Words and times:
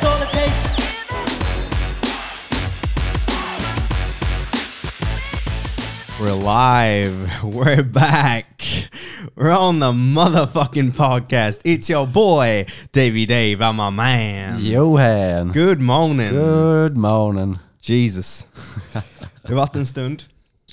That's 0.00 0.04
all 0.04 0.22
it 0.22 0.30
takes. 0.32 0.70
We're 6.20 6.32
live. 6.32 7.42
We're 7.44 7.82
back. 7.82 8.62
We're 9.36 9.50
on 9.50 9.78
the 9.80 9.92
motherfucking 9.92 10.92
podcast. 10.92 11.60
It's 11.64 11.88
your 11.90 12.06
boy, 12.06 12.66
Davy 12.92 13.26
Dave. 13.26 13.60
I'm 13.62 13.76
my 13.76 13.90
man. 13.90 14.60
Johan! 14.60 15.52
Good 15.52 15.80
morning. 15.80 16.30
Good 16.30 16.96
morning. 16.96 17.58
Jesus. 17.82 18.46
Det 19.42 19.48
har 19.48 19.54
varit 19.56 19.76
en 19.76 19.86
stund. 19.86 20.22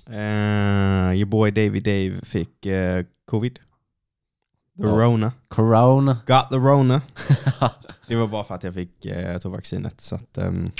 Uh, 0.09 1.11
your 1.15 1.25
boy 1.25 1.51
Davy 1.51 1.79
Dave 1.79 2.21
fick 2.23 2.65
uh, 2.65 3.03
covid. 3.25 3.59
The 4.77 4.87
Ja. 4.87 4.95
Rona. 4.95 5.31
Corona. 5.49 6.17
Got 6.25 6.49
the 6.49 6.59
Rona. 6.59 7.01
Det 8.07 8.15
var 8.15 8.27
bara 8.27 8.43
för 8.43 8.55
att 8.55 8.63
jag 8.63 8.73
fick 8.73 9.05
uh, 9.05 9.37
tog 9.37 9.51
vaccinet. 9.51 10.01
Så 10.01 10.15
att, 10.15 10.37
um, 10.37 10.71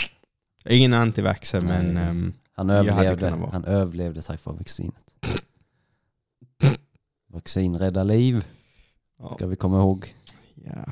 ingen 0.65 0.93
antivaxxer 0.93 1.61
men 1.61 1.97
um, 1.97 2.33
Han 2.53 2.69
Jag 2.69 2.77
överlevde, 2.87 3.29
han 3.51 3.65
överlevde 3.65 4.21
tack 4.21 4.45
vare 4.45 4.57
vaccinet. 4.57 5.15
Vaccin 7.27 7.77
räddar 7.77 8.03
liv, 8.03 8.45
ja. 9.19 9.33
ska 9.35 9.47
vi 9.47 9.55
komma 9.55 9.77
ihåg. 9.77 10.15
ja. 10.55 10.91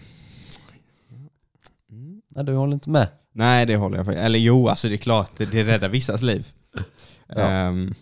Mm. 1.90 2.22
Nej, 2.28 2.44
du 2.44 2.54
håller 2.54 2.74
inte 2.74 2.90
med. 2.90 3.08
Nej, 3.32 3.66
det 3.66 3.76
håller 3.76 3.98
jag 3.98 4.06
på. 4.06 4.12
Eller 4.12 4.40
jo, 4.40 4.68
alltså 4.68 4.88
det 4.88 4.96
är 4.96 4.98
klart, 4.98 5.32
det, 5.38 5.46
det 5.46 5.64
räddar 5.64 5.90
vissas 5.90 6.22
liv. 6.22 6.54
Ja. 7.28 7.36
Ehm, 7.36 7.94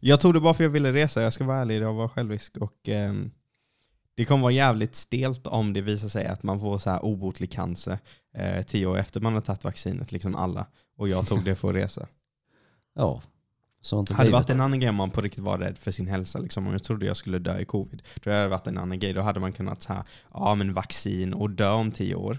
jag 0.00 0.20
tog 0.20 0.34
det 0.34 0.40
bara 0.40 0.54
för 0.54 0.64
att 0.64 0.66
jag 0.66 0.72
ville 0.72 0.92
resa, 0.92 1.22
jag 1.22 1.32
ska 1.32 1.44
vara 1.44 1.58
ärlig, 1.58 1.82
jag 1.82 1.92
var 1.92 2.08
självisk. 2.08 2.56
Och, 2.56 2.88
ehm, 2.88 3.30
det 4.14 4.24
kommer 4.24 4.42
vara 4.42 4.52
jävligt 4.52 4.96
stelt 4.96 5.46
om 5.46 5.72
det 5.72 5.80
visar 5.80 6.08
sig 6.08 6.26
att 6.26 6.42
man 6.42 6.60
får 6.60 6.78
så 6.78 6.90
här 6.90 7.04
obotlig 7.04 7.52
cancer 7.52 7.98
eh, 8.34 8.62
tio 8.62 8.86
år 8.86 8.98
efter 8.98 9.20
man 9.20 9.34
har 9.34 9.40
tagit 9.40 9.64
vaccinet, 9.64 10.12
liksom 10.12 10.34
alla. 10.34 10.66
Och 10.96 11.08
jag 11.08 11.26
tog 11.26 11.44
det 11.44 11.54
för 11.56 11.68
att 11.68 11.74
resa. 11.74 12.06
Ja, 12.94 13.22
sånt 13.80 14.10
Hade 14.12 14.28
det 14.28 14.32
varit 14.32 14.50
en 14.50 14.60
annan 14.60 14.80
grej 14.80 14.88
om 14.90 14.96
man 14.96 15.10
på 15.10 15.20
riktigt 15.20 15.44
var 15.44 15.58
rädd 15.58 15.78
för 15.78 15.90
sin 15.90 16.06
hälsa, 16.06 16.38
liksom, 16.38 16.66
om 16.66 16.72
jag 16.72 16.82
trodde 16.82 17.06
jag 17.06 17.16
skulle 17.16 17.38
dö 17.38 17.58
i 17.58 17.64
covid, 17.64 18.02
då 18.22 18.30
hade 18.30 18.42
det 18.42 18.48
varit 18.48 18.66
en 18.66 18.78
annan 18.78 18.98
grej. 18.98 19.12
Då 19.12 19.20
hade 19.20 19.40
man 19.40 19.52
kunnat 19.52 19.82
säga, 19.82 20.04
ja 20.34 20.54
men 20.54 20.72
vaccin 20.74 21.34
och 21.34 21.50
dö 21.50 21.70
om 21.70 21.90
tio 21.92 22.14
år, 22.14 22.38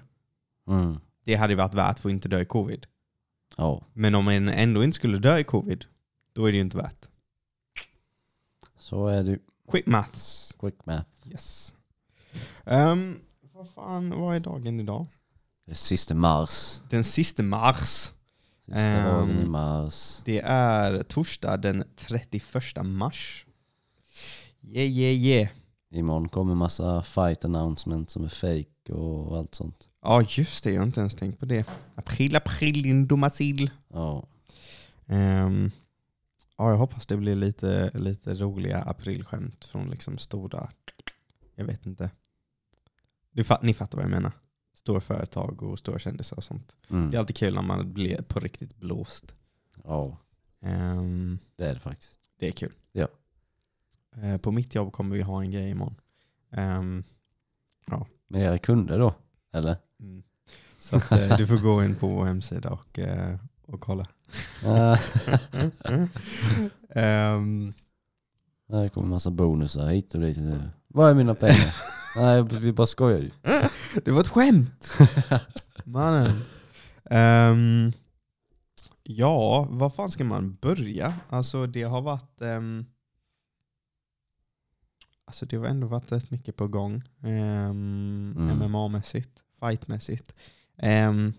Mm. 0.67 0.99
det 1.25 1.35
hade 1.35 1.55
varit 1.55 1.73
värt 1.73 1.99
för 1.99 2.09
att 2.09 2.13
inte 2.13 2.27
dö 2.29 2.39
i 2.41 2.45
covid. 2.45 2.85
Ja, 3.57 3.81
Men 3.93 4.15
om 4.15 4.25
man 4.25 4.49
ändå 4.49 4.83
inte 4.83 4.95
skulle 4.95 5.17
dö 5.17 5.37
i 5.37 5.43
covid, 5.43 5.85
då 6.33 6.45
är 6.45 6.51
det 6.51 6.55
ju 6.55 6.61
inte 6.61 6.77
värt. 6.77 7.09
så 8.77 9.07
är 9.07 9.23
det. 9.23 9.39
Quick 9.71 9.85
maths. 9.87 10.55
Quick 10.59 10.85
math. 10.85 11.09
Yes. 11.33 11.73
Um, 12.65 13.19
vad 13.53 13.69
fan, 13.69 14.09
vad 14.19 14.35
är 14.35 14.39
dagen 14.39 14.79
idag? 14.79 15.05
Är 15.71 15.75
sista 15.75 16.15
mars. 16.15 16.79
Den 16.89 17.03
sista 17.03 17.43
mars. 17.43 18.11
Sista 18.65 18.79
Ehm. 18.81 19.05
dagen 19.05 19.39
i 19.39 19.45
mars. 19.45 20.21
Det 20.25 20.39
är 20.45 21.03
torsdag 21.03 21.57
den 21.57 21.83
31 21.95 22.43
mars. 22.83 23.45
Yeah, 24.61 24.89
yeah, 24.89 25.13
yeah. 25.15 25.49
Imorgon 25.91 26.29
kommer 26.29 26.55
massa 26.55 27.03
fight 27.03 27.45
announcements 27.45 28.13
som 28.13 28.23
är 28.23 28.29
fake 28.29 28.93
och 28.93 29.37
allt 29.37 29.55
sånt. 29.55 29.89
Ja, 30.01 30.21
just 30.29 30.63
det. 30.63 30.71
Jag 30.71 30.81
har 30.81 30.85
inte 30.85 30.99
ens 30.99 31.15
tänkt 31.15 31.39
på 31.39 31.45
det. 31.45 31.65
April, 31.95 32.35
april, 32.35 32.81
din 32.83 33.07
dumma 33.07 33.29
sill. 33.29 33.69
Ja, 33.93 34.27
Ehm, 35.07 35.71
ja, 36.57 36.69
jag 36.69 36.77
hoppas 36.77 37.05
det 37.07 37.17
blir 37.17 37.35
lite, 37.35 37.91
lite 37.93 38.35
roliga 38.35 38.81
aprilskämt 38.81 39.65
från 39.65 39.89
liksom 39.89 40.17
stora, 40.17 40.69
jag 41.55 41.65
vet 41.65 41.85
inte. 41.85 42.11
Du, 43.31 43.43
ni 43.61 43.73
fattar 43.73 43.97
vad 43.97 44.03
jag 44.05 44.11
menar. 44.11 44.31
Stora 44.75 45.01
företag 45.01 45.63
och 45.63 45.79
stora 45.79 45.99
kändisar 45.99 46.37
och 46.37 46.43
sånt. 46.43 46.75
Det 46.87 46.95
är 46.95 46.99
mm. 46.99 47.19
alltid 47.19 47.35
kul 47.35 47.53
när 47.53 47.61
man 47.61 47.93
blir 47.93 48.21
på 48.21 48.39
riktigt 48.39 48.75
blåst. 48.77 49.35
ja 49.83 50.17
Ehm, 50.63 51.39
det 51.55 51.65
är 51.65 51.73
det 51.73 51.79
faktiskt. 51.79 52.19
det 52.39 52.47
är 52.47 52.51
kul. 52.51 52.73
Ja. 52.91 53.07
Eh, 54.15 54.37
på 54.37 54.51
mitt 54.51 54.75
jobb 54.75 54.91
kommer 54.91 55.15
vi 55.15 55.21
ha 55.21 55.41
en 55.41 55.51
grej 55.51 55.69
imorgon. 55.69 55.95
Ehm, 56.51 57.03
Med 58.27 58.41
era 58.41 58.57
kunder 58.57 58.99
då? 58.99 59.13
Eller? 59.51 59.75
mm. 59.99 60.23
Så 60.79 60.95
att, 60.95 61.11
eh, 61.11 61.37
du 61.37 61.47
får 61.47 61.57
gå 61.57 61.83
in 61.83 61.95
på 61.95 62.07
vår 62.07 62.25
hemsida 62.25 62.69
och, 62.69 62.99
eh, 62.99 63.39
och 63.65 63.81
kolla. 63.81 64.07
Ah, 64.65 64.97
Ehm, 66.89 67.73
Det 68.67 68.89
kommer 68.89 69.07
massa 69.07 69.31
bonusar 69.31 69.89
hit 69.89 70.15
och 70.15 70.21
dit. 70.21 70.37
Vad 70.95 71.09
är 71.09 71.13
mina 71.13 71.35
pengar? 71.35 71.75
Nej, 72.15 72.43
vi 72.43 72.71
bara 72.73 72.87
skojar 72.87 73.19
ju. 73.19 73.31
det 74.05 74.11
var 74.11 74.19
ett 74.21 74.27
skämt! 74.27 74.91
Mannen. 75.83 76.41
Ehm, 77.09 77.91
ja, 79.03 79.67
vad 79.69 79.95
fan 79.95 80.11
ska 80.11 80.23
man 80.23 80.55
börja? 80.61 81.13
Alltså 81.29 81.67
det 81.67 81.83
har 81.83 82.01
varit... 82.01 82.41
ehm, 82.41 82.85
alltså 85.25 85.45
det 85.45 85.57
har 85.57 85.65
ändå 85.65 85.87
varit 85.87 86.11
rätt 86.11 86.31
mycket 86.31 86.55
på 86.55 86.67
gång. 86.67 87.03
Um, 87.23 88.33
Mm. 88.37 88.61
MMA-mässigt, 88.61 89.29
fightmässigt. 89.59 90.33
Ehm, 90.77 91.33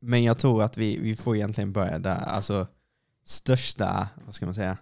men 0.00 0.22
jag 0.24 0.38
tror 0.38 0.62
att 0.62 0.76
vi, 0.78 0.98
vi 0.98 1.16
får 1.16 1.36
egentligen 1.36 1.72
börja 1.72 1.98
där. 1.98 2.20
Alltså 2.24 2.66
största, 3.24 4.08
vad 4.24 4.34
ska 4.34 4.46
man 4.46 4.54
säga, 4.54 4.78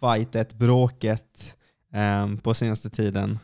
fightet, 0.00 0.54
bråket 0.54 1.56
ehm, 1.92 2.38
på 2.38 2.54
senaste 2.54 2.90
tiden. 2.90 3.38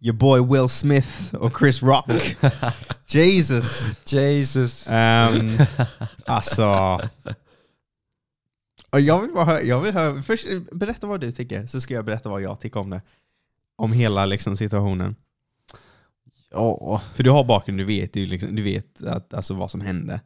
Your 0.00 0.16
boy 0.16 0.40
Will 0.40 0.68
Smith 0.68 1.34
och 1.34 1.58
Chris 1.58 1.82
Rock. 1.82 2.36
Jesus. 3.06 4.00
Jesus. 4.12 4.86
Ehm, 4.90 5.58
alltså. 6.26 7.00
Och 8.90 9.00
jag 9.00 9.20
vill 9.22 9.30
bara 9.32 9.44
höra, 9.44 9.62
jag 9.62 9.80
vill 9.80 9.94
höra, 9.94 10.22
först 10.22 10.46
berätta 10.72 11.06
vad 11.06 11.20
du 11.20 11.32
tycker, 11.32 11.66
så 11.66 11.80
ska 11.80 11.94
jag 11.94 12.04
berätta 12.04 12.28
vad 12.28 12.42
jag 12.42 12.60
tycker 12.60 12.80
om 12.80 12.90
det. 12.90 13.02
Om 13.76 13.92
hela 13.92 14.26
liksom, 14.26 14.56
situationen. 14.56 15.16
Ja, 16.50 17.02
För 17.14 17.22
du 17.22 17.30
har 17.30 17.44
bakgrund, 17.44 17.78
du 17.78 17.84
vet, 17.84 18.12
du, 18.12 18.26
liksom, 18.26 18.56
du 18.56 18.62
vet 18.62 19.02
att, 19.02 19.34
alltså, 19.34 19.54
vad 19.54 19.70
som 19.70 19.80
hände. 19.80 20.20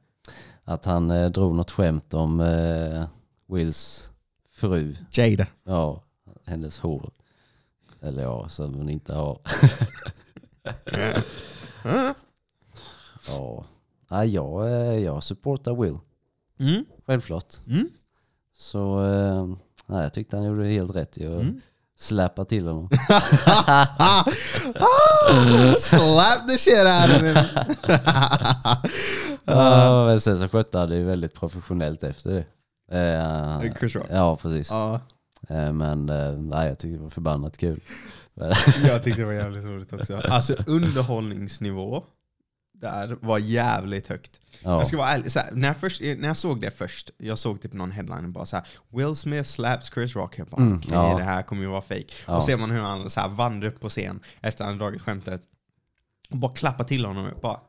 att 0.64 0.84
han 0.84 1.10
eh, 1.10 1.30
drog 1.30 1.54
något 1.54 1.70
skämt 1.70 2.14
om 2.14 2.40
eh, 2.40 3.06
Wills 3.48 4.10
fru. 4.54 4.96
Jada. 5.10 5.46
Ja, 5.64 6.02
hennes 6.46 6.78
hår. 6.78 7.10
Eller 8.04 8.22
ja, 8.22 8.48
som 8.48 8.74
hon 8.74 8.88
inte 8.88 9.14
har. 9.14 9.38
Ja, 13.28 13.64
ja 14.08 14.24
jag, 14.24 14.66
eh, 14.66 14.98
jag 14.98 15.22
supportar 15.22 15.74
Will. 15.82 15.98
Mm. 16.60 16.84
Självklart. 17.06 17.54
Mm. 17.66 17.88
Så 18.54 19.04
eh, 19.04 19.46
nej, 19.86 20.02
jag 20.02 20.12
tyckte 20.12 20.36
han 20.36 20.46
gjorde 20.46 20.64
helt 20.68 20.96
rätt 20.96 21.10
att 21.16 21.22
Mm. 21.22 21.60
släppa 21.98 22.44
till 22.44 22.66
honom. 22.66 22.88
slap 25.76 26.48
the 26.48 26.58
shit 26.58 26.74
out 26.86 27.16
of 27.16 27.22
him. 27.22 27.36
Ja, 29.44 30.04
men 30.06 30.20
sen 30.20 30.36
så 30.36 30.48
skötte 30.48 30.78
han 30.78 30.88
det 30.88 30.96
ju 30.96 31.04
väldigt 31.04 31.34
professionellt 31.34 32.02
efter 32.02 32.30
det. 32.30 32.44
Eh, 32.98 33.60
Chris 33.78 33.96
Rock. 33.96 34.06
Ja, 34.10 34.36
precis. 34.36 34.70
Eh, 34.70 34.98
Men 35.48 36.08
eh, 36.08 36.32
nej, 36.32 36.68
jag 36.68 36.78
tyckte 36.78 36.96
det 36.96 37.02
var 37.02 37.10
förbannat 37.10 37.56
kul. 37.58 37.80
jag 38.86 39.02
tyckte 39.02 39.20
det 39.20 39.26
var 39.26 39.32
jävligt 39.32 39.64
roligt 39.64 39.92
också. 39.92 40.16
Alltså 40.16 40.54
underhållningsnivå 40.66 42.04
där 42.80 43.16
var 43.20 43.38
jävligt 43.38 44.06
högt. 44.08 44.40
Ja, 44.62 44.78
Jag 44.78 44.86
ska 44.86 44.96
vara 44.96 45.08
ärlig, 45.08 45.32
så 45.32 45.40
här, 45.40 45.50
när, 45.52 45.68
jag 45.68 45.76
först, 45.76 46.00
när 46.00 46.26
jag 46.28 46.36
såg 46.36 46.60
det 46.60 46.70
först, 46.70 47.10
jag 47.18 47.38
såg 47.38 47.60
typ 47.60 47.72
någon 47.72 47.90
headline 47.90 48.24
och 48.24 48.30
bara 48.30 48.46
så 48.46 48.56
här, 48.56 48.66
Will 48.88 49.14
Smith 49.14 49.48
slaps 49.48 49.90
Chris 49.94 50.16
Rock. 50.16 50.38
Jag 50.38 50.46
bara 50.46 50.62
Mm, 50.62 50.76
okej, 50.76 50.88
ja. 50.92 51.16
det 51.18 51.24
här 51.24 51.42
kommer 51.42 51.62
ju 51.62 51.68
vara 51.68 51.82
fake. 51.82 52.06
Ja. 52.26 52.36
Och 52.36 52.42
ser 52.44 52.56
man 52.56 52.70
hur 52.70 52.80
han 52.80 53.10
så 53.10 53.20
här 53.20 53.28
vandrar 53.28 53.68
upp 53.68 53.80
på 53.80 53.88
scen 53.88 54.20
efter 54.40 54.64
att 54.64 54.68
han 54.70 54.78
dragit 54.78 55.02
skämtet 55.02 55.42
och 56.30 56.36
bara 56.36 56.52
klappar 56.52 56.84
till 56.84 57.04
honom 57.04 57.26
och 57.26 57.40
bara 57.40 57.60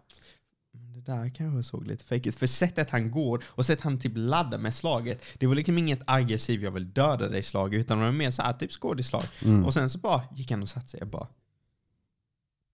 där 1.06 1.30
kanske 1.30 1.64
såg 1.64 1.88
lite 1.88 2.04
fake 2.04 2.30
ut. 2.30 2.36
För 2.36 2.48
sättet 2.48 2.90
han 2.90 3.12
går 3.12 3.44
och 3.48 3.66
sättet 3.66 3.84
han 3.84 4.00
typ 4.00 4.12
laddar 4.16 4.58
med 4.58 4.74
slaget, 4.74 5.26
det 5.38 5.48
var 5.48 5.56
liksom 5.56 5.78
inget 5.78 6.02
aggressivt 6.08 6.62
jag 6.62 6.72
vill 6.72 6.94
döda 6.94 7.30
dig 7.30 7.44
slag 7.44 7.74
utan 7.74 7.98
det 7.98 8.06
var 8.06 8.12
mer 8.12 8.32
så 8.32 8.42
här 8.42 8.54
typ 8.54 8.72
skådisslag. 8.72 9.24
mm. 9.42 9.66
Och 9.66 9.74
sen 9.74 9.90
så 9.90 9.98
bara 9.98 10.22
gick 10.36 10.52
han 10.52 10.62
och 10.62 10.70
satte 10.70 10.88
sig 10.88 11.02
och 11.02 11.08
bara... 11.08 11.28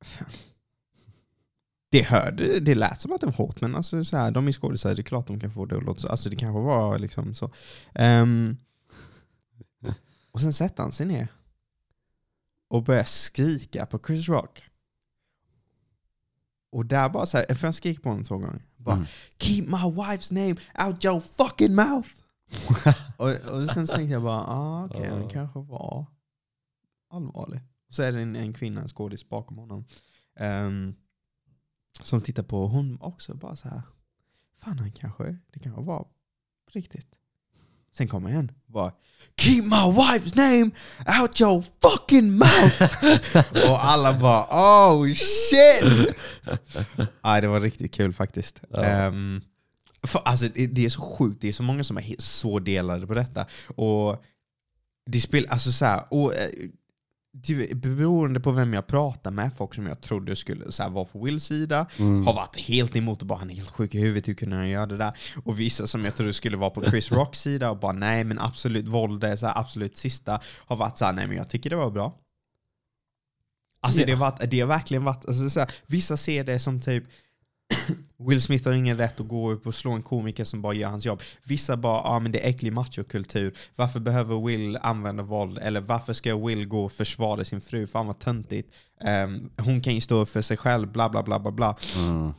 Fan. 0.04 0.30
Det 1.92 2.02
hörde, 2.02 2.60
det 2.60 2.76
lät 2.76 3.02
som 3.02 3.12
att 3.12 3.22
det 3.22 3.26
var 3.28 3.34
hårt, 3.34 3.62
men 3.62 3.76
alltså 3.76 4.04
så 4.04 4.18
här, 4.18 4.32
de 4.32 4.48
är 4.48 4.52
skådisar, 4.52 4.96
det 4.96 5.02
är 5.02 5.04
klart 5.04 5.28
de 5.28 5.40
kan 5.40 5.52
få 5.52 5.66
det 5.66 5.78
att 5.78 5.84
låta 5.84 6.00
så. 6.00 6.08
Alltså 6.08 6.30
det 6.30 6.36
kanske 6.36 6.62
var 6.62 7.00
liksom 7.00 7.34
så. 7.34 7.52
Ehm, 7.96 8.58
och 10.32 10.42
sen 10.42 10.54
sätter 10.54 10.84
han 10.84 10.92
sig 10.92 11.06
ner 11.06 11.28
och 12.68 12.84
börjar 12.84 13.04
skrika 13.04 13.86
på 13.86 14.00
Chris 14.08 14.30
Rock. 14.30 14.64
Och 16.72 16.86
där 16.86 17.10
bara 17.10 17.26
så 17.26 17.38
här, 17.38 17.56
för 17.56 17.68
han 17.68 17.74
skrek 17.74 18.04
på 18.04 18.10
honom 18.10 18.24
två 18.24 18.38
gånger. 18.38 18.66
Bara 18.78 18.96
Mm. 18.96 19.08
Keep 19.38 19.62
my 19.62 19.78
wife's 20.02 20.34
name 20.34 20.56
out 20.88 21.06
your 21.06 21.20
fucking 21.20 21.76
mouth! 21.76 22.10
och, 23.18 23.28
och 23.30 23.70
sen 23.72 23.88
så 23.88 23.96
tänkte 23.96 24.14
jag 24.14 24.24
bara, 24.24 24.44
ah, 24.48 24.86
okej, 24.86 25.02
Ja. 25.04 25.14
han 25.14 25.30
kanske 25.30 25.60
var 25.60 26.06
allvarlig. 27.10 27.60
Och 27.88 27.94
så 27.94 28.04
är 28.04 28.12
det 28.12 28.22
en, 28.22 28.36
en 28.36 28.54
kvinna, 28.54 28.82
en 28.82 28.88
skådis 28.88 29.30
bakom 29.30 29.58
honom. 29.58 29.86
Ehm, 30.36 30.96
som 32.04 32.22
tittar 32.22 32.44
på 32.44 32.68
hon 32.68 32.98
också 33.02 33.36
bara 33.36 33.56
så 33.56 33.70
här. 33.70 33.82
Fan 34.58 34.80
han 34.80 34.92
kanske, 34.92 35.38
det 35.52 35.60
kanske 35.60 35.82
var 35.82 36.08
riktigt. 36.72 37.16
Sen 37.94 38.08
kommer 38.08 38.30
en 38.30 38.52
bara 38.68 38.92
Keep 39.38 39.62
my 39.64 39.92
wife's 39.92 40.36
name 40.36 40.72
out 41.22 41.42
your 41.42 41.64
fucking 41.82 42.32
mouth! 42.32 42.82
och 43.70 43.86
alla 43.86 44.20
bara 44.20 44.48
oh 44.50 45.08
shit! 45.14 46.16
ja, 47.22 47.42
det 47.42 47.48
var 47.48 47.60
riktigt 47.60 47.94
kul 47.94 48.14
faktiskt. 48.14 48.62
Ja. 48.70 48.84
Ehm, 48.84 49.42
för, 50.04 50.20
alltså, 50.26 50.46
det, 50.56 50.68
det 50.68 50.86
är 50.86 50.90
så 50.90 51.02
sjukt, 51.02 51.42
det 51.42 51.48
är 51.48 51.54
så 51.54 51.64
många 51.64 51.84
som 51.84 51.98
är 51.98 52.16
så 52.20 52.60
delade 52.60 53.08
på 53.08 53.14
detta. 53.14 53.46
Och 53.76 54.24
det 55.06 55.22
spel, 55.22 55.48
alltså 55.50 55.72
så 55.72 55.86
här, 55.86 56.14
och, 56.14 56.34
det, 57.34 57.78
beroende 57.78 58.40
på 58.40 58.52
vem 58.52 58.74
jag 58.74 58.88
pratar 58.88 59.32
med, 59.32 59.52
folk 59.58 59.74
som 59.74 59.86
jag 59.86 60.02
trodde 60.02 60.36
skulle 60.36 60.72
så 60.72 60.84
här, 60.84 60.90
vara 60.90 61.06
på 61.06 61.24
Wills 61.24 61.44
sida, 61.44 61.86
Mm. 62.00 62.26
har 62.28 62.34
varit 62.34 62.58
helt 62.58 62.96
emot 62.96 63.22
och 63.22 63.28
bara 63.28 63.40
han 63.40 63.50
är 63.50 63.56
helt 63.56 63.70
sjuk 63.72 63.96
i 63.96 64.00
huvudet, 64.00 64.28
hur 64.28 64.34
kunde 64.34 64.56
han 64.56 64.70
göra 64.70 64.86
det 64.86 64.98
där? 64.98 65.18
Och 65.44 65.60
vissa 65.60 65.88
som 65.88 66.06
jag 66.06 66.16
trodde 66.16 66.34
skulle 66.34 66.58
vara 66.58 66.70
på 66.70 66.84
Chris 66.84 67.12
Rocks 67.12 67.40
sida 67.40 67.72
och 67.72 67.78
bara 67.80 67.92
nej 67.92 68.24
men 68.24 68.40
absolut 68.40 68.88
våld 68.88 69.24
är 69.24 69.36
så 69.36 69.46
här, 69.48 69.58
absolut 69.60 69.98
sista, 69.98 70.42
har 70.46 70.76
varit 70.76 70.98
så 70.98 71.06
här, 71.06 71.14
nej 71.14 71.28
men 71.28 71.38
jag 71.38 71.50
tycker 71.50 71.70
det 71.70 71.76
var 71.76 71.92
bra. 71.92 72.18
Alltså 73.84 74.00
Ja. 74.00 74.06
det, 74.06 74.12
har 74.14 74.20
varit, 74.20 74.52
det 74.52 74.60
har 74.60 74.68
verkligen 74.68 75.04
varit, 75.04 75.26
alltså, 75.26 75.50
så 75.50 75.60
här, 75.60 75.72
vissa 75.88 76.18
ser 76.18 76.44
det 76.44 76.60
som 76.60 76.82
typ 76.82 77.04
Will 78.18 78.42
Smith 78.42 78.68
har 78.68 78.74
ingen 78.74 78.98
rätt 78.98 79.20
att 79.20 79.28
gå 79.28 79.52
upp 79.52 79.68
och 79.68 79.76
slå 79.76 79.92
en 79.92 80.04
komiker 80.04 80.44
som 80.44 80.62
bara 80.62 80.74
gör 80.74 80.90
hans 80.90 81.06
jobb. 81.06 81.22
Vissa 81.44 81.78
bara, 81.78 81.98
ja 81.98 82.10
ah, 82.10 82.20
men 82.20 82.32
det 82.32 82.46
är 82.46 82.50
äcklig 82.50 82.74
machokultur. 82.74 83.58
Varför 83.76 84.00
behöver 84.00 84.48
Will 84.48 84.78
använda 84.78 85.24
våld? 85.24 85.58
Eller 85.58 85.82
varför 85.82 86.14
ska 86.14 86.38
Will 86.38 86.68
gå 86.68 86.86
och 86.86 86.92
försvara 86.92 87.46
sin 87.46 87.62
fru? 87.62 87.88
Fan 87.88 88.08
vad 88.08 88.20
töntigt. 88.20 88.74
Ehm, 89.02 89.50
hon 89.58 89.82
kan 89.82 89.96
ju 89.96 90.02
stå 90.02 90.16
upp 90.16 90.30
för 90.30 90.42
sig 90.42 90.58
själv, 90.58 90.92
bla 90.92 91.10
bla 91.10 91.24
bla 91.24 91.40
bla 91.40 91.52
bla. 91.52 91.78
Mm. 91.98 92.34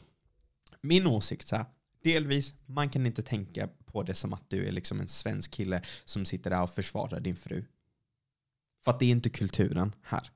Min 0.80 1.06
åsikt 1.06 1.48
så 1.48 1.56
här, 1.56 1.66
delvis, 2.04 2.54
man 2.66 2.88
kan 2.88 3.06
inte 3.06 3.22
tänka 3.22 3.68
på 3.84 4.02
det 4.02 4.14
som 4.14 4.32
att 4.32 4.50
du 4.50 4.68
är 4.68 4.72
liksom 4.72 5.00
en 5.00 5.08
svensk 5.08 5.50
kille 5.50 5.82
som 6.04 6.24
sitter 6.24 6.50
där 6.50 6.62
och 6.62 6.70
försvarar 6.70 7.20
din 7.20 7.36
fru. 7.36 7.64
För 8.84 8.90
att 8.90 8.98
det 8.98 9.04
är 9.04 9.10
inte 9.10 9.30
kulturen 9.30 9.94
här. 10.02 10.30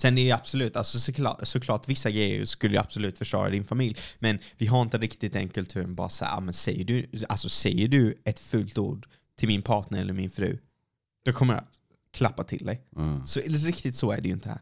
Sen 0.00 0.18
är 0.18 0.24
det 0.24 0.32
absolut, 0.32 0.76
alltså 0.76 0.98
såklart, 1.00 1.40
såklart 1.42 1.88
vissa 1.88 2.10
grejer 2.10 2.44
skulle 2.44 2.74
ju 2.74 2.80
absolut 2.80 3.18
försvara 3.18 3.50
din 3.50 3.64
familj. 3.64 3.96
Men 4.18 4.38
vi 4.56 4.66
har 4.66 4.82
inte 4.82 4.98
riktigt 4.98 5.32
den 5.32 5.48
kulturen 5.48 5.94
bara 5.94 6.08
så 6.08 6.24
här, 6.24 6.36
ah, 6.36 6.40
men 6.40 6.54
säger 6.54 6.84
du, 6.84 7.10
alltså 7.28 7.48
säger 7.48 7.88
du 7.88 8.14
ett 8.24 8.38
fult 8.38 8.78
ord 8.78 9.06
till 9.38 9.48
min 9.48 9.62
partner 9.62 10.00
eller 10.00 10.12
min 10.12 10.30
fru, 10.30 10.58
då 11.24 11.32
kommer 11.32 11.54
jag 11.54 11.64
klappa 12.12 12.44
till 12.44 12.66
dig. 12.66 12.82
Mm. 12.96 13.26
Så 13.26 13.40
riktigt 13.40 13.94
så 13.94 14.10
är 14.10 14.20
det 14.20 14.28
ju 14.28 14.34
inte 14.34 14.48
här. 14.48 14.60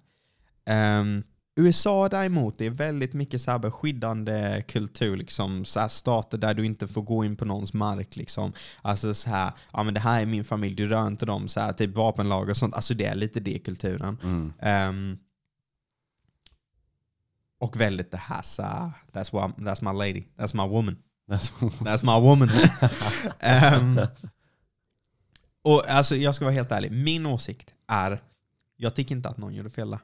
Ehm, 0.65 1.23
USA 1.57 2.09
däremot, 2.09 2.59
det 2.59 2.67
är 2.67 2.71
väldigt 2.71 3.13
mycket 3.13 3.41
så 3.41 3.51
här 3.51 3.59
beskyddande 3.59 4.63
kultur, 4.69 5.17
liksom, 5.17 5.65
så 5.65 5.81
här 5.81 5.89
stater 5.89 6.39
där 6.39 6.55
du 6.55 6.67
inte 6.67 6.87
får 6.87 7.03
gå 7.03 7.25
in 7.25 7.37
på 7.37 7.45
någons 7.45 7.73
mark. 7.73 8.17
Liksom. 8.17 8.53
Alltså 8.83 9.15
så 9.15 9.31
här, 9.31 9.53
ja 9.73 9.83
men 9.83 9.95
det 9.95 10.01
här 10.01 10.23
är 10.23 10.27
min 10.27 10.45
familj, 10.45 10.75
du 10.75 10.87
rör 10.87 11.07
inte 11.07 11.27
dem, 11.27 11.49
så 11.49 11.61
här, 11.61 11.73
typ 11.73 11.97
vapenlag 11.97 12.49
och 12.49 12.57
sånt. 12.57 12.75
Alltså 12.75 12.95
det 12.95 13.05
är 13.05 13.15
lite 13.15 13.41
det 13.41 13.59
kulturen. 13.59 14.19
Mm. 14.23 14.53
Ehm, 14.61 15.19
och 17.59 17.81
väldigt 17.81 18.11
det 18.11 18.17
här, 18.17 18.43
så 18.43 18.63
that's, 19.13 19.33
what, 19.33 19.57
that's 19.57 19.93
my 19.93 19.99
lady, 19.99 20.27
that's 20.37 20.57
my 20.67 20.73
woman. 20.73 20.97
That's- 21.31 21.51
That's 21.81 22.05
my 22.05 22.21
woman. 22.27 22.49
Ehm, 23.41 24.01
och 25.65 25.89
alltså, 25.89 26.17
jag 26.17 26.35
ska 26.35 26.45
vara 26.45 26.55
helt 26.55 26.73
ärlig. 26.73 26.93
Min 26.93 27.27
åsikt 27.27 27.75
är, 27.89 28.23
jag 28.77 28.95
tycker 28.95 29.15
inte 29.15 29.29
att 29.29 29.37
någon 29.37 29.55
gjorde 29.55 29.71
fel 29.71 29.91
där. 29.91 30.01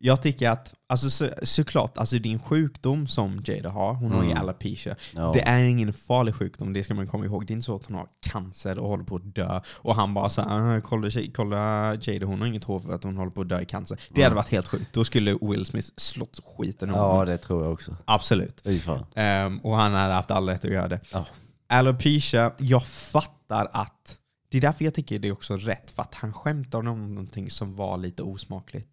Jag 0.00 0.22
tycker 0.22 0.50
att, 0.50 0.74
alltså 0.88 1.10
så, 1.10 1.28
såklart, 1.42 1.98
alltså 1.98 2.18
din 2.18 2.38
sjukdom 2.38 3.06
som 3.06 3.42
Jada 3.46 3.70
har, 3.70 3.94
hon 3.94 4.12
har 4.12 4.22
ju 4.22 4.30
Mm. 4.30 4.42
alopecia. 4.42 4.96
Ja. 5.14 5.30
Det 5.34 5.40
är 5.48 5.64
ingen 5.64 5.92
farlig 5.92 6.34
sjukdom, 6.34 6.72
det 6.72 6.84
ska 6.84 6.94
man 6.94 7.06
komma 7.06 7.24
ihåg. 7.24 7.46
Det 7.46 7.50
är 7.52 7.54
inte 7.54 7.64
så 7.66 7.76
att 7.76 7.86
hon 7.86 7.96
har 7.96 8.06
cancer 8.20 8.78
och 8.78 8.88
håller 8.88 9.04
på 9.04 9.16
att 9.16 9.34
dö. 9.34 9.60
Och 9.74 9.94
han 9.94 10.14
bara 10.14 10.28
så 10.28 10.42
här, 10.42 10.76
"Ah, 10.76 10.80
kolla, 10.80 11.10
tjej- 11.10 11.32
kolla 11.36 11.94
Jada, 11.94 12.26
hon 12.26 12.40
har 12.40 12.46
inget 12.46 12.64
hår 12.64 12.80
för 12.80 12.94
att 12.94 13.04
hon 13.04 13.16
håller 13.16 13.30
på 13.30 13.40
att 13.40 13.48
dö 13.48 13.60
i 13.60 13.64
cancer. 13.64 14.00
Det 14.10 14.22
hade 14.22 14.26
Mm. 14.26 14.36
varit 14.36 14.48
helt 14.48 14.66
sjukt. 14.66 14.92
Då 14.92 15.04
skulle 15.04 15.38
Will 15.40 15.66
Smith 15.66 15.88
slått 15.96 16.40
skiten 16.56 16.90
ur 16.90 16.94
ja, 16.94 17.08
honom. 17.12 17.26
det 17.26 17.38
tror 17.38 17.62
jag 17.64 17.72
också. 17.72 17.96
Absolut. 18.04 18.60
Fy 18.64 18.78
fan. 18.80 19.04
Ehm, 19.14 19.58
och 19.58 19.76
han 19.76 19.92
hade 19.92 20.14
haft 20.14 20.30
all 20.30 20.48
rätt 20.48 20.64
att 20.64 20.70
göra 20.70 20.88
det. 20.88 21.00
Ja. 21.12 21.26
Alopecia, 21.68 22.52
jag 22.58 22.86
fattar 22.86 23.68
att... 23.72 24.18
Det 24.50 24.56
är 24.58 24.62
därför 24.62 24.84
jag 24.84 24.94
tycker 24.94 25.18
det 25.18 25.28
är 25.28 25.32
också 25.32 25.56
rätt, 25.56 25.90
för 25.90 26.02
att 26.02 26.14
han 26.14 26.32
skämtar 26.32 26.78
om 26.78 27.14
någonting 27.14 27.50
som 27.50 27.76
var 27.76 27.96
lite 27.96 28.22
osmakligt. 28.22 28.88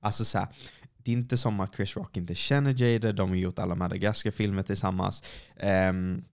Alltså 0.00 0.24
så 0.24 0.38
här, 0.38 0.48
det 0.96 1.10
är 1.10 1.16
inte 1.16 1.36
som 1.36 1.60
att 1.60 1.74
Chris 1.74 1.96
Rock 1.96 2.16
inte 2.16 2.34
känner 2.34 2.82
Jada, 2.82 3.12
de 3.12 3.28
har 3.28 3.36
gjort 3.36 3.58
alla 3.58 3.74
Madagaskar-filmer 3.74 4.62
tillsammans. 4.62 5.22
Um, 5.62 6.24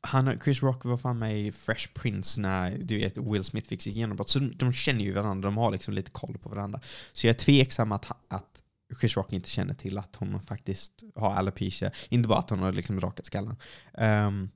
han, 0.00 0.40
Chris 0.40 0.62
Rock 0.62 0.84
var 0.84 0.96
fan 0.96 1.18
med 1.18 1.46
i 1.46 1.52
Fresh 1.52 1.88
Prince 1.94 2.40
när 2.40 2.78
du 2.78 2.98
vet, 2.98 3.16
Will 3.16 3.44
Smith 3.44 3.68
fick 3.68 3.82
sitt 3.82 3.94
genombrott. 3.94 4.28
Så 4.28 4.38
de, 4.38 4.52
de 4.56 4.72
känner 4.72 5.00
ju 5.00 5.12
varandra, 5.12 5.46
de 5.46 5.56
har 5.56 5.72
liksom 5.72 5.94
lite 5.94 6.10
koll 6.10 6.38
på 6.38 6.48
varandra. 6.48 6.80
Så 7.12 7.26
jag 7.26 7.34
är 7.34 7.38
tveksam 7.38 7.92
att, 7.92 8.06
att 8.28 8.62
Chris 9.00 9.16
Rock 9.16 9.32
inte 9.32 9.50
känner 9.50 9.74
till 9.74 9.98
att 9.98 10.16
hon 10.16 10.42
faktiskt 10.42 11.02
har 11.14 11.34
alopecia. 11.34 11.90
Inte 12.08 12.28
bara 12.28 12.38
att 12.38 12.50
hon 12.50 12.58
har 12.58 12.72
liksom 12.72 13.00
rakat 13.00 13.26
skallen. 13.26 13.56
Um, 13.98 14.50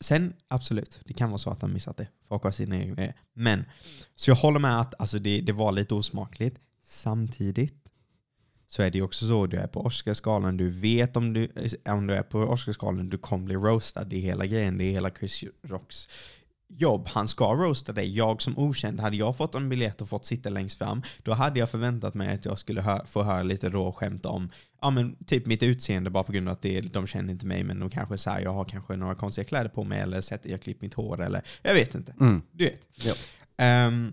sen, 0.00 0.32
absolut, 0.48 1.00
det 1.04 1.12
kan 1.12 1.30
vara 1.30 1.38
så 1.38 1.50
att 1.50 1.62
han 1.62 1.72
missat 1.72 1.96
det. 1.96 2.08
Folk 2.28 2.42
har 2.42 2.50
sina 2.50 2.76
egna 2.76 2.94
grejer. 2.94 3.14
Men, 3.32 3.64
så 4.14 4.30
jag 4.30 4.36
håller 4.36 4.60
med 4.60 4.80
att 4.80 4.94
alltså, 4.98 5.18
det, 5.18 5.40
det 5.40 5.52
var 5.52 5.72
lite 5.72 5.94
osmakligt. 5.94 6.58
Samtidigt 6.82 7.74
så 8.66 8.82
är 8.82 8.90
det 8.90 8.98
ju 8.98 9.04
också 9.04 9.26
så, 9.26 9.46
du 9.46 9.56
är 9.56 9.66
på 9.66 9.80
Oscarsgalan, 9.80 10.56
du 10.56 10.70
vet 10.70 11.16
om 11.16 11.32
du, 11.32 11.44
eh, 11.84 11.94
om 11.94 12.06
du 12.06 12.14
är 12.14 12.22
på 12.22 12.38
Oscarsgalan, 12.38 13.08
du 13.08 13.18
kommer 13.18 13.44
bli 13.44 13.54
roastad. 13.54 14.04
Det 14.04 14.16
är 14.16 14.20
hela 14.20 14.46
grejen, 14.46 14.78
det 14.78 14.84
är 14.84 14.90
hela 14.90 15.10
Chris 15.10 15.44
Rocks 15.62 16.08
jobb. 16.68 17.06
Han 17.08 17.28
ska 17.28 17.54
roasta 17.54 17.92
dig. 17.92 18.16
Jag 18.16 18.42
som 18.42 18.58
okänd, 18.58 19.00
hade 19.00 19.16
jag 19.16 19.36
fått 19.36 19.54
en 19.54 19.68
biljett 19.68 20.00
och 20.00 20.08
fått 20.08 20.24
sitta 20.24 20.48
längst 20.48 20.78
fram, 20.78 21.02
då 21.22 21.32
hade 21.32 21.58
jag 21.58 21.70
förväntat 21.70 22.14
mig 22.14 22.34
att 22.34 22.44
jag 22.44 22.58
skulle 22.58 22.80
hö- 22.80 23.06
få 23.06 23.22
höra 23.22 23.42
lite 23.42 23.70
råskämt 23.70 24.26
om 24.26 24.50
ja, 24.80 24.90
men 24.90 25.24
typ 25.24 25.46
mitt 25.46 25.62
utseende 25.62 26.10
bara 26.10 26.24
på 26.24 26.32
grund 26.32 26.48
av 26.48 26.52
att 26.52 26.62
det, 26.62 26.80
de 26.80 27.06
känner 27.06 27.32
inte 27.32 27.46
mig, 27.46 27.64
men 27.64 27.80
de 27.80 27.90
kanske 27.90 28.18
säger 28.18 28.40
jag 28.40 28.52
har 28.52 28.64
kanske 28.64 28.96
några 28.96 29.14
konstiga 29.14 29.44
kläder 29.44 29.70
på 29.70 29.84
mig 29.84 30.00
eller 30.00 30.20
sätter 30.20 30.50
jag 30.50 30.62
klippt 30.62 30.82
mitt 30.82 30.94
hår 30.94 31.22
eller 31.22 31.42
jag 31.62 31.74
vet 31.74 31.94
inte. 31.94 32.14
Mm. 32.20 32.42
Du 32.52 32.64
vet. 32.64 32.88
Ja. 32.94 33.14
Ehm, 33.56 34.12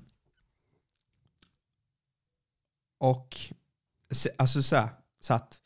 och 3.00 3.36
alltså 4.38 4.64
så, 4.64 4.76
här, 4.76 4.90
så 5.20 5.34
att 5.34 5.62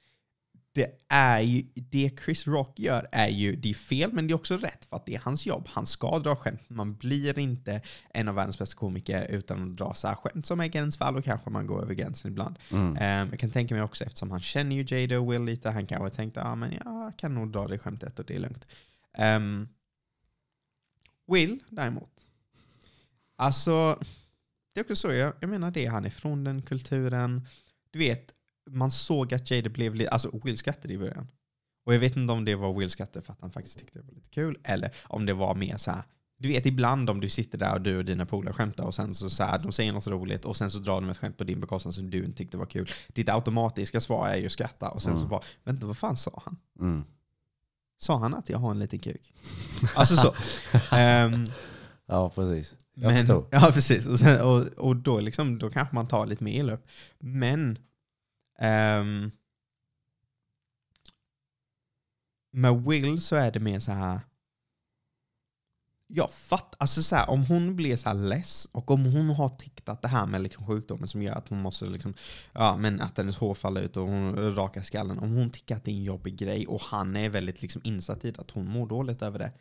det 0.72 1.00
är 1.10 1.40
ju, 1.40 1.64
det 1.76 2.12
Chris 2.26 2.48
Rock 2.48 2.80
gör 2.80 3.08
är 3.12 3.28
ju, 3.28 3.56
det 3.56 3.70
är 3.70 3.74
fel 3.74 4.14
men 4.14 4.28
det 4.28 4.32
är 4.32 4.36
också 4.36 4.58
rätt 4.58 4.86
för 4.86 4.96
att 4.96 5.06
det 5.06 5.16
är 5.16 5.20
hans 5.20 5.46
jobb. 5.46 5.68
Han 5.68 5.86
ska 5.86 6.20
dra 6.20 6.36
skämt. 6.36 6.62
Man 6.68 6.96
blir 6.96 7.40
inte 7.40 7.82
en 8.14 8.28
av 8.28 8.36
världens 8.36 8.60
bästa 8.60 8.76
komiker 8.76 9.26
utan 9.30 9.72
att 9.72 9.78
dra 9.78 9.94
så 9.94 10.08
här 10.08 10.16
skämt 10.16 10.46
som 10.46 10.60
är 10.60 10.68
gränsfall 10.68 11.18
och 11.18 11.24
kanske 11.24 11.50
man 11.50 11.68
går 11.68 11.82
över 11.82 11.94
gränsen 11.94 12.32
ibland. 12.32 12.60
Mm. 12.72 12.98
Ehm, 13.00 13.30
jag 13.30 13.40
kan 13.40 13.52
tänka 13.52 13.76
mig 13.76 13.84
också 13.84 14.04
eftersom 14.04 14.32
han 14.32 14.40
känner 14.40 14.76
ju 14.76 14.86
Jada 14.88 15.20
och 15.20 15.34
Will 15.34 15.44
lite, 15.44 15.70
han 15.70 15.88
kanske 15.88 16.10
tänkte 16.10 16.44
ah, 16.44 16.56
men 16.56 16.72
jag 16.72 17.14
kan 17.18 17.34
nog 17.34 17.52
dra 17.52 17.68
det 17.68 17.80
skämtet 17.80 18.20
och 18.20 18.26
det 18.26 18.36
är 18.36 18.40
lugnt. 18.40 18.68
Ehm, 19.18 19.68
Will 21.28 21.60
däremot, 21.70 22.12
alltså 23.36 24.00
det 24.74 24.80
är 24.80 24.84
också 24.84 24.96
så, 24.96 25.14
jag, 25.14 25.34
jag 25.40 25.50
menar 25.50 25.72
det, 25.72 25.86
han 25.86 26.06
är 26.06 26.10
från 26.10 26.44
den 26.44 26.62
kulturen. 26.62 27.48
Du 27.92 28.00
vet, 28.00 28.34
man 28.72 28.92
såg 28.92 29.34
att 29.34 29.52
Jada 29.52 29.70
blev 29.70 29.96
lite, 29.96 30.10
alltså 30.10 30.40
Will 30.44 30.58
skrattade 30.58 30.94
i 30.94 30.98
början. 30.98 31.28
Och 31.86 31.94
jag 31.94 32.00
vet 32.00 32.16
inte 32.16 32.34
om 32.34 32.46
det 32.46 32.56
var 32.56 32.74
Will 32.74 32.90
skrattade 32.90 33.26
för 33.26 33.34
att 33.34 33.42
han 33.42 33.52
faktiskt 33.52 33.80
tyckte 33.80 34.00
det 34.00 34.06
var 34.06 34.14
lite 34.14 34.30
kul, 34.30 34.58
eller 34.64 34.92
om 35.04 35.26
det 35.26 35.34
var 35.34 35.56
mer 35.56 35.78
så 35.78 35.92
här. 35.92 36.04
Du 36.38 36.48
vet 36.48 36.66
ibland 36.66 37.10
om 37.10 37.20
du 37.20 37.30
sitter 37.30 37.58
där 37.58 37.74
och 37.74 37.82
du 37.82 37.98
och 37.98 38.06
dina 38.06 38.26
polare 38.26 38.54
skämtar 38.54 38.84
och 38.84 38.96
sen 38.96 39.14
så, 39.14 39.30
så 39.30 39.44
här, 39.44 39.60
de 39.60 39.72
säger 39.72 39.92
något 39.94 40.08
roligt 40.08 40.46
och 40.46 40.58
sen 40.58 40.72
så 40.72 40.80
drar 40.80 41.02
de 41.02 41.10
ett 41.10 41.18
skämt 41.18 41.38
på 41.38 41.44
din 41.44 41.60
bekostnad 41.60 41.96
som 41.96 42.10
du 42.10 42.26
inte 42.26 42.38
tyckte 42.38 42.58
var 42.58 42.66
kul. 42.66 42.90
Ditt 43.08 43.30
automatiska 43.30 44.02
svar 44.02 44.28
är 44.28 44.36
ju 44.38 44.46
att 44.46 44.52
skratta 44.52 44.90
och 44.90 45.02
sen 45.02 45.14
så 45.16 45.20
Mm. 45.20 45.30
bara, 45.30 45.42
vänta 45.64 45.88
vad 45.88 45.98
fan 45.98 46.18
sa 46.18 46.42
han? 46.46 46.58
Mm. 46.80 47.04
Sa 47.98 48.18
han 48.18 48.34
att 48.34 48.50
jag 48.50 48.58
har 48.58 48.72
en 48.72 48.80
liten 48.80 49.00
kuk? 49.00 49.34
Alltså 49.96 50.16
så. 50.18 50.34
Ehm, 50.96 51.46
Ja, 52.12 52.30
precis. 52.30 52.76
Jag 52.94 53.08
men, 53.08 53.18
förstår. 53.18 53.48
Ja, 53.52 53.72
precis. 53.74 54.06
Och, 54.06 54.20
sen, 54.20 54.42
och, 54.42 54.64
och 54.68 54.96
då, 54.96 55.20
liksom, 55.20 55.60
då 55.60 55.70
kanske 55.70 55.96
man 55.96 56.08
tar 56.08 56.26
lite 56.26 56.44
mer 56.44 56.60
illa 56.60 56.74
upp. 56.74 56.88
Men 57.20 57.78
Um, 58.62 59.32
med 62.52 62.84
Will 62.84 63.22
så 63.22 63.36
är 63.36 63.52
det 63.52 63.60
mer 63.60 63.80
så 63.80 63.92
här. 63.92 64.20
Jag 66.08 66.32
fattar, 66.32 66.78
alltså 66.80 67.04
så 67.04 67.16
här, 67.16 67.30
om 67.30 67.46
hon 67.46 67.76
blir 67.76 67.96
så 67.96 68.10
här 68.10 68.16
less 68.16 68.66
och 68.72 68.92
om 68.92 69.06
hon 69.06 69.30
har 69.30 69.50
tyckt 69.50 69.90
att 69.90 70.02
det 70.02 70.08
här 70.08 70.26
med 70.26 70.42
liksom 70.42 70.68
sjukdomen 70.68 71.08
som 71.08 71.22
gör 71.22 71.34
att 71.34 71.50
hon 71.50 71.62
måste 71.62 71.86
liksom, 71.86 72.14
ja 72.54 72.78
men 72.78 73.02
att 73.02 73.18
hennes 73.18 73.38
hår 73.38 73.54
faller 73.54 73.82
ut 73.82 73.98
och 73.98 74.08
hon 74.08 74.56
rakar 74.56 74.82
skallen. 74.82 75.20
Om 75.20 75.32
hon 75.32 75.50
tycker 75.50 75.76
att 75.76 75.86
det 75.86 75.92
är 75.92 75.96
en 75.96 76.04
jobbig 76.04 76.36
grej 76.38 76.68
och 76.68 76.82
han 76.82 77.16
är 77.16 77.30
väldigt 77.30 77.62
liksom 77.62 77.82
insatt 77.86 78.26
i 78.26 78.32
det, 78.32 78.40
att 78.40 78.52
hon 78.52 78.68
mår 78.68 78.88
dåligt 78.88 79.22
över 79.22 79.40
det 79.40 79.52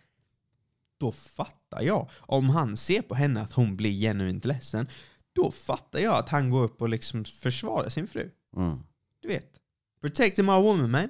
då 0.99 1.12
fattar 1.12 1.83
jag. 1.83 2.11
Om 2.19 2.50
han 2.50 2.76
ser 2.76 3.02
på 3.02 3.14
henne 3.14 3.40
att 3.40 3.52
hon 3.52 3.76
blir 3.76 4.00
genuint 4.00 4.45
ledsen, 4.45 4.88
då 5.33 5.50
fattar 5.50 5.99
jag 5.99 6.14
att 6.14 6.28
han 6.28 6.50
går 6.50 6.64
upp 6.64 6.83
och 6.83 6.88
liksom 6.88 7.25
försvarar 7.25 7.88
sin 7.88 8.07
fru. 8.07 8.31
Mm. 8.57 8.78
Du 9.21 9.29
vet. 9.29 9.55
Protecting 10.01 10.45
my 10.47 10.53
woman 10.53 10.91
man. 10.91 11.09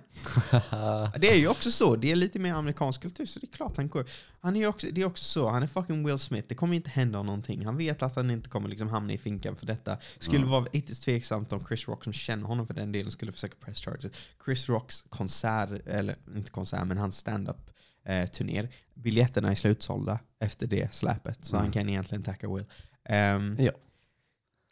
Det 1.21 1.31
är 1.31 1.37
ju 1.37 1.49
också 1.49 1.71
så, 1.71 1.97
det 1.97 2.13
är 2.13 2.17
lite 2.17 2.39
mer 2.39 2.53
amerikansk 2.53 3.03
kultur 3.03 3.27
så 3.27 3.39
det 3.41 3.47
är 3.47 3.53
klart 3.53 3.77
han 3.77 3.89
går. 3.89 4.05
Han 4.41 4.57
är 4.57 4.61
ju 4.61 4.67
också, 4.67 4.87
det 4.93 5.01
är 5.03 5.07
också 5.07 5.25
så, 5.25 5.49
han 5.49 5.63
är 5.63 5.67
fucking 5.67 6.07
Will 6.07 6.19
Smith, 6.19 6.49
det 6.49 6.55
kommer 6.55 6.77
inte 6.77 6.91
hända 6.91 7.23
någonting. 7.23 7.65
Han 7.67 7.77
vet 7.77 8.03
att 8.03 8.17
han 8.17 8.31
inte 8.31 8.49
kommer 8.49 8.69
liksom 8.69 8.89
hamna 8.89 9.13
i 9.13 9.19
finkan 9.19 9.57
för 9.57 9.67
detta. 9.67 9.99
Skulle 10.19 10.39
Mm. 10.39 10.51
vara 10.51 10.67
ytterst 10.73 11.03
tveksamt 11.05 11.53
om 11.53 11.65
Chris 11.69 11.89
Rock 11.89 12.05
som 12.05 12.13
känner 12.13 12.45
honom 12.47 12.67
för 12.67 12.75
den 12.75 12.93
delen 12.93 13.11
skulle 13.11 13.33
försöka 13.33 13.55
press 13.61 13.79
charges. 13.85 14.13
Chris 14.45 14.69
Rocks 14.69 15.05
konsert, 15.09 15.71
eller 15.87 16.17
inte 16.37 16.51
konsert 16.51 16.87
men 16.87 16.99
hans 16.99 17.17
stand-up 17.17 17.71
eh, 18.05 18.27
turnér. 18.31 18.69
Biljetterna 18.95 19.51
är 19.51 19.55
slutsålda 19.55 20.19
efter 20.41 20.67
det 20.67 20.95
släpet 20.95 21.45
så 21.45 21.57
Mm. 21.57 21.65
han 21.65 21.73
kan 21.73 21.89
egentligen 21.89 22.23
tacka 22.23 22.55
Will. 22.55 22.65
Ehm, 23.05 23.57
Ja. 23.59 23.73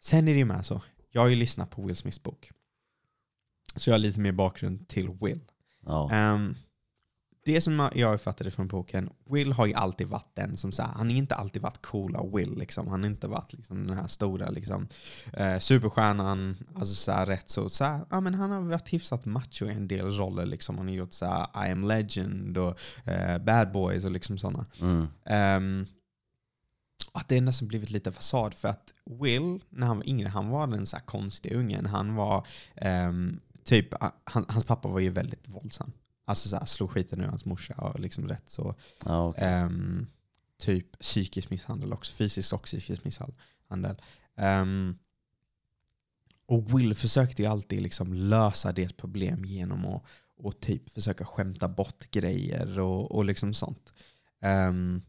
Sen 0.01 0.27
är 0.27 0.31
det 0.31 0.37
ju 0.39 0.45
med 0.45 0.65
så, 0.65 0.81
jag 1.11 1.21
har 1.21 1.27
ju 1.27 1.35
lyssnat 1.35 1.69
på 1.69 1.81
Will 1.85 1.95
Smiths 1.95 2.23
bok. 2.23 2.51
Så 3.77 3.89
jag 3.89 3.93
har 3.93 3.99
lite 3.99 4.19
mer 4.19 4.31
bakgrund 4.31 4.87
till 4.87 5.09
Will. 5.09 5.41
Ja. 5.85 6.11
Ehm, 6.11 6.55
det 7.47 7.61
som 7.61 7.89
jag 7.93 8.21
fattade 8.21 8.51
från 8.51 8.67
boken, 8.67 9.09
Will 9.29 9.53
har 9.53 9.65
ju 9.65 9.73
alltid 9.73 10.07
varit 10.07 10.31
den 10.33 10.57
som 10.57 10.71
så 10.71 10.81
här, 10.81 10.91
han 10.93 11.09
har 11.09 11.15
inte 11.15 11.35
alltid 11.35 11.61
varit 11.61 11.81
coola 11.81 12.23
Will 12.23 12.57
liksom. 12.57 12.87
Han 12.87 13.03
har 13.03 13.09
inte 13.09 13.27
varit 13.27 13.53
liksom 13.53 13.87
den 13.87 13.97
här 13.97 14.07
stora 14.07 14.49
liksom, 14.49 14.87
eh, 15.33 15.59
superstjärnan, 15.59 16.57
alltså 16.75 16.95
så 16.95 17.11
här, 17.11 17.25
rätt 17.25 17.49
så, 17.49 17.69
så 17.69 17.83
här, 17.83 18.05
ja 18.09 18.21
men 18.21 18.33
han 18.33 18.51
har 18.51 18.61
varit 18.61 18.93
hyfsat 18.93 19.25
macho 19.25 19.65
i 19.65 19.71
en 19.71 19.87
del 19.87 20.17
roller 20.17 20.45
liksom. 20.45 20.77
Han 20.77 20.87
har 20.87 20.93
gjort 20.93 21.13
så 21.13 21.25
här, 21.25 21.67
I 21.67 21.71
am 21.71 21.83
legend 21.83 22.57
och 22.57 22.79
eh, 23.05 23.37
Bad 23.37 23.71
Boys 23.71 24.05
och 24.05 24.11
liksom 24.11 24.37
sådana. 24.37 24.65
Mm. 24.81 25.07
Um, 25.79 25.87
att 27.11 27.27
det 27.27 27.37
är 27.37 27.41
nästan 27.41 27.67
blivit 27.67 27.89
lite 27.89 28.11
fasad 28.11 28.53
för 28.53 28.67
att 28.67 28.93
Will, 29.05 29.59
när 29.69 29.87
han 29.87 29.97
var 29.97 30.09
yngre, 30.09 30.27
han 30.27 30.49
var 30.49 30.67
den 30.67 30.85
så 30.85 30.97
här 30.97 31.03
konstiga 31.03 31.57
ungen. 31.57 31.85
Han 31.85 32.15
var 32.15 32.47
ehm, 32.75 33.39
typ, 33.67 33.93
han, 34.23 34.45
hans 34.49 34.63
pappa 34.63 34.87
var 34.87 34.99
ju 34.99 35.09
väldigt 35.09 35.47
våldsam. 35.47 35.91
Alltså 36.25 36.49
så 36.49 36.55
här, 36.55 36.65
slog 36.65 36.91
skiten 36.91 37.21
ur 37.21 37.27
hans 37.27 37.45
morsa 37.45 37.73
och 37.73 37.99
liksom 37.99 38.27
rätt 38.27 38.49
så. 38.49 38.75
Ja, 39.05 39.27
okej. 39.27 39.43
ehm, 39.43 40.07
typ 40.57 40.99
psykisk 40.99 41.49
misshandel 41.49 41.93
också, 41.93 42.13
fysisk 42.13 42.53
och 42.53 42.63
psykisk 42.63 43.03
misshandel. 43.03 44.01
Ehm, 44.35 44.97
och 46.45 46.79
Will 46.79 46.95
försökte 46.95 47.41
ju 47.41 47.47
alltid 47.47 47.81
liksom 47.81 48.13
lösa 48.13 48.71
det 48.71 48.97
problem 48.97 49.45
genom 49.45 49.85
att 49.85 50.03
och 50.37 50.59
typ 50.59 50.89
försöka 50.89 51.25
skämta 51.25 51.67
bort 51.67 52.11
grejer 52.11 52.79
och, 52.79 53.11
och 53.11 53.25
liksom 53.25 53.53
sånt. 53.53 53.93
Ehm, 54.39 55.01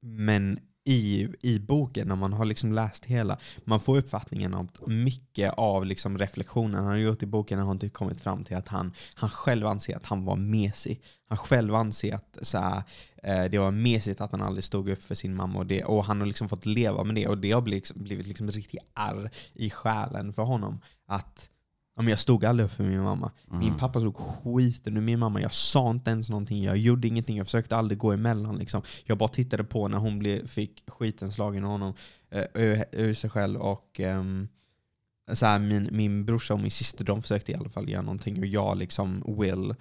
men 0.00 0.60
i, 0.84 1.28
i 1.40 1.58
boken, 1.58 2.08
när 2.08 2.16
man 2.16 2.32
har 2.32 2.44
liksom 2.44 2.72
läst 2.72 3.04
hela, 3.04 3.38
man 3.64 3.80
får 3.80 3.96
uppfattningen 3.96 4.54
om 4.54 4.64
att 4.66 4.86
mycket 4.86 5.52
av 5.56 5.86
liksom 5.86 6.18
reflektionen 6.18 6.74
han 6.74 6.84
har 6.84 6.96
gjort 6.96 7.22
i 7.22 7.26
boken 7.26 7.58
har 7.58 7.72
inte 7.72 7.88
kommit 7.88 8.20
fram 8.20 8.44
till 8.44 8.56
att 8.56 8.68
han, 8.68 8.92
han 9.14 9.30
själv 9.30 9.66
anser 9.66 9.96
att 9.96 10.06
han 10.06 10.24
var 10.24 10.36
mesig. 10.36 11.02
Han 11.28 11.38
själv 11.38 11.74
anser 11.74 12.14
att 12.14 12.38
så 12.42 12.58
här, 12.58 12.82
eh, 13.22 13.44
det 13.44 13.58
var 13.58 13.70
mesigt 13.70 14.20
att 14.20 14.32
han 14.32 14.42
aldrig 14.42 14.64
stod 14.64 14.88
upp 14.88 15.02
för 15.02 15.14
sin 15.14 15.34
mamma 15.34 15.58
och, 15.58 15.66
det, 15.66 15.84
och 15.84 16.04
han 16.04 16.20
har 16.20 16.26
liksom 16.26 16.48
fått 16.48 16.66
leva 16.66 17.04
med 17.04 17.14
det 17.14 17.28
och 17.28 17.38
det 17.38 17.52
har 17.52 17.62
blivit, 17.62 17.94
blivit 17.94 18.26
liksom 18.26 18.50
riktigt 18.50 18.80
arr 18.94 19.30
i 19.52 19.70
själen 19.70 20.32
för 20.32 20.42
honom. 20.42 20.80
Att 21.06 21.50
ja, 21.96 22.02
men 22.02 22.08
jag 22.08 22.18
stod 22.18 22.44
aldrig 22.44 22.66
upp 22.66 22.72
för 22.72 22.84
min 22.84 23.02
mamma. 23.02 23.32
Min 23.50 23.62
Mm. 23.62 23.76
pappa 23.76 24.00
slog 24.00 24.16
skiten 24.16 24.96
ur 24.96 25.00
min 25.00 25.18
mamma. 25.18 25.40
Jag 25.40 25.52
sa 25.52 25.90
inte 25.90 26.10
ens 26.10 26.30
någonting. 26.30 26.62
Jag 26.62 26.76
gjorde 26.76 27.08
ingenting. 27.08 27.36
Jag 27.36 27.46
försökte 27.46 27.76
aldrig 27.76 27.98
gå 27.98 28.12
emellan. 28.12 28.58
Liksom. 28.58 28.82
Jag 29.04 29.18
bara 29.18 29.28
tittade 29.28 29.64
på 29.64 29.88
när 29.88 29.98
hon 29.98 30.18
blev, 30.18 30.46
fick 30.46 30.84
skiten 30.86 31.32
slagen 31.32 31.64
av 31.64 31.70
honom 31.70 31.94
eh, 32.30 32.44
ur, 32.54 32.84
ur 32.92 33.14
sig 33.14 33.30
själv. 33.30 33.60
Och 33.60 34.00
ehm, 34.00 34.48
så 35.32 35.46
här, 35.46 35.58
min, 35.58 35.88
min 35.92 36.24
brorsa 36.24 36.54
och 36.54 36.60
min 36.60 36.70
syster 36.70 37.04
de 37.04 37.22
försökte 37.22 37.52
i 37.52 37.54
alla 37.54 37.68
fall 37.68 37.88
göra 37.88 38.02
någonting. 38.02 38.38
Och 38.38 38.46
jag 38.46 38.78
liksom, 38.78 39.36
Will, 39.38 39.74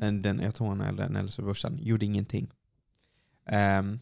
eh, 0.00 0.12
den, 0.12 0.40
jag 0.40 0.54
tror 0.54 0.68
han 0.68 0.80
är 0.80 0.92
den 0.92 1.16
äldsta 1.16 1.42
brorsan, 1.42 1.78
gjorde 1.82 2.06
ingenting. 2.06 2.50
Ehm, 3.46 3.98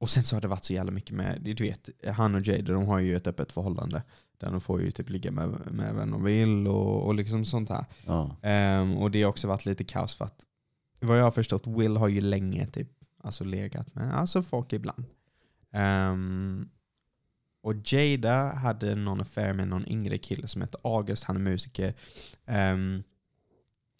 och 0.00 0.10
sen 0.10 0.22
så 0.22 0.36
har 0.36 0.40
det 0.40 0.48
varit 0.48 0.64
så 0.64 0.72
jävla 0.72 0.92
mycket 0.92 1.16
med, 1.16 1.42
du 1.42 1.64
vet, 1.64 1.88
han 2.06 2.34
och 2.34 2.40
Jade 2.46 2.72
de 2.72 2.86
har 2.86 2.98
ju 2.98 3.16
ett 3.16 3.26
öppet 3.26 3.52
förhållande. 3.52 4.02
Där 4.38 4.50
de 4.50 4.60
får 4.60 4.82
ju 4.82 4.90
typ 4.90 5.10
ligga 5.10 5.30
med, 5.30 5.72
med 5.72 5.94
vem 5.94 6.10
de 6.10 6.24
vill 6.24 6.66
och, 6.66 7.06
och 7.06 7.14
liksom 7.14 7.44
sånt 7.44 7.68
här. 7.68 7.84
Ja. 8.06 8.36
Ehm, 8.42 8.96
och 8.96 9.10
det 9.10 9.22
har 9.22 9.30
också 9.30 9.48
varit 9.48 9.66
lite 9.66 9.84
kaos 9.84 10.14
för 10.14 10.24
att 10.24 10.44
vad 11.00 11.18
jag 11.18 11.24
har 11.24 11.30
förstått, 11.30 11.66
Will 11.66 11.96
har 11.96 12.08
ju 12.08 12.20
länge 12.20 12.66
typ 12.66 12.88
alltså 13.22 13.44
legat 13.44 13.94
med 13.94 14.14
alltså 14.14 14.42
folk 14.42 14.72
ibland. 14.72 15.04
Ehm, 15.70 16.68
och 17.62 17.74
Jada 17.92 18.52
hade 18.52 18.94
någon 18.94 19.20
affär 19.20 19.52
med 19.52 19.68
någon 19.68 19.88
yngre 19.88 20.18
kille 20.18 20.48
som 20.48 20.62
heter 20.62 20.80
August, 20.84 21.24
han 21.24 21.36
är 21.36 21.40
musiker. 21.40 21.94
Ehm, 22.46 23.02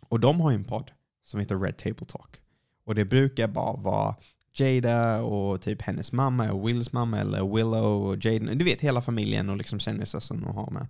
och 0.09 0.21
de 0.21 0.41
har 0.41 0.51
ju 0.51 0.55
en 0.55 0.65
podd 0.65 0.91
som 1.23 1.41
heter 1.41 1.59
Red 1.59 1.77
Table 1.77 2.07
Talk. 2.07 2.41
Och 2.85 2.95
det 2.95 3.05
brukar 3.05 3.49
bara 3.49 3.77
vara 3.77 4.17
Jada 4.61 5.23
och 5.23 5.61
typ 5.61 5.83
hennes 5.83 6.13
mamma 6.13 6.53
och 6.53 6.69
Wills 6.69 6.93
mamma 6.93 7.19
eller 7.19 7.57
Willow 7.57 8.07
och 8.07 8.25
Jaden. 8.25 8.59
Du 8.59 8.65
vet 8.65 8.81
hela 8.81 9.03
familjen 9.03 9.51
och 9.51 9.57
liksom 9.57 9.79
kändisar 9.81 10.21
som 10.21 10.41
de 10.41 10.57
har 10.57 10.71
med. 10.71 10.87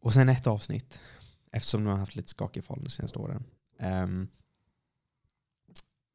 Och 0.00 0.12
sen 0.12 0.28
ett 0.28 0.46
avsnitt, 0.46 1.00
eftersom 1.52 1.84
de 1.84 1.90
har 1.90 1.98
haft 1.98 2.16
lite 2.16 2.28
skakig 2.28 2.64
förhållande 2.64 2.88
de 2.88 2.92
senaste 2.92 3.18
åren, 3.18 3.44
um, 3.78 4.28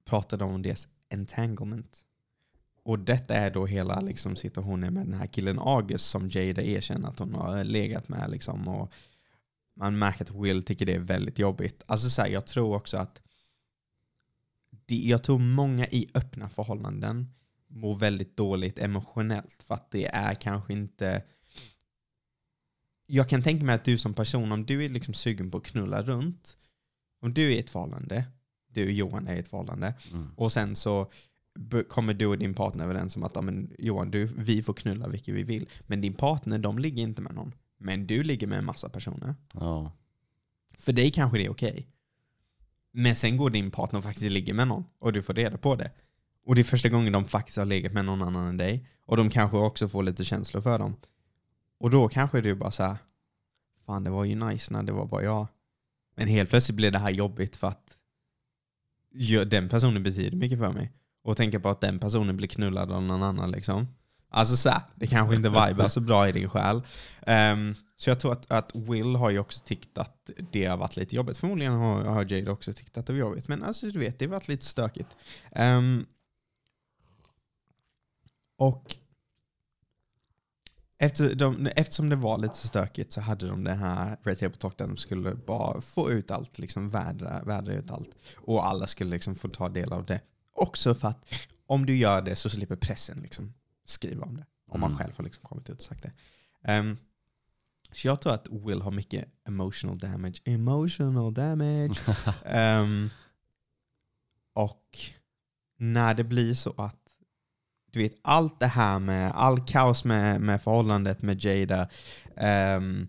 pratade 0.05 0.43
om 0.43 0.61
deras 0.61 0.87
entanglement. 1.09 2.05
Och 2.83 2.99
detta 2.99 3.35
är 3.35 3.51
då 3.51 3.65
hela 3.65 3.99
liksom, 3.99 4.35
situationen 4.35 4.93
med 4.93 5.05
den 5.05 5.13
här 5.13 5.27
killen 5.27 5.59
August 5.59 6.09
som 6.09 6.29
Jada 6.29 6.61
erkänner 6.61 7.09
att 7.09 7.19
hon 7.19 7.33
har 7.33 7.63
legat 7.63 8.09
med. 8.09 8.31
Liksom, 8.31 8.67
och 8.67 8.93
man 9.75 9.99
märker 9.99 10.23
att 10.23 10.31
Will 10.31 10.63
tycker 10.63 10.85
det 10.85 10.93
är 10.93 10.99
väldigt 10.99 11.39
jobbigt. 11.39 11.83
Alltså 11.85 12.09
så 12.09 12.21
här, 12.21 12.29
jag 12.29 12.45
tror 12.45 12.75
också 12.75 12.97
att 12.97 13.21
det, 14.91 15.07
jag 15.07 15.23
tror 15.23 15.39
många 15.39 15.87
i 15.87 16.07
öppna 16.13 16.49
förhållanden 16.49 17.33
mår 17.67 17.95
väldigt 17.95 18.37
dåligt 18.37 18.79
emotionellt 18.79 19.63
för 19.63 19.73
att 19.73 19.91
det 19.91 20.05
är 20.05 20.33
kanske 20.33 20.73
inte 20.73 21.23
jag 23.05 23.29
kan 23.29 23.43
tänka 23.43 23.65
mig 23.65 23.75
att 23.75 23.83
du 23.85 23.97
som 23.97 24.13
person, 24.13 24.51
om 24.51 24.65
du 24.65 24.85
är 24.85 24.89
liksom 24.89 25.13
sugen 25.13 25.51
på 25.51 25.57
att 25.57 25.63
knulla 25.63 26.01
runt, 26.01 26.57
om 27.21 27.33
du 27.33 27.45
är 27.45 27.49
i 27.51 27.59
ett 27.59 27.69
förhållande, 27.69 28.25
du 28.67 28.85
och 28.85 28.91
Johan 28.91 29.27
är 29.27 29.35
i 29.35 29.39
ett 29.39 29.47
förhållande, 29.47 29.93
Mm. 30.13 30.27
och 30.35 30.51
sen 30.51 30.75
så 30.75 31.11
kommer 31.89 32.13
du 32.13 32.25
och 32.25 32.37
din 32.37 32.53
partner 32.53 32.83
överens 32.83 33.15
om 33.15 33.23
att 33.23 33.35
ja, 33.35 33.41
men, 33.41 33.75
Johan, 33.79 34.11
du, 34.11 34.25
vi 34.25 34.63
får 34.63 34.73
knulla 34.73 35.07
vilket 35.07 35.35
vi 35.35 35.43
vill. 35.43 35.69
Men 35.87 36.01
din 36.01 36.13
partner, 36.13 36.59
de 36.59 36.79
ligger 36.79 37.03
inte 37.03 37.21
med 37.21 37.35
någon. 37.35 37.53
Men 37.77 38.07
du 38.07 38.23
ligger 38.23 38.47
med 38.47 38.57
en 38.57 38.65
massa 38.65 38.89
personer. 38.89 39.35
Ja. 39.53 39.91
För 40.77 40.93
dig 40.93 41.11
kanske 41.11 41.37
det 41.37 41.45
är 41.45 41.49
okej. 41.51 41.87
Men 42.91 43.15
sen 43.15 43.37
går 43.37 43.49
din 43.49 43.71
partner 43.71 43.97
och 43.97 44.03
faktiskt 44.03 44.31
ligger 44.31 44.53
med 44.53 44.67
någon 44.67 44.83
och 44.99 45.13
du 45.13 45.23
får 45.23 45.33
reda 45.33 45.57
på 45.57 45.75
det. 45.75 45.91
Och 46.45 46.55
det 46.55 46.61
är 46.61 46.63
första 46.63 46.89
gången 46.89 47.13
de 47.13 47.25
faktiskt 47.25 47.57
har 47.57 47.65
legat 47.65 47.93
med 47.93 48.05
någon 48.05 48.21
annan 48.21 48.47
än 48.47 48.57
dig. 48.57 48.87
Och 49.05 49.17
de 49.17 49.29
kanske 49.29 49.57
också 49.57 49.89
får 49.89 50.03
lite 50.03 50.23
känslor 50.25 50.61
för 50.61 50.79
dem. 50.79 50.95
Och 51.79 51.89
då 51.89 52.09
kanske 52.09 52.41
du 52.41 52.55
bara 52.55 52.71
såhär, 52.71 52.97
fan 53.85 54.03
det 54.03 54.09
var 54.09 54.23
ju 54.23 54.35
nice 54.35 54.73
när 54.73 54.83
det 54.83 54.91
var 54.91 55.05
bara 55.05 55.23
jag. 55.23 55.47
Men 56.15 56.27
helt 56.27 56.49
plötsligt 56.49 56.75
blir 56.75 56.91
det 56.91 56.99
här 56.99 57.11
jobbigt 57.11 57.55
för 57.55 57.67
att 57.67 57.97
den 59.47 59.69
personen 59.69 60.03
betyder 60.03 60.37
mycket 60.37 60.59
för 60.59 60.71
mig. 60.71 60.91
Och 61.23 61.37
tänka 61.37 61.59
på 61.59 61.69
att 61.69 61.81
den 61.81 61.99
personen 61.99 62.37
blir 62.37 62.47
knullad 62.47 62.91
av 62.91 63.03
någon 63.03 63.23
annan 63.23 63.51
liksom. 63.51 63.87
Alltså 64.29 64.57
såhär, 64.57 64.81
det 64.95 65.07
kanske 65.07 65.35
inte 65.35 65.49
vibar 65.49 65.87
så 65.87 66.01
bra 66.01 66.29
i 66.29 66.31
din 66.31 66.49
själ. 66.49 66.81
Um, 67.27 67.75
så 68.01 68.09
jag 68.09 68.19
tror 68.19 68.31
att, 68.31 68.51
att 68.51 68.75
Will 68.75 69.15
har 69.15 69.29
ju 69.29 69.39
också 69.39 69.59
tyckt 69.65 69.97
att 69.97 70.29
det 70.51 70.65
har 70.65 70.77
varit 70.77 70.97
lite 70.97 71.15
jobbigt. 71.15 71.37
Förmodligen 71.37 71.73
har, 71.73 72.03
har 72.03 72.33
Jade 72.33 72.51
också 72.51 72.73
tyckt 72.73 72.97
att 72.97 73.05
det 73.05 73.13
var 73.13 73.19
jobbigt. 73.19 73.47
Men 73.47 73.63
alltså 73.63 73.87
du 73.91 73.99
vet, 73.99 74.19
det 74.19 74.25
har 74.25 74.31
varit 74.31 74.47
lite 74.47 74.65
stökigt. 74.65 75.17
Ehm, 75.51 76.05
och 78.57 78.95
efter 80.97 81.35
de, 81.35 81.67
eftersom 81.67 82.09
det 82.09 82.15
var 82.15 82.37
lite 82.37 82.67
stökigt 82.67 83.11
så 83.11 83.21
hade 83.21 83.47
de 83.47 83.63
det 83.63 83.73
här 83.73 84.17
Red 84.23 84.39
Table 84.39 84.57
Talk 84.57 84.77
där 84.77 84.87
de 84.87 84.97
skulle 84.97 85.35
bara 85.35 85.81
få 85.81 86.11
ut 86.11 86.31
allt, 86.31 86.59
liksom 86.59 86.89
vädra, 86.89 87.43
vädra 87.43 87.73
ut 87.73 87.91
allt. 87.91 88.09
Och 88.35 88.67
alla 88.67 88.87
skulle 88.87 89.09
liksom 89.09 89.35
få 89.35 89.47
ta 89.49 89.69
del 89.69 89.93
av 89.93 90.05
det. 90.05 90.21
Också 90.53 90.93
för 90.93 91.07
att 91.07 91.33
om 91.65 91.85
du 91.85 91.97
gör 91.97 92.21
det 92.21 92.35
så 92.35 92.49
slipper 92.49 92.75
pressen 92.75 93.19
liksom 93.21 93.53
skriva 93.85 94.25
om 94.25 94.37
det. 94.37 94.45
Om 94.67 94.79
man 94.79 94.91
Mm. 94.91 94.99
själv 94.99 95.13
har 95.17 95.23
liksom 95.23 95.43
kommit 95.43 95.69
ut 95.69 95.75
och 95.75 95.81
sagt 95.81 96.03
det. 96.03 96.11
Ehm, 96.63 96.97
så 97.91 98.07
jag 98.07 98.21
tror 98.21 98.33
att 98.33 98.47
Will 98.51 98.81
har 98.81 98.91
mycket 98.91 99.25
emotional 99.47 99.97
damage. 99.97 100.41
Emotional 100.45 101.33
damage. 101.33 101.99
Ehm, 102.45 103.09
och 104.53 104.99
när 105.77 106.13
det 106.13 106.23
blir 106.23 106.53
så 106.53 106.73
att 106.77 106.97
du 107.91 107.99
vet, 107.99 108.15
allt 108.21 108.59
det 108.59 108.67
här 108.67 108.99
med 108.99 109.31
all 109.31 109.65
kaos 109.65 110.03
med, 110.03 110.41
med 110.41 110.61
förhållandet 110.61 111.21
med 111.21 111.45
Jada 111.45 111.89
ehm, 112.35 113.07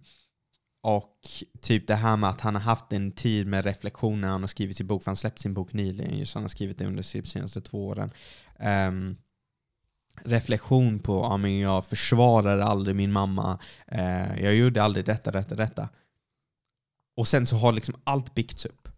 och 0.83 1.19
typ 1.61 1.87
det 1.87 1.95
här 1.95 2.17
med 2.17 2.31
att 2.31 2.41
han 2.41 2.55
har 2.55 2.63
haft 2.63 2.93
en 2.93 3.13
tid 3.13 3.47
med 3.47 3.65
reflektion 3.65 4.21
när 4.21 4.29
han 4.29 4.41
har 4.41 4.49
skrivit 4.49 4.77
sin 4.77 4.87
bok, 4.87 5.03
för 5.03 5.11
han 5.11 5.17
släppte 5.17 5.43
sin 5.43 5.55
bok 5.55 5.73
nyligen, 5.73 6.19
just 6.19 6.35
han 6.35 6.43
har 6.43 6.49
skrivit 6.49 6.79
det 6.79 6.87
under 6.87 7.13
de 7.13 7.27
senaste 7.27 7.61
två 7.61 7.87
åren. 7.87 8.11
Ehm, 8.59 9.17
reflektion 10.25 10.99
på 10.99 11.13
ja, 11.13 11.37
men 11.37 11.59
jag 11.59 11.87
försvarade 11.87 12.65
aldrig 12.65 12.97
min 12.97 13.13
mamma, 13.13 13.59
eh, 13.87 14.43
jag 14.43 14.55
gjorde 14.55 14.83
aldrig 14.83 15.05
detta, 15.07 15.31
detta, 15.31 15.55
detta. 15.55 15.89
Och 17.17 17.29
sen 17.29 17.47
så 17.47 17.57
har 17.57 17.73
liksom 17.73 17.95
allt 18.05 18.35
byggts 18.35 18.67
upp. 18.67 18.89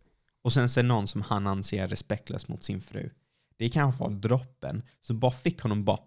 Och 0.43 0.53
sen 0.53 0.69
så 0.69 0.81
är 0.81 0.85
någon 0.85 1.09
som 1.09 1.23
han 1.23 1.47
anser 1.47 1.83
är 1.83 1.89
respektlös 1.89 2.49
mot 2.49 2.65
sin 2.65 2.81
fru. 2.81 3.11
Det 3.57 3.69
kanske 3.69 4.01
var 4.01 4.11
droppen 4.11 4.83
som 5.01 5.21
bara 5.21 5.33
fick 5.33 5.61
honom 5.61 5.85
bara, 5.85 6.01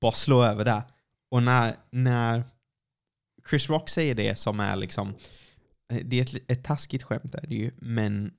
bara 0.00 0.12
slå 0.12 0.42
över 0.42 0.64
där. 0.64 0.82
Och 1.30 1.42
när, 1.42 1.76
när 1.90 2.44
Chris 3.50 3.70
Rock 3.70 3.88
säger 3.88 4.14
det 4.14 4.38
som 4.38 4.60
är 4.60 4.76
liksom, 4.76 5.14
eh, 5.92 6.00
det 6.04 6.16
är 6.16 6.36
ett, 6.36 6.50
ett 6.50 6.64
taskigt 6.64 7.02
skämt 7.02 7.34
är 7.34 7.46
det 7.46 7.54
ju, 7.54 7.70
men 7.76 8.34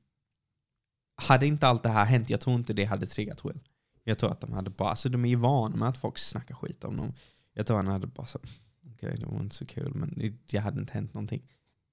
hade 1.15 1.47
inte 1.47 1.67
allt 1.67 1.83
det 1.83 1.89
här 1.89 2.05
hänt, 2.05 2.29
jag 2.29 2.41
tror 2.41 2.55
inte 2.55 2.73
det 2.73 2.85
hade 2.85 3.05
triggat 3.05 3.45
Will. 3.45 3.59
Jag 4.03 4.17
tror 4.17 4.31
att 4.31 4.41
de 4.41 4.53
hade 4.53 4.69
bara, 4.69 4.89
alltså 4.89 5.09
de 5.09 5.25
är 5.25 5.29
ju 5.29 5.35
vana 5.35 5.75
med 5.75 5.89
att 5.89 5.97
folk 5.97 6.17
snackar 6.17 6.55
skit 6.55 6.83
om 6.83 6.97
dem. 6.97 7.13
Jag 7.53 7.67
tror 7.67 7.77
han 7.77 7.87
hade 7.87 8.07
bara 8.07 8.27
så, 8.27 8.37
okej 8.37 8.93
okay, 8.93 9.15
det 9.15 9.25
var 9.25 9.41
inte 9.41 9.55
så 9.55 9.65
kul 9.65 9.93
men 9.95 10.13
det, 10.17 10.33
det 10.51 10.57
hade 10.57 10.79
inte 10.79 10.93
hänt 10.93 11.13
någonting. 11.13 11.41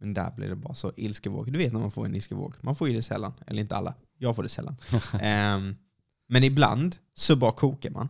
Men 0.00 0.14
där 0.14 0.30
blir 0.30 0.48
det 0.48 0.56
bara 0.56 0.74
så 0.74 0.92
ilskevåg. 0.96 1.52
Du 1.52 1.58
vet 1.58 1.72
när 1.72 1.80
man 1.80 1.90
får 1.90 2.06
en 2.06 2.14
ilskevåg. 2.14 2.54
Man 2.60 2.76
får 2.76 2.88
ju 2.88 2.94
det 2.94 3.02
sällan. 3.02 3.32
Eller 3.46 3.62
inte 3.62 3.76
alla. 3.76 3.94
Jag 4.18 4.36
får 4.36 4.42
det 4.42 4.48
sällan. 4.48 4.76
um, 5.12 5.76
men 6.28 6.44
ibland 6.44 6.96
så 7.14 7.36
bara 7.36 7.52
kokar 7.52 7.90
man. 7.90 8.08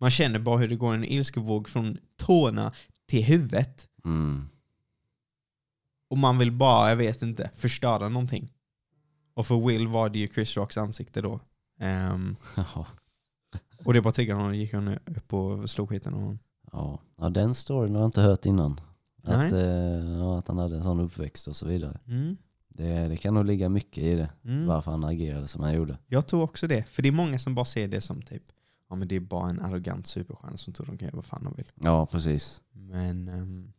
Man 0.00 0.10
känner 0.10 0.38
bara 0.38 0.56
hur 0.56 0.68
det 0.68 0.76
går 0.76 0.94
en 0.94 1.04
ilskevåg 1.04 1.68
från 1.68 1.98
tårna 2.16 2.72
till 3.06 3.24
huvudet. 3.24 3.88
Mm. 4.04 4.44
Och 6.10 6.18
man 6.18 6.38
vill 6.38 6.52
bara, 6.52 6.88
jag 6.88 6.96
vet 6.96 7.22
inte, 7.22 7.50
förstöra 7.54 8.08
någonting. 8.08 8.52
Och 9.34 9.46
för 9.46 9.66
Will 9.66 9.88
var 9.88 10.08
det 10.08 10.18
ju 10.18 10.28
Chris 10.28 10.56
Rocks 10.56 10.76
ansikte 10.76 11.20
då. 11.22 11.40
Um, 12.14 12.36
och 13.84 13.94
det 13.94 14.00
bara 14.02 14.12
triggade 14.12 14.40
honom 14.40 14.54
gick 14.54 14.72
han 14.72 14.88
upp 14.88 15.32
och 15.32 15.70
slog 15.70 15.88
skiten 15.88 16.14
av 16.14 16.20
honom. 16.20 16.38
Ja. 16.72 17.00
ja, 17.16 17.28
den 17.30 17.54
storyn 17.54 17.94
har 17.94 18.02
jag 18.02 18.08
inte 18.08 18.20
hört 18.20 18.46
innan. 18.46 18.80
Att, 19.22 19.52
eh, 19.52 19.60
ja, 20.18 20.38
att 20.38 20.48
han 20.48 20.58
hade 20.58 20.76
en 20.76 20.82
sån 20.82 21.00
uppväxt 21.00 21.48
och 21.48 21.56
så 21.56 21.66
vidare. 21.66 22.00
Mm. 22.06 22.36
Det, 22.68 23.08
det 23.08 23.16
kan 23.16 23.34
nog 23.34 23.44
ligga 23.44 23.68
mycket 23.68 24.04
i 24.04 24.14
det. 24.14 24.30
Mm. 24.44 24.66
Varför 24.66 24.90
han 24.90 25.04
agerade 25.04 25.48
som 25.48 25.62
han 25.62 25.74
gjorde. 25.74 25.98
Jag 26.06 26.26
tror 26.26 26.42
också 26.42 26.66
det. 26.66 26.82
För 26.88 27.02
det 27.02 27.08
är 27.08 27.12
många 27.12 27.38
som 27.38 27.54
bara 27.54 27.64
ser 27.64 27.88
det 27.88 28.00
som 28.00 28.22
typ, 28.22 28.42
ja 28.88 28.96
men 28.96 29.08
det 29.08 29.16
är 29.16 29.20
bara 29.20 29.50
en 29.50 29.60
arrogant 29.60 30.06
superstjärna 30.06 30.56
som 30.56 30.72
tror 30.72 30.86
de 30.86 30.98
kan 30.98 31.06
göra 31.06 31.16
vad 31.16 31.24
fan 31.24 31.44
de 31.44 31.54
vill. 31.56 31.72
Ja, 31.74 32.06
precis. 32.06 32.62
Men 32.72 33.28
ehm, 33.28 33.72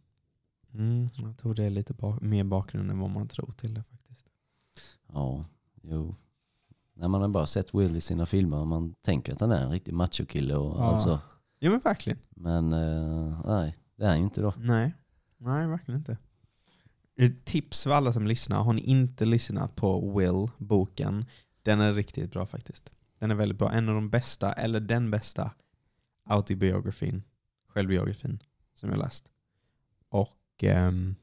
mm, 0.74 1.08
jag 1.18 1.38
tror 1.38 1.54
det 1.56 1.63
är 1.63 1.70
lite 1.70 1.94
ba- 1.94 2.20
mer 2.22 2.44
bakgrund 2.44 2.92
än 2.92 3.00
vad 3.00 3.10
man 3.10 3.27
tror 3.27 3.51
till 3.51 3.74
det 3.74 3.84
faktiskt. 3.84 4.25
Ja, 5.13 5.46
jo. 5.82 6.16
När 7.00 7.08
man 7.08 7.22
har 7.22 7.27
bara 7.27 7.48
sett 7.48 7.74
Will 7.74 7.96
i 7.96 8.01
sina 8.01 8.25
filmer 8.25 8.58
och 8.60 8.68
man 8.68 8.94
tänker 9.01 9.34
att 9.34 9.42
han 9.42 9.51
är 9.51 9.62
en 9.62 9.72
riktig 9.72 9.94
machokille 9.94 10.56
och 10.56 10.80
Ja. 10.80 10.84
allt 10.84 11.01
så. 11.01 11.20
Ja 11.60 11.70
men 11.72 11.80
verkligen. 11.80 12.20
Men 12.30 12.74
eh, 12.74 13.42
nej, 13.46 13.77
det 13.96 14.04
är 14.04 14.08
han 14.10 14.18
ju 14.18 14.24
inte 14.24 14.42
då. 14.42 14.54
Nej, 14.58 14.94
nej 15.38 15.68
verkligen 15.68 15.98
inte. 16.00 16.18
Ett 17.16 17.46
tips 17.46 17.84
för 17.84 17.92
alla 17.92 18.13
som 18.13 18.27
lyssnar, 18.27 18.63
har 18.63 18.74
ni 18.74 18.82
inte 18.82 19.25
lyssnat 19.25 19.75
på 19.75 20.18
Will, 20.20 20.48
boken, 20.58 21.25
den 21.63 21.80
är 21.82 21.94
riktigt 21.94 22.32
bra 22.32 22.46
faktiskt. 22.46 22.92
Den 23.20 23.32
är 23.32 23.36
väldigt 23.36 23.58
bra. 23.58 23.72
En 23.72 23.89
av 23.89 23.96
de 23.96 24.10
bästa, 24.10 24.54
eller 24.54 24.80
den 24.80 25.12
bästa, 25.12 25.51
autobiografin, 26.24 27.24
självbiografin 27.68 28.39
som 28.74 28.89
jag 28.89 29.00
läst. 29.00 29.32
Och 30.10 30.39
ehm, 30.63 31.16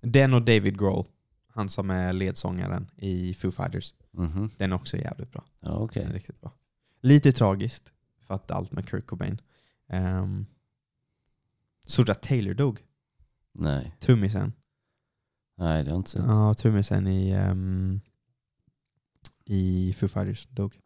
den 0.00 0.34
och 0.34 0.42
David 0.42 0.78
Grohl, 0.78 1.06
han 1.48 1.68
som 1.68 1.90
är 1.90 2.12
ledsångaren 2.12 2.90
i 2.96 3.34
Foo 3.34 3.50
Fighters, 3.50 3.94
Mhm. 4.12 4.50
den 4.58 4.72
är 4.72 4.76
också 4.76 4.96
jävligt 4.96 5.32
bra. 5.32 5.44
Ja. 5.60 5.88
Den 5.94 6.08
är 6.08 6.12
riktigt 6.12 6.40
bra. 6.40 6.52
Lite 7.00 7.32
tragiskt, 7.32 7.92
för 8.20 8.34
att 8.34 8.50
allt 8.50 8.72
med 8.72 8.88
Kurt 8.88 9.06
Cobain. 9.06 9.40
Um, 9.86 10.46
såg 11.86 12.10
att 12.10 12.22
Taylor 12.22 12.54
dog? 12.54 12.80
Nej. 13.52 13.96
Trummisen. 14.00 14.52
Nej, 15.56 15.84
det 15.84 15.90
har 15.90 15.94
jag 15.94 16.00
inte 16.00 16.10
sett. 16.10 16.24
Ja, 16.24 16.54
trummisen 16.54 17.06
i, 17.06 17.36
um, 17.36 18.00
i 19.44 19.92
Foo 19.98 20.08
Fighters 20.08 20.46
dog. 20.46 20.78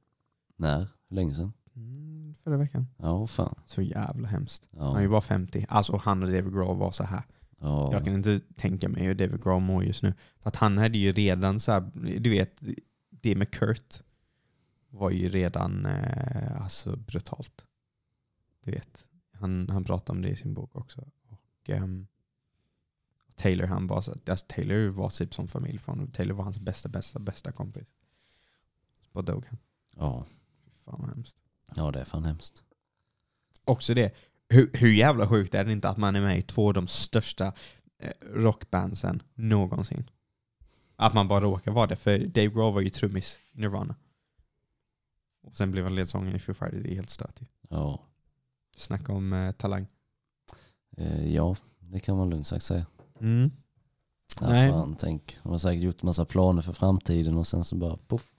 När? 0.56 0.78
Hur 1.08 1.16
länge 1.16 1.34
sedan? 1.34 1.52
Mm, 1.76 2.34
förra 2.34 2.56
veckan. 2.56 2.86
Ja, 2.98 3.26
fan. 3.26 3.54
Så 3.66 3.82
jävla 3.82 4.28
hemskt. 4.28 4.68
Ja. 4.70 4.84
Han 4.84 4.96
är 4.96 5.00
ju 5.02 5.08
bara 5.08 5.20
50. 5.20 5.66
Alltså 5.68 5.96
han 5.96 6.22
och 6.22 6.28
David 6.28 6.52
Grohl 6.52 6.76
var 6.78 6.90
så 6.90 7.04
här. 7.04 7.22
ja. 7.60 7.92
Jag 7.92 8.04
kan 8.04 8.14
inte 8.14 8.40
tänka 8.56 8.88
mig 8.88 9.02
hur 9.02 9.14
David 9.14 9.42
Grohl 9.42 9.60
mår 9.60 9.84
just 9.84 10.02
nu. 10.02 10.14
För 10.38 10.48
att 10.48 10.56
han 10.56 10.78
hade 10.78 10.98
ju 10.98 11.12
redan 11.12 11.60
så 11.60 11.72
här, 11.72 11.90
du 12.20 12.30
vet, 12.30 12.60
det 13.24 13.34
med 13.34 13.50
Kurt 13.50 14.02
var 14.88 15.10
ju 15.10 15.28
redan 15.28 15.86
eh, 15.86 16.62
alltså 16.62 16.96
brutalt. 16.96 17.66
Du 18.64 18.70
vet, 18.70 19.06
han, 19.32 19.68
han 19.70 19.84
pratar 19.84 20.14
om 20.14 20.22
det 20.22 20.28
i 20.28 20.36
sin 20.36 20.54
bok 20.54 20.76
också. 20.76 21.04
Och 21.28 21.70
ehm, 21.70 22.06
Taylor, 23.34 23.66
han 23.66 23.86
var 23.86 24.00
så, 24.00 24.14
alltså 24.26 24.46
Taylor 24.48 24.88
var 24.88 25.08
typ 25.08 25.34
som 25.34 25.48
familj 25.48 25.78
för 25.78 25.92
honom. 25.92 26.10
Taylor 26.10 26.34
var 26.34 26.44
hans 26.44 26.58
bästa, 26.58 26.88
bästa, 26.88 27.18
bästa 27.18 27.52
kompis. 27.52 27.88
Så 29.00 29.08
bara 29.12 29.22
dog 29.22 29.46
han. 29.46 29.58
ja. 29.96 30.26
Fan 30.84 30.96
vad 30.98 31.08
hemskt. 31.08 31.36
ja, 31.76 31.90
det 31.90 32.00
är 32.00 32.04
fan 32.04 32.24
hemskt. 32.24 32.64
Också 33.64 33.94
det, 33.94 34.14
hur, 34.48 34.70
hur 34.72 34.92
jävla 34.92 35.28
sjukt 35.28 35.54
är 35.54 35.64
det 35.64 35.72
inte 35.72 35.88
att 35.88 35.96
man 35.96 36.16
är 36.16 36.20
med 36.20 36.38
i 36.38 36.42
två 36.42 36.68
av 36.68 36.74
de 36.74 36.86
största 36.86 37.52
eh, 37.98 38.12
rockbandsen 38.20 39.22
någonsin? 39.34 40.10
Att 40.96 41.14
man 41.14 41.28
bara 41.28 41.40
råkar 41.40 41.72
vara 41.72 41.86
det, 41.86 41.96
för 41.96 42.18
Dave 42.18 42.46
Grohl 42.48 42.74
var 42.74 42.80
ju 42.80 42.90
trummis 42.90 43.40
i 43.52 43.60
Nirvana. 43.60 43.94
Och 45.42 45.56
sen 45.56 45.70
blev 45.70 45.84
han 45.84 45.94
ledsångare 45.94 46.36
i 46.36 46.38
Foo 46.38 46.54
Fighters, 46.54 46.82
det 46.82 46.90
är 46.90 46.94
helt 46.94 47.10
stört 47.10 47.40
ju. 47.40 47.46
Ja. 47.68 48.00
Snacka 48.76 49.12
om 49.12 49.32
eh, 49.32 49.52
talang. 49.52 49.86
Eh, 50.96 51.34
ja, 51.34 51.56
det 51.78 52.00
kan 52.00 52.16
man 52.16 52.30
lugnt 52.30 52.46
sagt 52.46 52.64
säga. 52.64 52.86
Mm. 53.20 53.50
Ja, 54.40 54.48
Nej. 54.48 54.70
fan, 54.70 54.96
tänk. 54.98 55.38
De 55.42 55.52
har 55.52 55.58
säkert 55.58 55.82
gjort 55.82 56.02
massa 56.02 56.24
planer 56.24 56.62
för 56.62 56.72
framtiden 56.72 57.36
och 57.36 57.46
sen 57.46 57.64
så 57.64 57.76
bara 57.76 57.96
poff. 57.96 58.30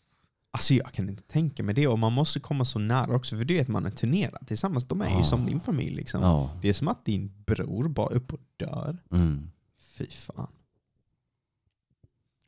Alltså 0.51 0.73
jag 0.73 0.91
kan 0.93 1.09
inte 1.09 1.23
tänka 1.23 1.63
mig 1.63 1.75
det, 1.75 1.87
och 1.87 1.99
man 1.99 2.13
måste 2.13 2.39
komma 2.39 2.65
så 2.65 2.79
nära 2.79 3.15
också, 3.15 3.37
för 3.37 3.43
du 3.45 3.53
vet 3.53 3.67
man 3.67 3.85
är 3.85 3.89
turnerad 3.89 4.47
tillsammans, 4.47 4.87
de 4.87 5.01
är 5.01 5.09
ju 5.09 5.15
Ja. 5.15 5.23
som 5.23 5.45
din 5.45 5.59
familj 5.59 5.95
liksom. 5.95 6.21
Ja. 6.21 6.49
Det 6.61 6.69
är 6.69 6.73
som 6.73 6.87
att 6.87 7.05
din 7.05 7.43
bror 7.45 7.87
bara 7.87 8.09
upp 8.09 8.33
och 8.33 8.39
dör. 8.57 8.97
Mm. 9.11 9.51
Fy 9.79 10.07
fan. 10.07 10.47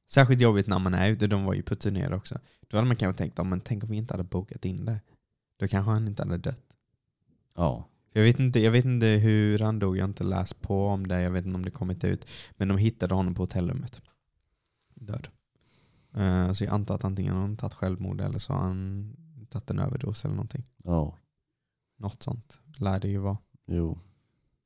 Särskilt 0.07 0.41
jobbigt 0.41 0.67
när 0.67 0.79
man 0.79 0.93
är 0.93 1.09
ute, 1.09 1.27
de 1.27 1.43
var 1.43 1.53
ju 1.53 1.63
på 1.63 1.75
turné 1.75 2.07
också. 2.07 2.39
Då 2.67 2.77
hade 2.77 2.87
man 2.87 2.95
kanske 2.95 3.17
tänkt, 3.17 3.37
ja, 3.37 3.43
men 3.43 3.61
tänk 3.61 3.83
om 3.83 3.89
vi 3.89 3.97
inte 3.97 4.13
hade 4.13 4.23
bokat 4.23 4.65
in 4.65 4.85
det. 4.85 5.01
Då 5.57 5.67
kanske 5.67 5.91
han 5.91 6.07
inte 6.07 6.23
hade 6.23 6.37
dött. 6.37 6.75
Ja. 7.55 7.87
Jag, 8.11 8.23
vet 8.23 8.39
inte, 8.39 8.59
jag 8.59 8.71
vet 8.71 8.85
inte 8.85 9.05
hur 9.05 9.59
han 9.59 9.79
dog, 9.79 9.97
jag 9.97 10.03
har 10.03 10.07
inte 10.07 10.23
läst 10.23 10.61
på 10.61 10.87
om 10.87 11.07
det, 11.07 11.21
jag 11.21 11.31
vet 11.31 11.45
inte 11.45 11.55
om 11.55 11.65
det 11.65 11.71
kommit 11.71 12.03
ut. 12.03 12.29
Men 12.51 12.67
de 12.67 12.77
hittade 12.77 13.13
honom 13.15 13.35
på 13.35 13.43
hotellrummet. 13.43 14.01
Död. 14.93 15.27
Eh, 16.13 16.53
så 16.53 16.63
jag 16.63 16.73
antar 16.73 16.95
att 16.95 17.03
antingen 17.03 17.33
har 17.33 17.41
han 17.41 17.57
tagit 17.57 17.73
självmord 17.73 18.21
eller 18.21 18.39
så 18.39 18.53
har 18.53 18.59
han 18.59 19.15
tagit 19.49 19.69
en 19.69 19.79
överdos 19.79 20.25
eller 20.25 20.35
någonting. 20.35 20.63
Ja. 20.83 21.17
Något 21.97 22.23
sånt 22.23 22.59
lär 22.77 22.99
det 22.99 23.07
ju 23.07 23.17
vara. 23.17 23.37
Jo. 23.65 23.97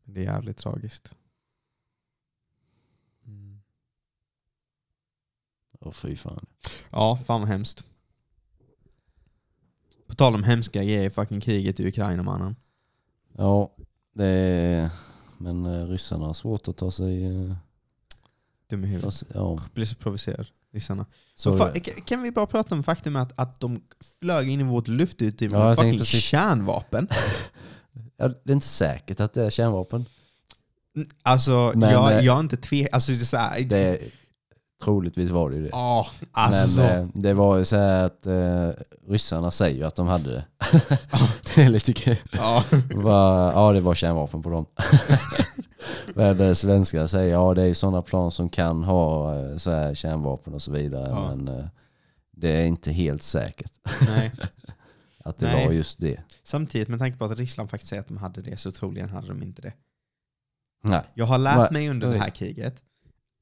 Det 0.04 0.20
är 0.20 0.24
jävligt 0.24 0.58
tragiskt. 0.58 1.16
Åh 5.82 5.92
fy 5.92 6.16
fan. 6.16 6.46
Ja, 6.92 7.20
fan 7.26 7.42
vad 7.42 7.50
hemskt. 7.50 7.84
På 10.08 10.16
tal 10.16 10.36
om 10.36 10.44
hemska 10.44 10.84
grejer, 10.84 11.10
fucking 11.10 11.42
kriget 11.42 11.80
i 11.80 11.88
Ukraina 11.88 12.24
mannen. 12.24 12.56
Ja, 13.38 13.76
det 14.14 14.26
är... 14.26 14.90
Men 15.38 15.66
eh, 15.66 15.88
ryssarna 15.88 16.26
har 16.26 16.34
svårt 16.34 16.68
att 16.68 16.78
ta 16.78 16.92
sig... 16.92 17.26
eh, 17.26 17.56
Dum 18.70 18.84
i 18.84 18.88
huvudet. 18.88 19.24
ja. 19.34 19.60
Blir 19.74 19.86
så 19.86 19.96
provocerad, 19.96 20.48
ryssarna. 20.74 21.06
Så, 21.36 21.58
Så 21.58 21.64
fa- 21.64 21.80
kan- 22.06 22.22
vi 22.24 22.32
bara 22.32 22.46
prata 22.48 22.76
om 22.76 22.84
faktum 22.84 23.16
att, 23.16 23.40
att 23.40 23.60
de 23.60 23.82
flög 24.20 24.50
in 24.50 24.60
i 24.60 24.64
vårt 24.64 24.88
luftutrymme 24.88 25.58
Ja, 25.58 25.64
med 25.68 25.76
fucking 25.78 25.98
precis- 26.00 26.22
kärnvapen? 26.24 27.08
ja, 28.18 28.28
det 28.28 28.52
är 28.52 28.54
inte 28.54 28.68
säkert 28.68 29.20
att 29.20 29.34
det 29.34 29.44
är 29.46 29.50
kärnvapen. 29.50 30.06
Alltså, 31.24 31.72
Men, 31.76 31.92
jag, 31.92 32.12
eh, 32.14 32.26
jag 32.26 32.36
är 32.36 32.40
inte 32.40 32.58
tve... 32.58 32.88
Alltså, 32.92 33.12
det 33.12 33.18
är 33.22 33.26
så 33.26 33.38
här, 33.38 33.62
Det, 33.62 34.02
troligtvis 34.84 35.30
var 35.30 35.50
det 35.50 35.56
ju 35.56 35.64
det. 35.64 35.70
Ja, 35.72 36.08
alltså. 36.32 36.82
Men 36.82 37.00
eh, 37.04 37.08
det 37.14 37.34
var 37.34 37.58
ju 37.58 37.66
så 37.66 37.78
här 37.78 38.04
att 38.06 38.28
eh, 38.28 38.70
ryssarna 39.08 39.52
säger 39.52 39.78
ju 39.78 39.84
att 39.84 39.96
de 39.96 40.08
hade 40.08 40.32
det. 40.32 40.46
det 41.56 41.62
är 41.64 41.70
lite 41.70 41.94
kul. 41.94 42.18
ja. 42.32 42.64
Bara, 43.04 43.54
Ja, 43.54 43.72
det 43.74 43.82
var 43.82 43.96
kärnvapen 43.96 44.44
på 44.44 44.50
dem. 44.50 44.66
Men 46.16 46.38
det 46.38 46.56
svenska 46.56 47.08
säger 47.08 47.32
ja, 47.34 47.54
det 47.54 47.62
är 47.62 47.66
ju 47.66 47.74
sådana 47.74 48.02
plan 48.02 48.32
som 48.32 48.50
kan 48.50 48.84
ha 48.84 49.36
eh, 49.40 49.58
så 49.58 49.72
här 49.72 49.94
kärnvapen 49.94 50.54
och 50.54 50.62
så 50.62 50.72
vidare. 50.72 51.10
Ja. 51.10 51.36
Men 51.36 51.48
eh, 51.60 51.66
det 52.32 52.50
är 52.50 52.66
inte 52.66 52.92
helt 52.92 53.24
säkert 53.24 53.72
Nej. 54.08 54.32
att 55.24 55.40
det 55.40 55.46
Nej. 55.46 55.66
var 55.66 55.74
just 55.74 56.00
det. 56.00 56.20
Samtidigt, 56.44 56.88
med 56.88 57.00
tanke 57.00 57.18
på 57.18 57.26
att 57.26 57.38
Ryssland 57.40 57.70
faktiskt 57.70 57.90
säger 57.90 58.02
att 58.02 58.08
de 58.08 58.18
hade 58.18 58.42
det, 58.42 58.58
så 58.58 58.72
troligen 58.72 59.10
hade 59.10 59.28
de 59.28 59.44
inte 59.44 59.62
det. 59.62 59.74
Nej. 60.84 61.02
Jag 61.14 61.26
har 61.26 61.38
lärt 61.38 61.58
Va- 61.58 61.70
mig 61.72 61.90
under 61.90 62.10
det 62.10 62.18
här 62.18 62.30
kriget, 62.30 62.82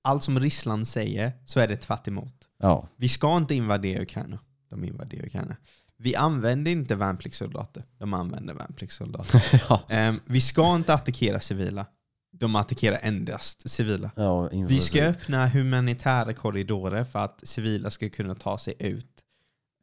allt 0.02 0.24
som 0.24 0.40
Ryssland 0.40 0.88
säger 0.88 1.32
så 1.46 1.60
är 1.60 1.68
det 1.68 1.78
tvärt 1.78 2.08
emot. 2.08 2.48
Ja, 2.58 2.88
Vi 2.96 3.10
ska 3.10 3.38
inte 3.38 3.56
invadera 3.56 4.02
Ukraina. 4.02 4.40
De 4.70 4.84
invaderar 4.84 5.26
Ukraina. 5.26 5.56
vi 5.98 6.16
använder 6.16 6.72
inte 6.72 6.96
värnpliktssoldater. 6.96 7.84
De 7.98 8.14
använder 8.14 8.54
värnpliktssoldater. 8.54 9.62
ja. 9.70 9.82
Ehm, 9.90 10.20
vi 10.26 10.42
ska 10.42 10.76
inte 10.76 10.94
attackera 10.94 11.40
civila. 11.40 11.86
De 12.32 12.56
attackerar 12.56 13.00
endast 13.02 13.70
civila. 13.70 14.12
Ja, 14.16 14.50
Vi 14.50 14.80
ska 14.80 15.04
öppna 15.04 15.48
humanitära 15.48 16.34
korridorer 16.34 17.04
för 17.04 17.20
att 17.20 17.40
civila 17.44 17.90
ska 17.92 18.10
kunna 18.10 18.36
ta 18.36 18.58
sig 18.58 18.74
ut. 18.80 19.24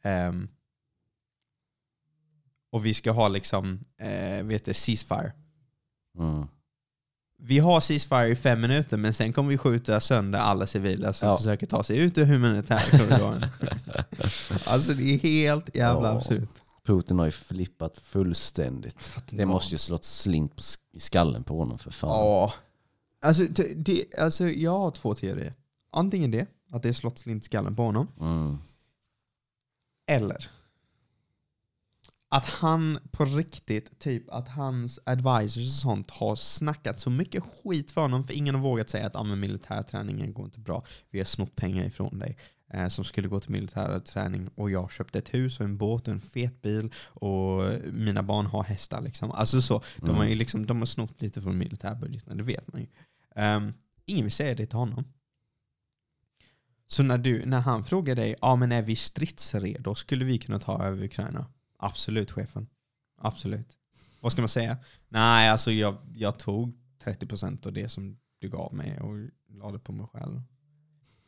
Ehm, 0.02 0.48
och 2.70 2.86
vi 2.86 2.94
ska 2.94 3.10
ha 3.10 3.28
liksom, 3.28 3.80
eh, 3.98 4.42
vet 4.44 4.64
du, 4.64 4.74
ceasefire. 4.74 5.32
Mm. 6.18 6.46
Vi 7.38 7.58
har 7.58 7.80
ceasefire 7.80 8.28
i 8.28 8.36
fem 8.36 8.60
minuter 8.60 8.96
men 8.96 9.14
sen 9.14 9.32
kommer 9.32 9.50
vi 9.50 9.58
skjuta 9.58 10.00
sönder 10.00 10.38
alla 10.38 10.66
civila 10.66 11.12
som 11.12 11.28
Ja. 11.28 11.36
försöker 11.36 11.66
ta 11.66 11.82
sig 11.82 11.98
ut 11.98 12.18
ur 12.18 12.24
humanitära 12.24 12.98
korridoren. 12.98 13.44
alltså 14.66 14.94
det 14.94 15.02
är 15.14 15.18
helt 15.18 15.76
jävla 15.76 16.08
Ja. 16.08 16.16
absurt. 16.16 16.48
Putin 16.86 17.18
har 17.18 17.26
ju 17.26 17.32
flippat 17.32 17.96
fullständigt. 18.00 19.16
Det 19.30 19.46
måste 19.46 19.74
ju 19.74 19.78
slått 19.78 20.04
slint 20.04 20.60
i 20.92 21.00
skallen 21.00 21.44
på 21.44 21.58
honom 21.58 21.78
för 21.78 21.90
fan. 21.90 22.10
Ja. 22.10 22.52
Alltså, 23.24 23.44
det, 23.76 24.04
alltså 24.18 24.48
jag 24.48 24.78
har 24.78 24.90
två 24.90 25.14
teorier. 25.14 25.54
Antingen 25.92 26.30
det, 26.30 26.46
att 26.72 26.82
det 26.82 26.88
är 26.88 26.92
slått 26.92 27.18
slint 27.18 27.42
i 27.42 27.46
skallen 27.46 27.76
på 27.76 27.82
honom. 27.82 28.08
Mm. 28.20 28.58
Eller 30.08 30.50
att 32.28 32.46
han 32.46 32.98
på 33.10 33.24
riktigt, 33.24 33.98
typ 33.98 34.30
att 34.30 34.48
hans 34.48 35.00
advisors 35.06 35.66
och 35.66 35.72
sånt 35.72 36.10
har 36.10 36.36
snackat 36.36 37.00
så 37.00 37.10
mycket 37.10 37.44
skit 37.44 37.90
för 37.90 38.00
honom 38.00 38.24
för 38.24 38.34
ingen 38.34 38.54
har 38.54 38.62
vågat 38.62 38.88
säga 38.88 39.06
att 39.06 39.16
ah, 39.16 39.22
men 39.22 39.40
militärträningen 39.40 40.34
går 40.34 40.44
inte 40.44 40.60
bra. 40.60 40.84
Vi 41.10 41.18
har 41.18 41.24
snott 41.24 41.56
pengar 41.56 41.84
ifrån 41.84 42.18
dig 42.18 42.36
eh, 42.72 42.88
som 42.88 43.04
skulle 43.04 43.28
gå 43.28 43.40
till 43.40 43.50
militär 43.50 43.98
träning 43.98 44.48
och 44.54 44.70
jag 44.70 44.92
köpte 44.92 45.18
ett 45.18 45.34
hus 45.34 45.60
och 45.60 45.64
en 45.64 45.78
båt 45.78 46.08
och 46.08 46.14
en 46.14 46.20
fet 46.20 46.62
bil 46.62 46.92
och 47.04 47.62
mina 47.92 48.22
barn 48.22 48.46
har 48.46 48.62
hästar. 48.62 49.00
Liksom. 49.00 49.30
Alltså 49.30 49.62
så. 49.62 49.82
De, 49.96 50.16
har 50.16 50.24
ju 50.24 50.34
liksom, 50.34 50.66
de 50.66 50.78
har 50.78 50.86
snott 50.86 51.22
lite 51.22 51.42
från 51.42 51.58
militärbudgeten, 51.58 52.36
det 52.36 52.42
vet 52.42 52.72
man 52.72 52.80
ju. 52.80 52.86
Ehm, 53.36 53.72
ingen 54.04 54.24
vill 54.24 54.32
säga 54.32 54.54
det 54.54 54.66
till 54.66 54.78
honom. 54.78 55.04
Så 56.86 57.02
när, 57.02 57.18
du, 57.18 57.46
när 57.46 57.60
han 57.60 57.84
frågar 57.84 58.14
dig, 58.14 58.34
ja 58.40 58.56
men 58.56 58.72
är 58.72 58.82
vi 58.82 58.96
stridsredo? 58.96 59.94
Skulle 59.94 60.24
vi 60.24 60.38
kunna 60.38 60.58
ta 60.58 60.84
över 60.84 61.04
Ukraina? 61.04 61.46
Absolut 61.78 62.30
chefen. 62.30 62.66
Absolut. 63.18 63.76
Vad 64.20 64.32
ska 64.32 64.42
man 64.42 64.48
säga? 64.48 64.76
Nej, 65.08 65.48
alltså 65.50 65.72
jag, 65.72 65.96
jag 66.14 66.38
tog 66.38 66.78
30% 67.04 67.66
av 67.66 67.72
det 67.72 67.88
som 67.88 68.16
du 68.38 68.48
gav 68.48 68.74
mig 68.74 69.00
och 69.00 69.14
la 69.48 69.72
det 69.72 69.78
på 69.78 69.92
mig 69.92 70.06
själv. 70.12 70.42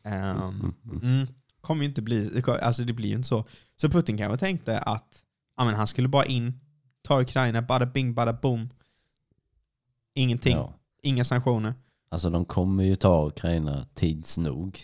Ehm, 0.03 0.73
mm, 1.01 1.27
kommer 1.61 1.83
ju 1.83 1.89
inte 1.89 2.01
bli, 2.01 2.43
alltså 2.61 2.83
det 2.83 2.93
blir 2.93 3.09
ju 3.09 3.15
inte 3.15 3.27
så. 3.27 3.45
Så 3.75 3.89
Putin 3.89 4.17
kanske 4.17 4.37
tänkte 4.37 4.79
att 4.79 5.23
ja, 5.57 5.65
men 5.65 5.75
han 5.75 5.87
skulle 5.87 6.07
bara 6.07 6.25
in, 6.25 6.59
ta 7.01 7.21
Ukraina, 7.21 7.61
bada 7.61 7.85
bing, 7.85 8.13
bada 8.13 8.33
boom. 8.33 8.69
Ingenting, 10.13 10.55
Ja. 10.55 10.73
inga 11.03 11.23
sanktioner. 11.23 11.73
Alltså 12.09 12.29
de 12.29 12.45
kommer 12.45 12.83
ju 12.83 12.95
ta 12.95 13.27
Ukraina 13.27 13.85
tids 13.93 14.37
nog. 14.37 14.79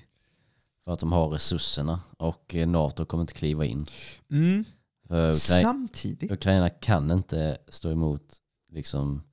För 0.83 0.91
att 0.93 0.99
de 0.99 1.11
har 1.11 1.27
resurserna 1.29 1.99
och 2.17 2.55
eh, 2.55 2.67
NATO 2.67 3.05
kommer 3.05 3.21
inte 3.21 3.33
kliva 3.33 3.65
in. 3.65 3.85
Mm. 4.29 4.63
För 5.07 5.27
Ukra- 5.27 5.61
Samtidigt, 5.61 6.31
Ukraina 6.31 6.69
kan 6.69 7.11
inte 7.11 7.57
stå 7.67 7.91
emot 7.91 8.35
liksom 8.71 9.23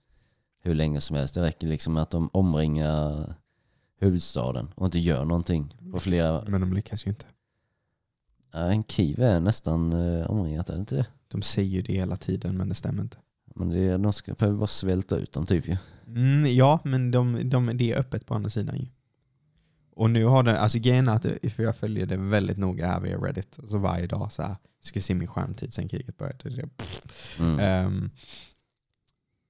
hur 0.60 0.74
länge 0.74 1.00
som 1.00 1.16
helst. 1.16 1.34
Det 1.34 1.42
räcker 1.42 1.66
liksom 1.66 1.96
att 1.96 2.10
de 2.10 2.30
omringar 2.32 3.34
huvudstaden 3.98 4.70
och 4.74 4.86
inte 4.86 4.98
gör 4.98 5.24
någonting 5.24 5.74
på 5.92 6.00
flera... 6.00 6.44
men 6.46 6.60
de 6.60 6.72
lyckas 6.72 7.06
ju 7.06 7.10
inte. 7.10 7.24
Ja, 8.52 8.58
en 8.58 8.84
Kiev 8.84 9.22
är 9.22 9.40
nästan 9.40 9.92
eh, 9.92 10.30
omringat, 10.30 10.68
är 10.68 10.74
det 10.74 10.80
inte 10.80 10.96
det? 10.96 11.06
De 11.28 11.42
säger 11.42 11.82
det 11.82 11.92
hela 11.92 12.16
tiden 12.16 12.56
men 12.56 12.68
det 12.68 12.74
stämmer 12.74 13.02
inte. 13.02 13.16
Men 13.54 13.70
det, 13.70 13.96
de 13.96 14.12
ska 14.12 14.34
behöver 14.34 14.58
bara 14.58 14.66
svälta 14.66 15.16
ut 15.16 15.32
dem 15.32 15.46
typ 15.46 15.68
ju. 15.68 15.76
Mm, 16.06 16.56
ja, 16.56 16.80
men 16.84 17.10
de, 17.10 17.50
de, 17.50 17.70
det 17.74 17.92
är 17.92 17.98
öppet 17.98 18.26
på 18.26 18.34
andra 18.34 18.50
sidan 18.50 18.78
ju. 18.78 18.86
Och 19.94 20.10
nu 20.10 20.24
har 20.24 20.42
det, 20.42 20.60
alltså 20.60 20.78
grejen 20.78 21.08
är 21.08 21.16
att, 21.16 21.52
för 21.54 21.62
jag 21.62 21.76
följer 21.76 22.06
det 22.06 22.16
väldigt 22.16 22.58
noga 22.58 22.86
här 22.86 23.00
via 23.00 23.16
Reddit, 23.18 23.58
alltså 23.58 23.78
varje 23.78 24.06
dag 24.06 24.32
så 24.32 24.42
här, 24.42 24.56
ska 24.82 25.00
se 25.00 25.14
min 25.14 25.28
skärmtid 25.28 25.74
sen 25.74 25.88
kriget 25.88 26.16
började. 26.16 26.68
Mm. 27.38 27.58
Ehm, 27.58 28.10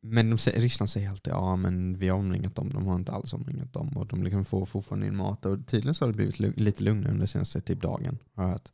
men 0.01 0.31
de, 0.31 0.37
Ryssland 0.37 0.91
säger 0.91 1.11
alltid 1.11 1.33
ja 1.33 1.57
men 1.57 1.99
vi 1.99 2.09
har 2.09 2.19
omringat 2.19 2.55
dem, 2.55 2.71
de 2.71 2.87
har 2.87 2.97
inte 2.97 3.13
alls 3.13 3.33
omringat 3.33 3.73
dem 3.73 3.97
och 3.97 4.07
de 4.07 4.23
liksom 4.23 4.45
får 4.45 4.67
fortfarande 4.67 5.07
in 5.07 5.17
mat. 5.17 5.47
Och 5.47 5.67
tydligen 5.67 5.95
så 5.95 6.05
har 6.05 6.13
det 6.13 6.17
blivit 6.17 6.59
lite 6.61 6.83
lugnare 6.83 7.13
under 7.13 7.27
senaste 7.27 7.61
typ 7.61 7.81
dagen. 7.83 8.19
Har 8.35 8.45
jag 8.45 8.51
hört. 8.51 8.69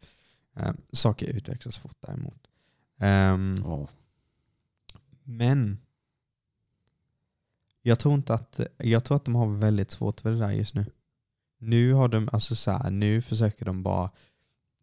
Ehm, 0.57 0.77
saker 0.93 1.27
utvecklas 1.27 1.79
fort 1.79 1.97
däremot. 2.01 2.47
Ehm, 2.99 3.55
Ja. 3.65 3.89
men 5.23 5.79
jag 7.83 7.99
tror 7.99 8.15
inte 8.15 8.35
att, 8.35 8.61
jag 8.79 9.05
tror 9.05 9.17
att 9.17 9.25
de 9.25 9.35
har 9.35 9.47
väldigt 9.47 9.91
svårt 9.91 10.21
för 10.21 10.31
det 10.31 10.39
där 10.39 10.51
just 10.51 10.75
nu. 10.75 10.87
Nu 11.59 11.93
har 11.93 12.09
de, 12.09 12.29
alltså 12.33 12.57
så 12.57 12.71
här, 12.71 12.91
nu 12.91 13.23
försöker 13.23 13.65
de 13.65 13.83
bara, 13.83 14.11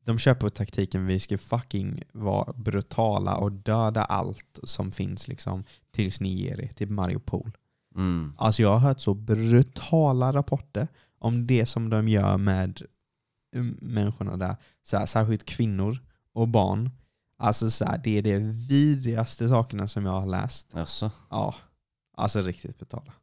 de 0.06 0.18
kör 0.18 0.34
på 0.34 0.50
taktiken 0.50 1.06
vi 1.06 1.20
ska 1.20 1.38
fucking 1.38 2.04
vara 2.12 2.54
brutala 2.54 3.38
och 3.38 3.52
döda 3.52 4.04
allt 4.04 4.60
som 4.64 4.92
finns 4.92 5.28
liksom 5.28 5.64
tills 5.92 6.22
ni 6.22 6.34
ger 6.34 6.62
er, 6.62 6.68
till 6.68 6.90
Mariupol. 6.92 7.58
Mm. 7.96 8.34
Alltså 8.38 8.62
jag 8.62 8.70
har 8.70 8.80
hört 8.80 9.00
så 9.00 9.14
brutala 9.14 10.32
rapporter 10.34 10.88
om 11.20 11.48
det 11.48 11.66
som 11.66 11.90
de 11.90 12.10
gör 12.10 12.38
med 12.38 12.82
mm, 13.56 13.78
människorna 13.82 14.38
där. 14.38 14.56
Så 14.84 14.98
här, 14.98 15.06
särskilt 15.06 15.46
kvinnor 15.46 16.00
och 16.34 16.48
barn. 16.48 16.90
Alltså 17.38 17.72
så 17.72 17.86
här, 17.86 17.98
det 17.98 18.18
är 18.18 18.22
de 18.22 18.40
vidrigaste 18.52 19.50
sakerna 19.50 19.88
som 19.88 20.06
jag 20.06 20.22
har 20.22 20.28
läst. 20.28 20.76
Alltså, 20.76 21.12
Ja, 21.30 21.56
alltså 22.18 22.42
riktigt 22.42 22.78
brutala. 22.78 23.14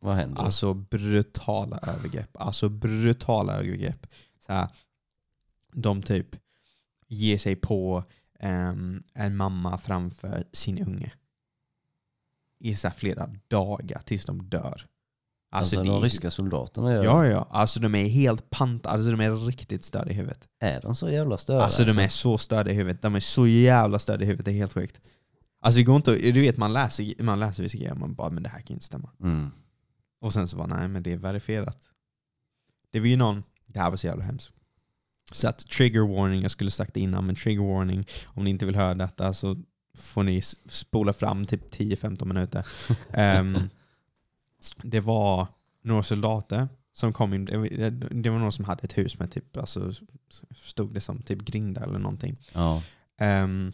vad 0.00 0.14
händer? 0.16 0.42
Alltså 0.42 0.74
brutala 0.74 1.78
övergrepp. 1.78 2.36
Alltså 2.36 2.68
brutala 2.68 3.52
övergrepp. 3.52 4.06
Så 4.46 4.52
här, 4.52 4.68
de 5.72 6.02
typ 6.02 6.36
ger 7.08 7.38
sig 7.38 7.56
på 7.56 8.04
ehm, 8.38 9.02
en 9.14 9.36
mamma 9.36 9.78
framför 9.78 10.44
sin 10.52 10.78
unge. 10.78 11.12
I 12.58 12.74
så 12.74 12.90
flera 12.90 13.30
dagar 13.48 14.02
tills 14.04 14.24
de 14.24 14.42
dör. 14.48 14.86
alltså, 15.52 15.76
det 15.76 15.82
de 15.82 15.96
är- 15.96 16.00
ryska 16.00 16.30
soldaterna 16.30 16.92
gör 16.92 17.04
Ja, 17.04 17.26
ja. 17.26 17.48
Alltså 17.50 17.80
de 17.80 17.94
är 17.94 18.08
helt 18.08 18.50
pant, 18.50 18.86
alltså 18.86 19.10
de 19.10 19.20
är 19.20 19.36
riktigt 19.36 19.84
störda 19.84 20.10
i 20.10 20.14
huvudet. 20.14 20.48
Är 20.60 20.80
de 20.80 20.94
så 20.94 21.10
jävla 21.10 21.38
störda? 21.38 21.62
Alltså 21.64 21.84
de 21.84 21.98
är 21.98 22.08
så 22.08 22.38
störda 22.38 22.70
i 22.70 22.74
huvudet. 22.74 23.02
De 23.02 23.14
är 23.14 23.20
så 23.20 23.46
jävla 23.46 23.98
störda 23.98 24.24
i 24.24 24.26
huvudet, 24.26 24.44
det 24.44 24.50
är 24.50 24.54
helt 24.54 24.72
sjukt. 24.72 25.00
Alltså 25.60 25.78
det 25.78 25.84
går 25.84 25.96
inte 25.96 26.12
du 26.16 26.40
vet 26.40 26.56
man 26.56 26.72
läser, 26.72 27.22
man 27.22 27.40
läser 27.40 27.62
vissa 27.62 27.78
grejer 27.78 27.92
och 27.92 27.98
man 27.98 28.14
bara 28.14 28.30
men 28.30 28.42
det 28.42 28.48
här 28.48 28.60
kan 28.60 28.74
inte 28.74 28.84
stämma. 28.86 29.10
Mm. 29.20 29.50
Och 30.20 30.32
sen 30.32 30.48
så 30.48 30.56
bara 30.56 30.66
nej 30.66 30.88
men 30.88 31.02
det 31.02 31.12
är 31.12 31.16
verifierat. 31.16 31.88
Det 32.90 33.00
var 33.00 33.06
ju 33.06 33.16
någon, 33.16 33.42
det 33.66 33.78
här 33.80 33.90
var 33.90 33.96
så 33.96 34.06
jävla 34.06 34.24
hemskt. 34.24 34.52
Så 35.30 35.48
att 35.48 35.58
trigger 35.58 36.00
warning, 36.16 36.42
jag 36.42 36.50
skulle 36.50 36.70
sagt 36.70 36.94
det 36.94 37.00
innan 37.00 37.26
men 37.26 37.36
trigger 37.36 37.62
warning, 37.74 38.06
om 38.26 38.44
ni 38.44 38.50
inte 38.50 38.66
vill 38.66 38.76
höra 38.76 38.94
detta 38.94 39.32
så 39.32 39.56
får 39.98 40.22
ni 40.22 40.42
spola 40.42 41.12
fram 41.12 41.46
typ 41.46 41.74
10-15 41.74 42.24
minuter. 42.24 42.66
Ehm, 43.12 43.58
det 44.82 45.00
var 45.00 45.46
några 45.82 46.02
soldater 46.02 46.68
som 46.92 47.12
kom 47.12 47.34
in, 47.34 47.44
det 47.44 47.56
var- 47.58 48.30
var 48.30 48.38
någon 48.38 48.52
som 48.52 48.64
hade 48.64 48.82
ett 48.82 48.98
hus 48.98 49.18
med 49.18 49.30
typ, 49.32 49.56
alltså 49.56 49.92
stod 50.56 50.94
det 50.94 51.00
som 51.00 51.22
typ 51.22 51.38
grindar 51.42 51.82
eller 51.82 51.98
någonting. 51.98 52.36
Ja. 52.54 52.82
Um, 53.20 53.72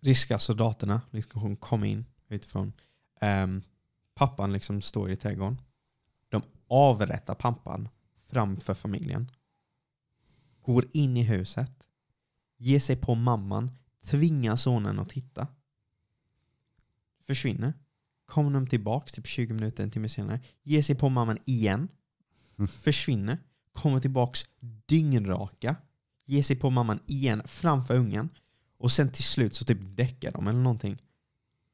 ryska 0.00 0.38
soldaterna 0.38 1.00
liksom 1.10 1.56
kom 1.56 1.84
in 1.84 2.04
utifrån. 2.28 2.72
Ehm, 3.20 3.62
pappan 4.14 4.52
liksom 4.52 4.82
står 4.82 5.10
i 5.10 5.16
trädgården. 5.16 5.60
De 6.28 6.42
avrättar 6.68 7.34
pappan 7.34 7.88
framför 8.30 8.74
familjen. 8.74 9.30
Går 10.66 10.84
in 10.92 11.16
i 11.16 11.22
huset. 11.22 11.70
Ger 12.58 12.80
sig 12.80 12.96
på 12.96 13.14
mamman. 13.14 13.70
Tvingar 14.04 14.56
sonen 14.56 14.98
att 14.98 15.08
titta. 15.08 15.48
Försvinner. 17.26 17.74
Kommer 18.26 18.50
de 18.50 18.66
tillbaks 18.66 19.12
typ 19.12 19.26
20 19.26 19.54
minuter, 19.54 19.82
en 19.82 19.90
timme 19.90 20.08
senare. 20.08 20.40
Ger 20.62 20.82
sig 20.82 20.94
på 20.96 21.08
mamman 21.08 21.38
igen. 21.44 21.88
Mm. 22.58 22.68
Försvinner. 22.68 23.38
Kommer 23.72 24.00
tillbaks 24.00 24.44
dyngraka 24.86 25.76
ger 26.26 26.42
sig 26.42 26.56
på 26.56 26.70
mamman 26.70 27.00
igen 27.06 27.42
framför 27.44 27.96
ungen 27.96 28.28
och 28.78 28.92
sen 28.92 29.12
till 29.12 29.24
slut 29.24 29.54
så 29.54 29.64
typ 29.64 29.78
däckar 29.80 30.32
de 30.32 30.46
eller 30.46 30.60
någonting. 30.60 31.02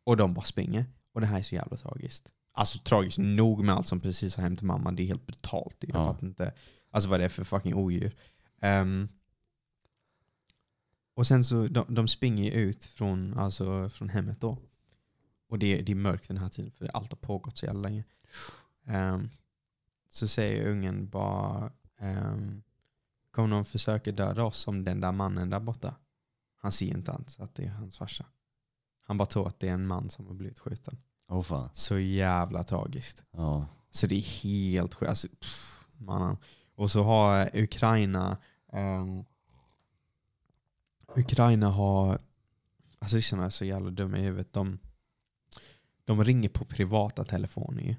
Och 0.05 0.16
de 0.16 0.35
bara 0.35 0.44
springer. 0.44 0.87
Och 1.12 1.20
det 1.20 1.26
här 1.26 1.38
är 1.38 1.42
så 1.42 1.55
jävla 1.55 1.76
tragiskt. 1.76 2.33
Alltså 2.52 2.78
tragiskt 2.78 3.18
nog 3.18 3.64
med 3.64 3.74
allt 3.74 3.87
som 3.87 4.00
precis 4.00 4.37
har 4.37 4.42
hänt 4.42 4.62
mamman. 4.62 4.96
Det 4.96 5.02
är 5.02 5.07
helt 5.07 5.26
brutalt. 5.26 5.76
Jag 5.81 5.96
Ja. 5.96 6.05
fattar 6.05 6.26
inte 6.26 6.52
alltså 6.90 7.09
vad 7.11 7.20
det 7.20 7.24
är 7.24 7.28
för 7.28 7.44
fucking 7.44 7.74
odjur. 7.74 8.14
Ehm, 8.62 9.09
och 11.14 11.27
sen 11.27 11.44
så, 11.44 11.68
de, 11.68 11.94
de 11.94 12.09
springer 12.09 12.51
ut 12.51 12.85
från, 12.85 13.38
alltså, 13.38 13.88
från 13.88 14.09
hemmet 14.09 14.40
då. 14.40 14.59
Och 15.48 15.59
det, 15.59 15.83
det 15.83 15.92
är 15.92 15.96
mörkt 15.96 16.29
den 16.29 16.38
här 16.38 16.48
tiden 16.48 16.70
för 16.70 16.87
allt 16.87 17.12
har 17.12 17.16
pågått 17.16 17.57
så 17.57 17.66
jävla 17.66 17.81
länge. 17.81 18.05
Ehm, 18.87 19.31
så 20.09 20.29
säger 20.29 20.70
ungen 20.70 21.09
bara 21.09 21.72
um, 22.01 22.62
Kommer 23.31 23.48
någon 23.48 23.64
försöka 23.64 24.12
döda 24.12 24.44
oss 24.44 24.59
som 24.59 24.85
den 24.85 25.01
där 25.01 25.12
mannen 25.12 25.51
där 25.51 25.61
borta? 25.61 25.94
Han 26.57 26.72
ser 26.72 26.87
inte 26.87 27.12
ens 27.12 27.40
att 27.40 27.55
det 27.55 27.64
är 27.64 27.68
hans 27.68 27.98
farsa. 27.98 28.27
Han 29.01 29.16
bara 29.16 29.27
tror 29.27 29.48
att 29.48 29.61
det 29.61 29.68
är 29.68 29.72
en 29.72 29.87
man 29.87 30.11
som 30.11 30.27
har 30.27 30.35
blivit 30.35 30.59
skjuten. 30.59 30.98
Åh 31.29 31.42
fan. 31.42 31.70
Så 31.75 31.98
jävla 31.98 32.62
tragiskt. 32.62 33.22
Ja. 33.31 33.66
Så 33.90 34.07
det 34.07 34.14
är 34.14 34.42
helt 34.42 34.94
sjukt. 34.94 35.09
Alltså, 35.09 35.29
mannen. 35.96 36.37
och 36.75 36.90
så 36.90 37.03
har 37.03 37.51
Ukraina 37.55 38.37
ehm, 38.73 39.25
Ukraina 41.17 41.69
har 41.69 42.19
Alltså 43.03 43.17
ryssarna 43.17 43.47
är 43.47 43.51
så 43.51 43.65
jävla 43.65 43.91
dumma 43.91 44.19
i 44.19 44.23
huvudet. 44.23 44.53
De, 44.53 44.79
de 46.05 46.25
ringer 46.25 46.49
på 46.49 46.65
privata 46.65 47.25
telefoner. 47.25 47.97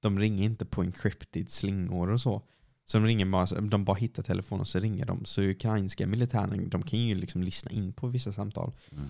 De 0.00 0.18
ringer 0.18 0.44
inte 0.44 0.66
på 0.66 0.82
encrypted 0.82 1.50
slingor 1.50 2.10
och 2.10 2.20
så. 2.20 2.42
Så 2.84 2.98
de 2.98 3.06
ringer 3.06 3.26
bara, 3.26 3.60
de 3.60 3.84
bara 3.84 3.96
hittar 3.96 4.22
telefonen 4.22 4.60
och 4.60 4.68
så 4.68 4.80
ringer 4.80 5.06
de. 5.06 5.24
Så 5.24 5.42
ukrainska 5.42 6.06
militären 6.06 6.68
de 6.68 6.82
kan 6.82 6.98
ju 6.98 7.14
liksom 7.14 7.42
lyssna 7.42 7.70
in 7.70 7.92
på 7.92 8.06
vissa 8.06 8.32
samtal. 8.32 8.72
Mm. 8.92 9.08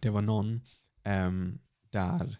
Det 0.00 0.10
var 0.10 0.22
någon 0.22 0.60
ehm, 1.02 1.58
där 1.90 2.38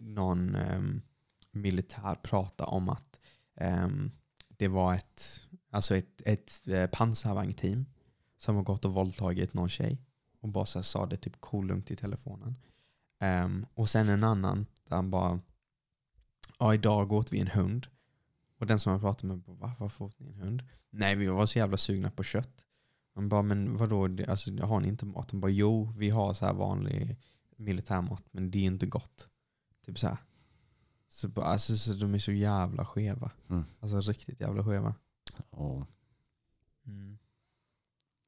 någon 0.00 0.54
ehm, 0.54 1.02
militär 1.50 2.14
pratade 2.14 2.70
om 2.70 2.88
att 2.88 3.18
ehm, 3.56 4.10
det 4.48 4.68
var 4.68 4.94
ett, 4.94 5.47
alltså 5.70 5.96
ett, 5.96 6.22
ett 6.24 6.68
eh, 6.68 6.86
pansarvagnteam 6.86 7.86
som 8.36 8.56
har 8.56 8.62
gått 8.62 8.84
och 8.84 8.92
våldtagit 8.92 9.54
någon 9.54 9.68
tjej. 9.68 10.02
Och 10.40 10.48
bara 10.48 10.66
så 10.66 10.82
sa 10.82 11.06
det 11.06 11.16
typ 11.16 11.40
kolugnt 11.40 11.90
i 11.90 11.96
telefonen. 11.96 12.56
Ehm, 13.18 13.66
och 13.74 13.88
sen 13.88 14.08
en 14.08 14.24
annan 14.24 14.66
där 14.84 14.96
han 14.96 15.10
bara 15.10 15.40
Ja 16.58 16.74
idag 16.74 17.12
åt 17.12 17.32
vi 17.32 17.40
en 17.40 17.48
hund. 17.48 17.86
Och 18.58 18.66
den 18.66 18.78
som 18.78 18.92
jag 18.92 19.00
pratade 19.00 19.26
med 19.26 19.38
bara 19.38 19.56
Va, 19.56 19.72
varför 19.78 20.04
åt 20.04 20.18
ni 20.18 20.28
en 20.28 20.40
hund? 20.40 20.62
Nej 20.90 21.14
vi 21.14 21.26
var 21.26 21.46
så 21.46 21.58
jävla 21.58 21.76
sugna 21.76 22.10
på 22.10 22.22
kött. 22.22 22.64
Han 23.14 23.28
bara 23.28 23.42
men 23.42 23.76
vadå, 23.76 24.08
alltså, 24.28 24.62
har 24.62 24.80
ni 24.80 24.88
inte 24.88 25.06
mat? 25.06 25.30
Han 25.30 25.40
bara 25.40 25.50
jo 25.50 25.92
vi 25.96 26.10
har 26.10 26.34
så 26.34 26.46
här 26.46 26.54
vanlig 26.54 27.16
militärmat 27.56 28.24
men 28.30 28.50
det 28.50 28.58
är 28.58 28.62
inte 28.62 28.86
gott. 28.86 29.28
Typ 29.86 29.98
så 29.98 30.08
här. 30.08 30.18
Så, 31.08 31.40
alltså, 31.42 31.76
så 31.76 31.92
de 31.92 32.14
är 32.14 32.18
så 32.18 32.32
jävla 32.32 32.84
skeva. 32.84 33.30
Mm. 33.48 33.64
Alltså 33.80 34.00
riktigt 34.00 34.40
jävla 34.40 34.64
skeva. 34.64 34.94
Och, 35.50 35.86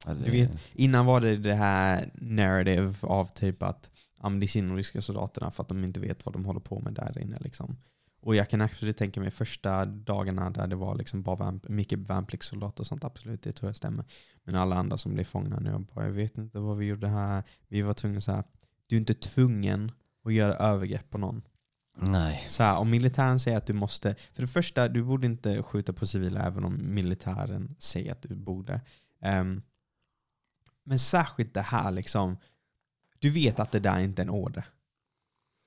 ja, 0.07 0.15
det, 0.15 0.25
Du 0.25 0.31
vet- 0.31 0.61
Innan 0.73 1.07
var 1.07 1.21
det 1.21 1.37
det 1.37 1.55
här 1.55 2.11
narrative 2.15 2.95
av 3.03 3.27
typ 3.27 3.63
att 3.63 3.91
ja, 4.23 4.29
det 4.29 4.45
är 4.47 4.49
synd 4.49 4.71
om 4.71 4.77
ryska 4.77 5.03
soldaterna 5.03 5.51
för 5.51 5.63
att 5.63 5.69
de 5.69 5.85
inte 5.85 6.01
vet 6.01 6.27
vad 6.27 6.33
de 6.33 6.45
håller 6.45 6.61
på 6.61 6.81
med 6.81 6.95
där 6.95 7.19
inne. 7.19 7.37
Liksom. 7.41 7.77
Och 8.23 8.37
jag 8.37 8.49
kan 8.51 8.61
absolut 8.61 8.97
tänka 8.97 9.21
mig 9.21 9.31
första 9.31 9.85
dagarna 9.85 10.51
där 10.51 10.67
det 10.67 10.77
var 10.77 10.95
liksom 10.95 11.23
bara 11.23 11.37
värn, 11.37 11.61
mycket 11.69 11.99
värnpliktssoldater 11.99 12.81
och 12.81 12.87
sånt, 12.87 13.05
absolut, 13.05 13.43
det 13.43 13.53
tror 13.53 13.69
jag 13.69 13.77
stämmer. 13.77 14.05
Men 14.45 14.55
alla 14.55 14.77
andra 14.77 14.97
som 14.99 15.15
blev 15.15 15.25
fångna 15.25 15.59
nu, 15.61 15.71
jag, 15.71 15.81
bara, 15.81 16.05
jag 16.05 16.13
vet 16.13 16.39
inte 16.39 16.59
vad 16.59 16.77
vi 16.77 16.87
gjorde 16.87 17.09
här. 17.09 17.43
Vi 17.69 17.83
var 17.83 17.95
tvungna 17.95 18.21
så 18.21 18.33
här. 18.33 18.45
du 18.87 18.97
är 18.97 19.01
inte 19.01 19.15
tvungen 19.15 19.93
att 20.25 20.33
göra 20.35 20.55
övergrepp 20.55 21.11
på 21.11 21.19
någon. 21.19 21.43
Nej. 22.03 22.45
Så 22.49 22.63
här, 22.63 22.79
om 22.79 22.91
militären 22.91 23.41
säger 23.41 23.57
att 23.57 23.67
du 23.67 23.73
måste, 23.73 24.15
för 24.33 24.43
det 24.43 24.49
första, 24.49 24.89
du 24.89 25.03
borde 25.03 25.27
inte 25.27 25.63
skjuta 25.63 25.93
på 25.93 26.07
civila 26.07 26.43
även 26.43 26.65
om 26.65 26.95
militären 26.95 27.77
säger 27.79 28.13
att 28.13 28.23
du 28.23 28.35
borde. 28.35 28.81
Ehm, 29.21 29.63
men 30.85 30.99
särskilt 30.99 31.55
det 31.55 31.61
här 31.61 31.91
liksom, 31.91 32.37
du 33.19 33.31
vet 33.31 33.61
att 33.61 33.73
det 33.73 33.81
där 33.81 34.01
inte 34.01 34.23
är 34.23 34.25
en 34.25 34.31
order. 34.31 34.65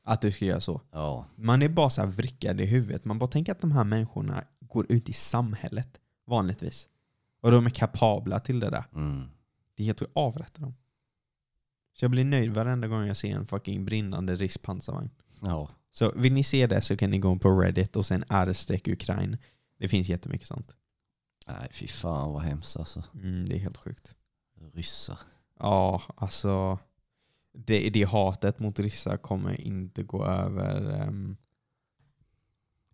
Att 0.06 0.22
du 0.22 0.32
ska 0.32 0.46
göra 0.46 0.62
så. 0.62 0.82
Ja. 0.91 1.26
Man 1.36 1.62
är 1.62 1.69
bara 1.69 1.89
så 1.89 2.02
här 2.02 2.10
vrickad 2.10 2.62
i 2.62 2.65
huvudet. 2.65 3.06
Man 3.06 3.19
bara 3.19 3.30
tänker 3.30 3.52
att 3.52 3.62
de 3.62 3.72
här 3.72 3.84
människorna 3.84 4.43
går 4.60 4.91
ut 4.91 5.10
i 5.10 5.13
samhället 5.13 6.00
vanligtvis. 6.26 6.89
Och 7.41 7.52
de 7.52 7.65
är 7.65 7.69
kapabla 7.69 8.39
till 8.39 8.60
det 8.60 8.69
där. 8.69 8.86
Mm. 8.96 9.30
Det 9.76 9.84
är 9.84 9.86
helt 9.86 10.00
sjukt. 10.00 10.12
Avrätta 10.15 10.62
dem. 10.62 10.76
Så 11.93 12.06
jag 12.06 12.12
blir 12.12 12.26
nöjd 12.26 12.54
varenda 12.54 12.88
gång 12.88 13.06
jag 13.08 13.17
ser 13.17 13.36
en 13.36 13.46
fucking 13.46 13.86
brinnande 13.86 14.36
rysk 14.36 14.62
pansarvagn. 14.62 15.10
Ja. 15.41 15.69
Så 15.94 16.12
vill 16.16 16.34
ni 16.34 16.44
se 16.44 16.68
det 16.68 16.82
så 16.82 16.98
kan 16.98 17.10
ni 17.12 17.20
gå 17.20 17.40
på 17.40 17.60
Reddit 17.60 17.96
och 17.96 18.06
sen 18.06 18.24
r 18.30 18.54
Ukraina. 18.86 19.38
Det 19.78 19.88
finns 19.88 20.10
jättemycket 20.10 20.48
sånt. 20.48 20.76
Nej 21.48 21.70
fy 21.72 21.88
fan 21.88 22.34
vad 22.34 22.42
hemskt 22.42 22.78
alltså. 22.78 23.04
Mm, 23.14 23.46
det 23.50 23.56
är 23.56 23.60
helt 23.60 23.78
sjukt. 23.78 24.16
Ryssar. 24.74 25.20
Ja, 25.60 26.02
alltså. 26.16 26.80
Det, 27.54 27.90
det 27.90 28.04
hatet 28.04 28.60
mot 28.60 28.80
ryssar 28.80 29.18
kommer 29.18 29.62
inte 29.62 30.04
gå 30.04 30.26
över 30.26 31.08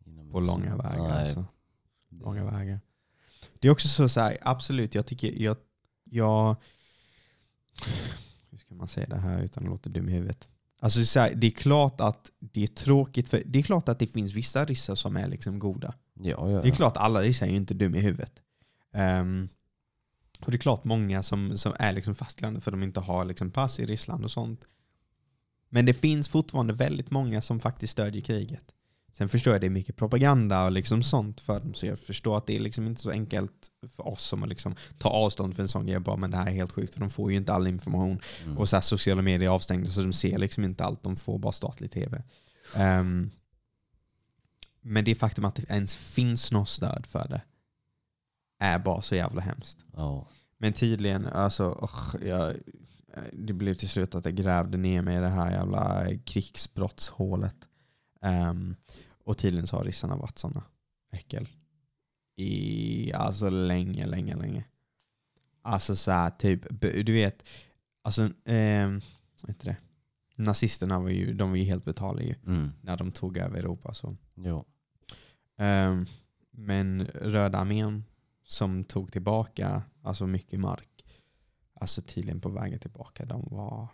Inom 0.05 0.31
på 0.31 0.39
långa 0.39 0.77
vägar. 0.77 1.07
Nej, 1.07 1.21
Alltså. 1.21 1.45
Långa 2.09 2.45
vägar. 2.45 2.79
Det 3.59 3.67
är 3.67 3.71
också 3.71 3.87
så, 3.87 4.09
så 4.09 4.19
här, 4.19 4.37
absolut, 4.41 4.95
jag 4.95 5.05
tycker, 5.05 5.41
jag, 5.41 5.57
jag, 6.03 6.55
hur 8.49 8.57
ska 8.57 8.75
man 8.75 8.87
säga 8.87 9.07
det 9.07 9.17
här 9.17 9.41
utan 9.41 9.63
att 9.63 9.69
låta 9.69 9.89
dum 9.89 10.09
i 10.09 10.11
huvudet? 10.11 10.49
Alltså 10.79 11.05
så 11.05 11.19
här, 11.19 11.35
det 11.35 11.47
är 11.47 11.51
klart 11.51 12.01
att 12.01 12.31
det 12.39 12.63
är 12.63 12.67
tråkigt, 12.67 13.29
för 13.29 13.43
det 13.45 13.59
är 13.59 13.63
klart 13.63 13.89
att 13.89 13.99
det 13.99 14.07
finns 14.07 14.33
vissa 14.33 14.65
ryssar 14.65 14.95
som 14.95 15.17
är 15.17 15.27
liksom 15.27 15.59
goda. 15.59 15.93
Ja, 16.13 16.51
ja. 16.51 16.61
Det 16.61 16.67
är 16.67 16.75
klart 16.75 16.97
alla 16.97 17.21
ryssar 17.21 17.45
är 17.45 17.49
ju 17.49 17.57
inte 17.57 17.73
dum 17.73 17.95
i 17.95 18.01
huvudet. 18.01 18.33
Ehm, 18.93 19.49
och 20.39 20.51
det 20.51 20.55
är 20.55 20.59
klart 20.59 20.83
många 20.83 21.23
som, 21.23 21.57
som 21.57 21.73
är 21.79 21.93
liksom 21.93 22.15
fastlandet 22.15 22.63
för 22.63 22.71
att 22.71 22.73
de 22.73 22.83
inte 22.83 22.99
har 22.99 23.25
liksom 23.25 23.51
pass 23.51 23.79
i 23.79 23.85
Ryssland 23.85 24.23
och 24.23 24.31
sånt. 24.31 24.65
Men 25.69 25.85
det 25.85 25.93
finns 25.93 26.29
fortfarande 26.29 26.73
väldigt 26.73 27.11
många 27.11 27.41
som 27.41 27.59
faktiskt 27.59 27.93
stödjer 27.93 28.21
kriget. 28.21 28.71
Sen 29.11 29.29
förstår 29.29 29.53
jag 29.53 29.61
det 29.61 29.67
är 29.67 29.69
mycket 29.71 29.95
propaganda 29.95 30.65
och 30.65 30.71
liksom 30.71 31.03
sånt 31.03 31.41
för 31.41 31.59
dem, 31.59 31.73
så 31.73 31.85
jag 31.85 31.99
förstår 31.99 32.37
att 32.37 32.47
det 32.47 32.55
är 32.55 32.59
liksom 32.59 32.87
inte 32.87 33.01
så 33.01 33.11
enkelt 33.11 33.67
för 33.95 34.07
oss 34.07 34.23
som 34.23 34.43
att 34.43 34.49
liksom 34.49 34.75
ta 34.97 35.09
avstånd 35.09 35.55
för 35.55 35.63
en 35.63 35.69
sån 35.69 35.85
grej. 35.85 35.99
Bara, 35.99 36.15
men 36.17 36.31
det 36.31 36.37
här 36.37 36.47
är 36.47 36.51
helt 36.51 36.71
sjukt 36.71 36.93
för 36.93 36.99
de 36.99 37.09
får 37.09 37.31
ju 37.31 37.37
inte 37.37 37.53
all 37.53 37.67
information. 37.67 38.19
Mm. 38.45 38.57
Och 38.57 38.69
så 38.69 38.75
här, 38.75 38.81
sociala 38.81 39.21
medier 39.21 39.49
är 39.49 39.53
avstängda 39.53 39.91
så 39.91 40.01
de 40.01 40.13
ser 40.13 40.37
liksom 40.37 40.63
inte 40.63 40.83
allt, 40.83 41.03
de 41.03 41.15
får 41.15 41.39
bara 41.39 41.51
statlig 41.51 41.91
tv. 41.91 42.23
Ehm, 42.75 43.31
men 44.81 45.05
det 45.05 45.15
faktum 45.15 45.45
att 45.45 45.55
det 45.55 45.69
ens 45.69 45.95
finns 45.95 46.51
något 46.51 46.69
stöd 46.69 47.05
för 47.05 47.27
det 47.29 47.41
är 48.59 48.79
bara 48.79 49.01
så 49.01 49.15
jävla 49.15 49.41
hemskt. 49.41 49.77
Ja. 49.93 50.27
Men 50.57 50.73
tydligen, 50.73 51.27
alltså, 51.27 51.65
och 51.65 52.21
jag, 52.21 52.55
det 53.33 53.53
blev 53.53 53.73
till 53.73 53.89
slut 53.89 54.15
att 54.15 54.25
jag 54.25 54.35
grävde 54.35 54.77
ner 54.77 55.01
mig 55.01 55.17
i 55.17 55.19
det 55.19 55.27
här 55.27 55.51
jävla 55.51 56.05
krigsbrottshålet. 56.25 57.55
Ehm, 58.21 58.75
och 59.23 59.37
tydligen 59.37 59.67
så 59.67 59.77
har 59.77 59.83
ryssarna 59.83 60.15
varit 60.15 60.37
sådana 60.37 60.63
äckel. 61.11 61.47
I, 62.35 63.13
alltså 63.13 63.49
länge, 63.49 64.05
länge, 64.07 64.35
länge. 64.35 64.63
Alltså 65.61 65.95
så 65.95 66.11
här, 66.11 66.29
typ, 66.29 66.65
du 66.81 67.13
vet, 67.13 67.47
alltså, 68.01 68.29
ehm, 68.45 69.01
vad 69.41 69.49
heter 69.49 69.65
det? 69.65 69.77
Nazisterna 70.35 70.99
var 70.99 71.09
ju, 71.09 71.33
de 71.33 71.49
var 71.49 71.57
ju 71.57 71.63
helt 71.63 71.83
brutala 71.85 72.21
ju, 72.21 72.35
Mm. 72.45 72.71
när 72.81 72.97
de 72.97 73.11
tog 73.11 73.37
över 73.37 73.59
Europa. 73.59 73.93
Så. 73.93 74.15
Jo. 74.35 74.65
Ehm, 75.57 76.05
men 76.51 77.05
Röda 77.05 77.57
armén 77.57 78.03
som 78.43 78.83
tog 78.83 79.11
tillbaka 79.11 79.83
alltså 80.01 80.27
mycket 80.27 80.59
mark, 80.59 81.05
alltså 81.73 82.01
tydligen 82.01 82.41
på 82.41 82.49
vägen 82.49 82.79
tillbaka, 82.79 83.25
de 83.25 83.47
var, 83.51 83.87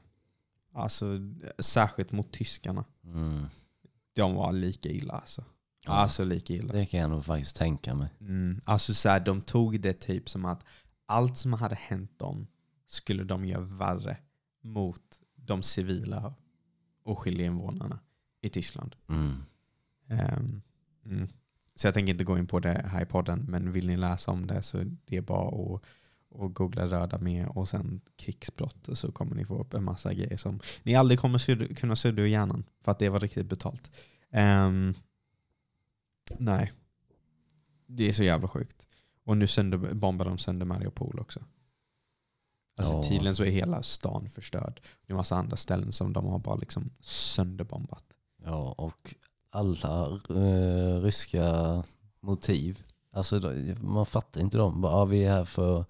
alltså 0.73 1.05
särskilt 1.59 2.11
mot 2.11 2.33
tyskarna, 2.33 2.85
Mm. 3.03 3.45
De 4.15 4.36
var 4.36 4.54
lika 4.54 4.89
illa 4.89 5.13
alltså. 5.13 5.43
Ja. 5.86 5.93
Alltså 5.93 6.23
lika 6.23 6.54
illa. 6.54 6.73
Det 6.73 6.86
kan 6.86 6.99
jag 6.99 7.10
nog 7.10 7.25
faktiskt 7.25 7.56
tänka 7.56 7.95
mig. 7.95 8.10
Mm, 8.19 8.62
alltså 8.65 8.93
så 8.93 9.10
här, 9.10 9.19
de 9.19 9.41
tog 9.41 9.82
det 9.82 9.93
typ 9.93 10.30
som 10.30 10.45
att 10.45 10.65
allt 11.06 11.38
som 11.38 11.54
hade 11.54 11.75
hänt 11.75 12.19
dem 12.19 12.47
skulle 12.88 13.23
de 13.23 13.45
göra 13.45 13.62
värre 13.62 14.17
mot 14.62 15.01
de 15.36 15.63
civila 15.63 16.34
oskyldiga 17.04 17.47
invånarna 17.47 17.99
i 18.41 18.49
Tyskland. 18.49 18.95
Mm. 19.08 19.36
Ehm, 20.08 20.62
mm. 21.06 21.28
Så 21.75 21.88
jag 21.88 21.93
tänker 21.93 22.12
inte 22.12 22.23
gå 22.23 22.38
in 22.38 22.47
på 22.47 22.60
det 22.60 22.86
här 22.88 23.01
i 23.01 23.06
podden, 23.06 23.45
men 23.47 23.71
vill 23.71 23.88
ni 23.88 23.97
läsa 23.97 24.32
om 24.32 24.47
det 24.47 24.62
så 24.62 24.84
det 25.06 25.17
är 25.17 25.21
bara 25.21 25.75
att, 25.75 25.84
att 26.39 26.54
googla 26.54 26.86
röda 26.86 27.17
med 27.17 27.48
och 27.48 27.67
sen 27.69 28.02
krigsbrott 28.15 28.89
så 28.93 29.12
kommer 29.12 29.36
ni 29.36 29.45
få 29.45 29.60
upp 29.62 29.74
en 29.74 29.84
massa 29.84 30.13
grejer 30.13 30.38
som 30.38 30.60
ni 30.84 30.95
aldrig 30.95 31.19
kommer 31.19 31.38
sudda, 31.38 31.67
kunna 31.67 31.95
sudda 31.95 32.21
ur 32.21 32.28
hjärnan 32.28 32.63
för 32.82 32.91
att 32.91 33.00
det 33.00 33.10
var 33.10 33.19
riktigt 33.19 33.45
brutalt. 33.45 33.91
Ehm, 34.32 34.93
nej, 36.39 36.71
det 37.88 38.10
är 38.10 38.13
så 38.13 38.24
jävla 38.24 38.48
sjukt. 38.48 38.88
Och 39.24 39.38
nu 39.38 39.48
sönder, 39.48 39.78
bombar 39.78 40.26
de 40.26 40.38
sönder 40.38 40.65
Mariupol 40.65 41.19
också. 41.19 41.43
Alltså 42.78 42.93
Ja. 42.95 43.04
tydligen 43.04 43.36
så 43.36 43.43
är 43.43 43.50
hela 43.52 43.84
stan 43.84 44.30
förstörd. 44.30 44.82
Det 45.06 45.13
är 45.13 45.17
massa 45.17 45.36
andra 45.36 45.58
ställen 45.58 45.91
som 45.91 46.13
de 46.13 46.26
har 46.26 46.39
bara 46.39 46.56
liksom 46.56 46.89
sönderbombat. 47.00 48.04
Ja, 48.43 48.71
och 48.78 49.15
alla 49.50 50.19
eh, 50.30 51.02
ryska 51.02 51.84
motiv. 52.19 52.84
Alltså 53.12 53.54
man 53.82 54.06
fattar 54.06 54.41
inte 54.41 54.58
dem. 54.58 54.82
Bara, 54.82 54.93
ah, 54.93 55.06
vi 55.06 55.24
är 55.24 55.32
här 55.32 55.45
för 55.45 55.86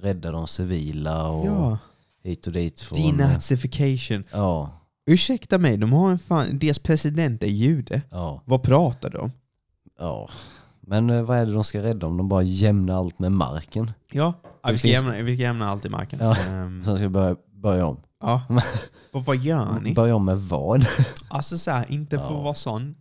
rädda 0.00 0.30
de 0.32 0.46
civila 0.46 1.28
och 1.28 1.46
Ja, 1.46 1.78
hit 2.22 2.46
och 2.46 2.52
dit. 2.52 2.80
Från, 2.80 2.98
denazification. 2.98 4.24
Ja, 4.32 4.70
Ursäkta 5.06 5.58
mig, 5.58 5.76
de 5.76 5.92
har 5.92 6.10
en 6.10 6.18
fan, 6.18 6.58
deras 6.58 6.78
president 6.78 7.42
är 7.42 7.46
jude. 7.46 8.02
ja, 8.10 8.42
Vad 8.44 8.62
pratar 8.62 9.10
de 9.10 9.32
ja. 9.98 10.28
Men 10.80 11.10
eh, 11.10 11.22
vad 11.22 11.38
är 11.38 11.46
det 11.46 11.52
de 11.52 11.64
ska 11.64 11.82
rädda 11.82 12.06
om 12.06 12.16
de 12.16 12.28
bara 12.28 12.42
jämnar 12.42 12.94
allt 12.98 13.18
med 13.18 13.32
marken? 13.32 13.90
Ja, 14.12 14.32
Det 14.66 14.72
vi, 14.72 14.78
ska 14.78 14.88
jämna, 14.88 15.12
vi 15.12 15.34
ska 15.34 15.42
jämna 15.42 15.68
allt 15.70 15.84
i 15.84 15.88
marken. 15.88 16.18
Ja. 16.22 16.36
Ehm, 16.48 16.84
Sen 16.84 16.94
ska 16.96 17.02
vi 17.02 17.08
börja, 17.08 17.36
börja 17.52 17.86
om. 17.86 17.96
ja. 18.20 18.42
Och 19.12 19.24
vad 19.24 19.36
gör 19.36 19.80
ni? 19.80 19.94
Börja 19.94 20.14
om 20.16 20.24
med 20.24 20.38
vad? 20.38 20.86
Alltså 21.30 21.58
så 21.58 21.70
här, 21.70 21.86
inte 21.92 22.18
för 22.18 22.24
att 22.26 22.32
Ja. 22.32 22.40
vara 22.42 22.54
sån, 22.54 22.94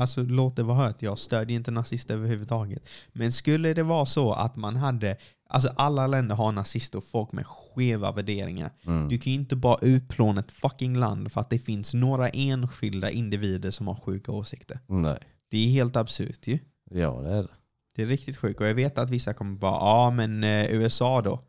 alltså 0.00 0.22
låt 0.22 0.56
det 0.56 0.62
vara 0.62 0.76
hört, 0.76 1.02
jag 1.02 1.18
stödjer 1.18 1.56
inte 1.56 1.70
nazister 1.70 2.14
överhuvudtaget. 2.14 2.88
Men 3.12 3.32
skulle 3.32 3.74
det 3.74 3.82
vara 3.82 4.06
så 4.06 4.32
att 4.32 4.56
man 4.56 4.76
hade, 4.76 5.16
alltså 5.54 5.72
alla 5.76 6.06
länder 6.06 6.34
har 6.34 6.52
nazister 6.52 6.98
och 6.98 7.04
folk 7.04 7.32
med 7.32 7.46
skeva 7.46 8.12
värderingar. 8.12 8.70
Mm. 8.86 9.08
Du 9.08 9.18
kan 9.18 9.32
ju 9.32 9.38
inte 9.38 9.56
bara 9.56 9.78
utplåna 9.82 10.40
ett 10.40 10.50
fucking 10.50 10.96
land 10.96 11.32
för 11.32 11.40
att 11.40 11.50
det 11.50 11.58
finns 11.58 11.94
några 11.94 12.28
enskilda 12.28 13.10
individer 13.10 13.70
som 13.70 13.86
har 13.86 13.94
sjuka 13.94 14.32
åsikter. 14.32 14.78
Nej. 14.86 15.18
Det 15.48 15.58
är 15.58 15.68
helt 15.68 15.96
absurt 15.96 16.46
ju. 16.46 16.58
Ja 16.90 17.20
det 17.20 17.30
är 17.30 17.42
det. 17.42 17.48
Det 17.94 18.02
är 18.02 18.06
riktigt 18.06 18.36
sjukt. 18.36 18.60
Och 18.60 18.66
jag 18.66 18.74
vet 18.74 18.98
att 18.98 19.10
vissa 19.10 19.34
kommer 19.34 19.58
bara, 19.58 19.74
ja 19.74 20.10
men 20.10 20.44
eh, 20.44 20.72
USA 20.72 21.22
då? 21.22 21.42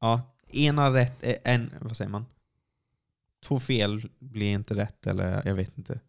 Ja, 0.00 0.20
ena 0.50 0.94
rätt, 0.94 1.24
eh, 1.24 1.34
en, 1.44 1.70
vad 1.80 1.96
säger 1.96 2.10
man? 2.10 2.26
Två 3.44 3.60
fel 3.60 4.08
blir 4.18 4.52
inte 4.52 4.74
rätt, 4.74 5.06
eller 5.06 5.42
jag 5.44 5.54
vet 5.54 5.78
inte 5.78 6.00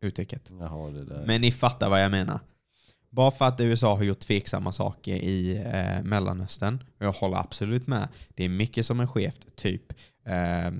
uttrycket. 0.00 0.50
Jaha 0.60 0.90
det 0.90 1.04
där. 1.04 1.26
Men 1.26 1.40
ni 1.40 1.52
fattar 1.52 1.90
vad 1.90 2.02
jag 2.04 2.10
menar. 2.10 2.40
Bara 3.12 3.30
för 3.30 3.44
att 3.44 3.60
USA 3.60 3.96
har 3.96 4.04
gjort 4.04 4.18
tveksamma 4.18 4.72
saker 4.72 5.14
i 5.14 5.56
eh, 5.56 6.02
Mellanöstern, 6.02 6.84
och 6.98 7.06
jag 7.06 7.12
håller 7.12 7.36
absolut 7.36 7.86
med, 7.86 8.08
det 8.34 8.44
är 8.44 8.48
mycket 8.48 8.86
som 8.86 9.00
är 9.00 9.06
skevt, 9.06 9.56
typ 9.56 9.92
eh, 10.24 10.66
eh, 10.66 10.72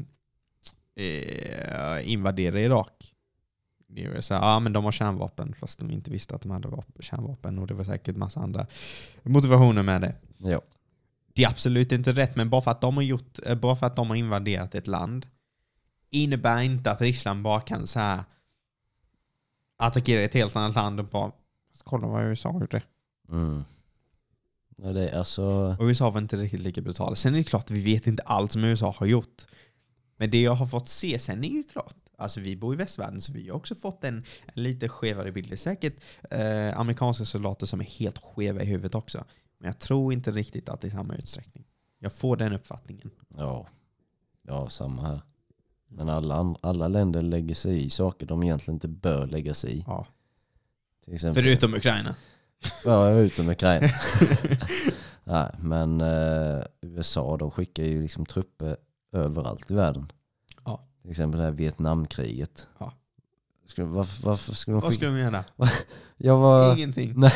invadera 2.12 2.60
Irak. 2.60 3.14
Det 3.86 4.04
är 4.04 4.20
så 4.20 4.34
här, 4.34 4.40
ja 4.40 4.60
men 4.60 4.72
de 4.72 4.84
har 4.84 4.92
kärnvapen 4.92 5.54
fast 5.54 5.78
de 5.78 5.90
inte 5.90 6.10
visste 6.10 6.34
att 6.34 6.42
de 6.42 6.50
hade 6.50 6.68
vap- 6.68 7.02
kärnvapen 7.02 7.58
och 7.58 7.66
det 7.66 7.74
var 7.74 7.84
säkert 7.84 8.16
massa 8.16 8.40
andra 8.40 8.66
motivationer 9.22 9.82
med 9.82 10.00
det. 10.00 10.14
Ja. 10.38 10.60
Det 11.34 11.44
är 11.44 11.48
absolut 11.48 11.92
inte 11.92 12.12
rätt, 12.12 12.36
men 12.36 12.50
bara 12.50 12.62
för 12.62 12.70
att 12.70 12.80
de 12.80 12.96
har, 12.96 13.02
gjort, 13.02 13.38
eh, 13.46 13.54
bara 13.54 13.76
för 13.76 13.86
att 13.86 13.96
de 13.96 14.08
har 14.08 14.16
invaderat 14.16 14.74
ett 14.74 14.86
land 14.86 15.26
innebär 16.10 16.62
inte 16.62 16.90
att 16.90 17.00
Ryssland 17.00 17.42
bara 17.42 17.60
kan 17.60 17.86
så 17.86 17.98
här 17.98 18.24
attackera 19.76 20.22
ett 20.22 20.34
helt 20.34 20.56
annat 20.56 20.74
land 20.74 21.00
och 21.00 21.06
bara 21.06 21.32
kolla 21.84 22.06
vad 22.06 22.24
USA 22.24 22.52
har 22.52 22.60
gjort 22.60 22.70
det. 22.70 22.82
Mm. 23.28 23.64
ja 24.76 24.92
det 24.92 25.08
är 25.08 25.18
alltså... 25.18 25.76
Och 25.78 25.84
USA 25.84 26.10
var 26.10 26.20
inte 26.20 26.36
riktigt 26.36 26.60
lika 26.60 26.80
brutala. 26.80 27.16
Sen 27.16 27.34
är 27.34 27.38
det 27.38 27.44
klart 27.44 27.64
att 27.64 27.70
vi 27.70 27.80
vet 27.80 28.06
inte 28.06 28.22
allt 28.22 28.52
som 28.52 28.64
USA 28.64 28.94
har 28.98 29.06
gjort. 29.06 29.46
Men 30.16 30.30
det 30.30 30.42
jag 30.42 30.54
har 30.54 30.66
fått 30.66 30.88
se 30.88 31.18
sen 31.18 31.44
är 31.44 31.48
ju 31.48 31.62
klart. 31.62 31.96
Alltså 32.16 32.40
vi 32.40 32.56
bor 32.56 32.74
i 32.74 32.76
västvärlden 32.76 33.20
så 33.20 33.32
vi 33.32 33.48
har 33.48 33.56
också 33.56 33.74
fått 33.74 34.04
en, 34.04 34.24
en 34.54 34.62
lite 34.62 34.88
skevare 34.88 35.32
bild. 35.32 35.48
Det 35.48 35.54
är 35.54 35.56
säkert 35.56 35.96
eh, 36.30 36.78
amerikanska 36.80 37.24
soldater 37.24 37.66
som 37.66 37.80
är 37.80 37.84
helt 37.84 38.18
skeva 38.18 38.62
i 38.62 38.66
huvudet 38.66 38.94
också. 38.94 39.24
Men 39.58 39.66
jag 39.66 39.78
tror 39.78 40.12
inte 40.12 40.32
riktigt 40.32 40.68
att 40.68 40.80
det 40.80 40.88
är 40.88 40.90
samma 40.90 41.14
utsträckning. 41.14 41.64
Jag 41.98 42.12
får 42.12 42.36
den 42.36 42.52
uppfattningen. 42.52 43.10
Ja. 43.36 43.66
Ja 44.42 44.68
samma 44.68 45.02
här. 45.02 45.20
Men 45.88 46.08
alla, 46.08 46.54
alla 46.60 46.88
länder 46.88 47.22
lägger 47.22 47.54
sig 47.54 47.84
i 47.84 47.90
saker 47.90 48.26
de 48.26 48.42
egentligen 48.42 48.76
inte 48.76 48.88
bör 48.88 49.26
lägga 49.26 49.54
sig 49.54 49.78
i. 49.78 49.84
Ja. 49.86 50.06
Till 51.04 51.14
exempel, 51.14 51.42
Förutom 51.42 51.74
Ukraina. 51.74 52.14
Ja, 52.84 53.10
utom 53.10 53.48
Ukraina. 53.48 53.88
Nej, 55.24 55.50
men 55.58 56.00
eh, 56.00 56.64
USA 56.80 57.36
de 57.36 57.50
skickar 57.50 57.84
ju 57.84 58.02
liksom 58.02 58.26
trupper 58.26 58.76
överallt 59.12 59.70
i 59.70 59.74
världen. 59.74 60.12
Ja. 60.64 60.86
Till 61.02 61.10
exempel 61.10 61.38
det 61.38 61.44
här 61.44 61.52
Vietnamkriget. 61.52 62.68
Ja. 62.78 62.92
Skulle, 63.66 63.86
varför, 63.86 64.26
varför 64.26 64.52
skulle 64.52 64.74
de 64.74 64.80
Vad 64.80 64.94
skulle 64.94 65.10
de 65.10 65.18
göra? 65.18 65.44
Jag 66.16 66.36
var, 66.36 66.76
Ingenting. 66.76 67.12
nej, 67.16 67.32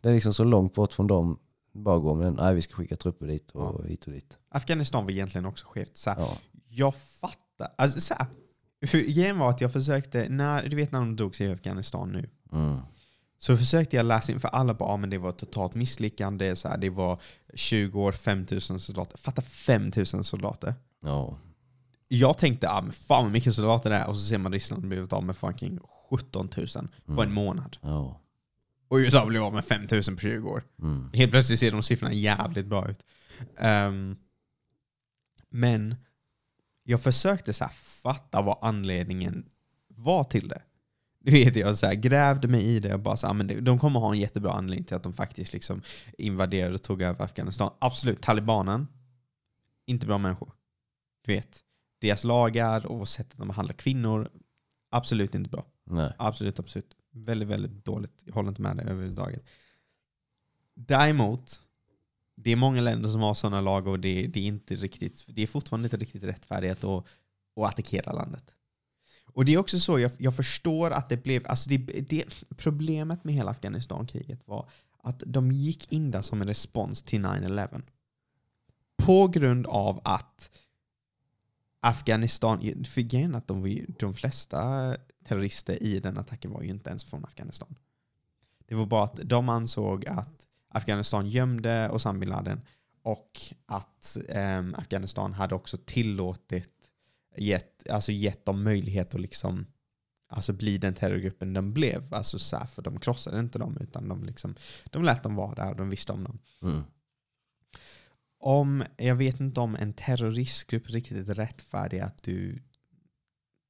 det 0.00 0.08
är 0.08 0.12
liksom 0.12 0.34
så 0.34 0.44
långt 0.44 0.74
bort 0.74 0.92
från 0.92 1.06
dem. 1.06 1.38
Bara 1.74 1.98
gå 1.98 2.14
med 2.14 2.34
nej 2.34 2.54
vi 2.54 2.62
ska 2.62 2.74
skicka 2.74 2.96
trupper 2.96 3.26
dit 3.26 3.50
och 3.50 3.86
hit 3.86 4.06
och 4.06 4.12
dit. 4.12 4.38
Afghanistan 4.48 5.04
var 5.04 5.10
egentligen 5.10 5.46
också 5.46 5.66
skevt. 5.66 5.96
Så 5.96 6.10
här, 6.10 6.20
Ja. 6.20 6.36
Jag 6.68 6.94
fattar. 6.94 7.68
Alltså 7.76 8.00
så 8.00 8.14
här, 8.14 8.26
för 8.86 8.98
grejen 8.98 9.38
var 9.38 9.50
att 9.50 9.60
jag 9.60 9.72
försökte, 9.72 10.26
när, 10.30 10.68
du 10.68 10.76
vet 10.76 10.92
när 10.92 10.98
de 10.98 11.16
dog 11.16 11.36
sig 11.36 11.46
i 11.46 11.52
Afghanistan 11.52 12.12
nu. 12.12 12.28
Mm. 12.52 12.78
Så 13.38 13.56
försökte 13.56 13.96
jag 13.96 14.06
läsa 14.06 14.32
in, 14.32 14.40
för 14.40 14.48
alla 14.48 14.74
bara, 14.74 14.88
ah, 14.88 14.96
men 14.96 15.10
det 15.10 15.18
var 15.18 15.32
totalt 15.32 15.74
misslyckande. 15.74 16.56
Så 16.56 16.68
här, 16.68 16.78
det 16.78 16.90
var 16.90 17.20
20 17.54 18.00
år, 18.02 18.12
5000 18.12 18.80
soldater. 18.80 19.18
Fatta 19.18 19.42
5000 19.42 20.24
soldater. 20.24 20.74
Ja. 21.00 21.38
Jag 22.08 22.38
tänkte, 22.38 22.70
ah, 22.70 22.80
men 22.80 22.92
fan 22.92 23.22
vad 23.22 23.32
mycket 23.32 23.54
soldater 23.54 23.90
det 23.90 23.96
är. 23.96 24.08
Och 24.08 24.16
så 24.16 24.24
ser 24.24 24.38
man 24.38 24.52
Ryssland 24.52 24.88
blivit 24.88 25.12
av 25.12 25.24
med 25.24 25.36
fucking 25.36 25.78
17 26.10 26.48
000 26.56 26.66
på 27.16 27.22
en 27.22 27.32
månad. 27.32 27.76
Ja. 27.80 28.20
Och 28.88 28.96
USA 28.96 29.26
blev 29.26 29.42
av 29.42 29.52
med 29.52 29.64
5000 29.64 30.16
på 30.16 30.20
20 30.20 30.48
år. 30.48 30.64
Mm. 30.82 31.10
Helt 31.12 31.30
plötsligt 31.30 31.60
ser 31.60 31.70
de 31.70 31.82
siffrorna 31.82 32.12
jävligt 32.12 32.66
bra 32.66 32.90
ut. 32.90 33.04
Ehm, 33.56 34.16
men 35.50 35.96
jag 36.82 37.02
försökte 37.02 37.52
så 37.52 37.68
fatta 38.02 38.42
vad 38.42 38.58
anledningen 38.62 39.44
var 39.88 40.24
till 40.24 40.48
det. 40.48 40.62
Du 41.24 41.30
vet, 41.30 41.56
jag 41.56 41.76
så 41.78 41.86
här 41.86 41.94
grävde 41.94 42.48
mig 42.48 42.62
i 42.62 42.80
det 42.80 42.94
och 42.94 43.00
bara 43.00 43.16
så 43.16 43.26
här, 43.26 43.34
men 43.34 43.46
det- 43.46 43.60
de 43.60 43.78
kommer 43.78 44.00
ha 44.00 44.12
en 44.12 44.20
jättebra 44.20 44.52
anledning 44.52 44.84
till 44.84 44.96
att 44.96 45.02
de 45.02 45.12
faktiskt 45.12 45.52
liksom 45.52 45.82
invaderade 46.18 46.74
och 46.74 46.82
tog 46.82 47.02
över 47.02 47.24
Afghanistan. 47.24 47.70
Absolut, 47.78 48.22
talibanen, 48.22 48.86
inte 49.86 50.06
bra 50.06 50.18
människor. 50.18 50.52
Du 51.24 51.32
vet, 51.32 51.60
deras 52.00 52.24
lagar 52.24 52.86
och 52.86 53.08
sättet 53.08 53.38
de 53.38 53.48
behandlar 53.48 53.74
kvinnor, 53.74 54.30
absolut 54.90 55.34
inte 55.34 55.50
bra. 55.50 55.66
Nej. 55.84 56.12
Absolut, 56.18 56.58
absolut. 56.58 56.96
Väldigt, 57.10 57.48
väldigt 57.48 57.84
dåligt. 57.84 58.22
Jag 58.24 58.34
håller 58.34 58.48
inte 58.48 58.62
med 58.62 58.76
dig 58.76 58.86
överhuvudtaget. 58.86 59.44
Däremot, 60.74 61.60
det 62.36 62.50
är 62.52 62.56
många 62.56 62.80
länder 62.80 63.08
som 63.08 63.20
har 63.20 63.34
sådana 63.34 63.60
lagar 63.60 63.90
och 63.92 64.00
det, 64.00 64.26
det 64.26 64.40
är 64.40 64.44
inte 64.44 64.74
riktigt, 64.74 65.24
det 65.28 65.42
är 65.42 65.46
fortfarande 65.46 65.86
inte 65.86 65.96
riktigt 65.96 66.22
rättfärdigt 66.24 66.84
att, 66.84 67.04
att 67.56 67.64
attackera 67.68 68.12
landet. 68.12 68.52
Och 69.32 69.44
det 69.44 69.54
är 69.54 69.58
också 69.58 69.80
så, 69.80 69.98
jag, 69.98 70.10
jag 70.18 70.36
förstår 70.36 70.90
att 70.90 71.08
det 71.08 71.16
blev, 71.16 71.42
alltså 71.46 71.70
det, 71.70 71.76
det, 71.78 72.24
problemet 72.56 73.24
med 73.24 73.34
hela 73.34 73.50
Afghanistankriget 73.50 74.48
var 74.48 74.68
att 75.02 75.22
de 75.26 75.52
gick 75.52 75.92
in 75.92 76.10
där 76.10 76.22
som 76.22 76.40
en 76.40 76.48
respons 76.48 77.02
till 77.02 77.20
9-11. 77.20 77.82
På 78.96 79.28
grund 79.28 79.66
av 79.66 80.00
att 80.04 80.50
Afghanistan, 81.80 82.84
för 82.84 83.00
grejen 83.00 83.34
är 83.34 83.38
att 83.38 83.46
de, 83.46 83.66
ju, 83.66 83.86
de 83.98 84.14
flesta 84.14 84.96
terrorister 85.24 85.82
i 85.82 86.00
den 86.00 86.18
attacken 86.18 86.50
var 86.50 86.62
ju 86.62 86.68
inte 86.68 86.90
ens 86.90 87.04
från 87.04 87.24
Afghanistan. 87.24 87.74
Det 88.66 88.74
var 88.74 88.86
bara 88.86 89.04
att 89.04 89.20
de 89.24 89.48
ansåg 89.48 90.06
att 90.06 90.48
Afghanistan 90.68 91.28
gömde 91.28 91.90
Osama 91.90 92.18
bin 92.18 92.28
Laden 92.28 92.60
och 93.02 93.40
att 93.66 94.16
ehm, 94.28 94.74
Afghanistan 94.78 95.32
hade 95.32 95.54
också 95.54 95.76
tillåtit, 95.76 96.81
gett, 97.36 97.88
alltså 97.88 98.12
gett 98.12 98.44
dem 98.44 98.64
möjlighet 98.64 99.14
att 99.14 99.20
liksom 99.20 99.66
alltså 100.32 100.52
bli 100.52 100.78
den 100.78 100.94
terrorgruppen 100.94 101.52
de 101.52 101.72
blev. 101.72 102.14
Alltså 102.14 102.38
så 102.38 102.56
här, 102.56 102.66
för 102.66 102.82
de 102.82 103.00
krossade 103.00 103.40
inte 103.40 103.58
dem 103.58 103.76
utan 103.80 104.08
de, 104.08 104.24
liksom, 104.24 104.54
de 104.90 105.02
lät 105.02 105.22
dem 105.22 105.34
vara 105.34 105.54
där 105.54 105.70
och 105.70 105.76
de 105.76 105.88
visste 105.88 106.12
om 106.12 106.24
dem. 106.24 106.38
Mm. 106.62 106.82
Om, 108.38 108.84
jag 108.96 109.14
vet 109.14 109.40
inte 109.40 109.60
om 109.60 109.76
en 109.76 109.92
terroristgrupp 109.92 110.90
riktigt 110.90 111.28
är 111.28 111.34
rättfärdig 111.34 112.00
att 112.00 112.22
du 112.22 112.62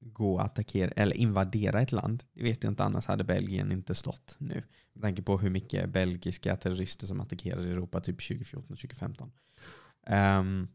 går 0.00 0.34
och 0.34 0.44
attackerar 0.44 0.92
eller 0.96 1.16
invadera 1.16 1.80
ett 1.80 1.92
land. 1.92 2.24
Det 2.32 2.42
vet 2.42 2.62
jag 2.62 2.70
inte, 2.70 2.84
annars 2.84 3.06
hade 3.06 3.24
Belgien 3.24 3.72
inte 3.72 3.94
stått 3.94 4.36
nu. 4.38 4.64
Med 4.92 5.02
tanke 5.02 5.22
på 5.22 5.38
hur 5.38 5.50
mycket 5.50 5.90
belgiska 5.90 6.56
terrorister 6.56 7.06
som 7.06 7.20
attackerade 7.20 7.70
Europa 7.70 8.00
typ 8.00 8.28
2014 8.28 8.72
och 8.72 8.78
2015. 8.78 9.32
Ehm, 10.06 10.68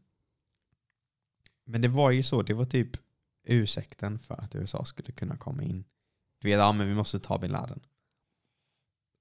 men 1.68 1.80
det 1.80 1.88
var 1.88 2.10
ju 2.10 2.22
så, 2.22 2.42
det 2.42 2.54
var 2.54 2.64
typ 2.64 2.90
ursäkten 3.44 4.18
för 4.18 4.34
att 4.34 4.54
USA 4.54 4.84
skulle 4.84 5.12
kunna 5.12 5.36
komma 5.36 5.62
in. 5.62 5.84
Du 6.40 6.48
vet, 6.48 6.58
ja 6.58 6.72
men 6.72 6.88
vi 6.88 6.94
måste 6.94 7.18
ta 7.18 7.38
bin 7.38 7.50
Laden. 7.50 7.80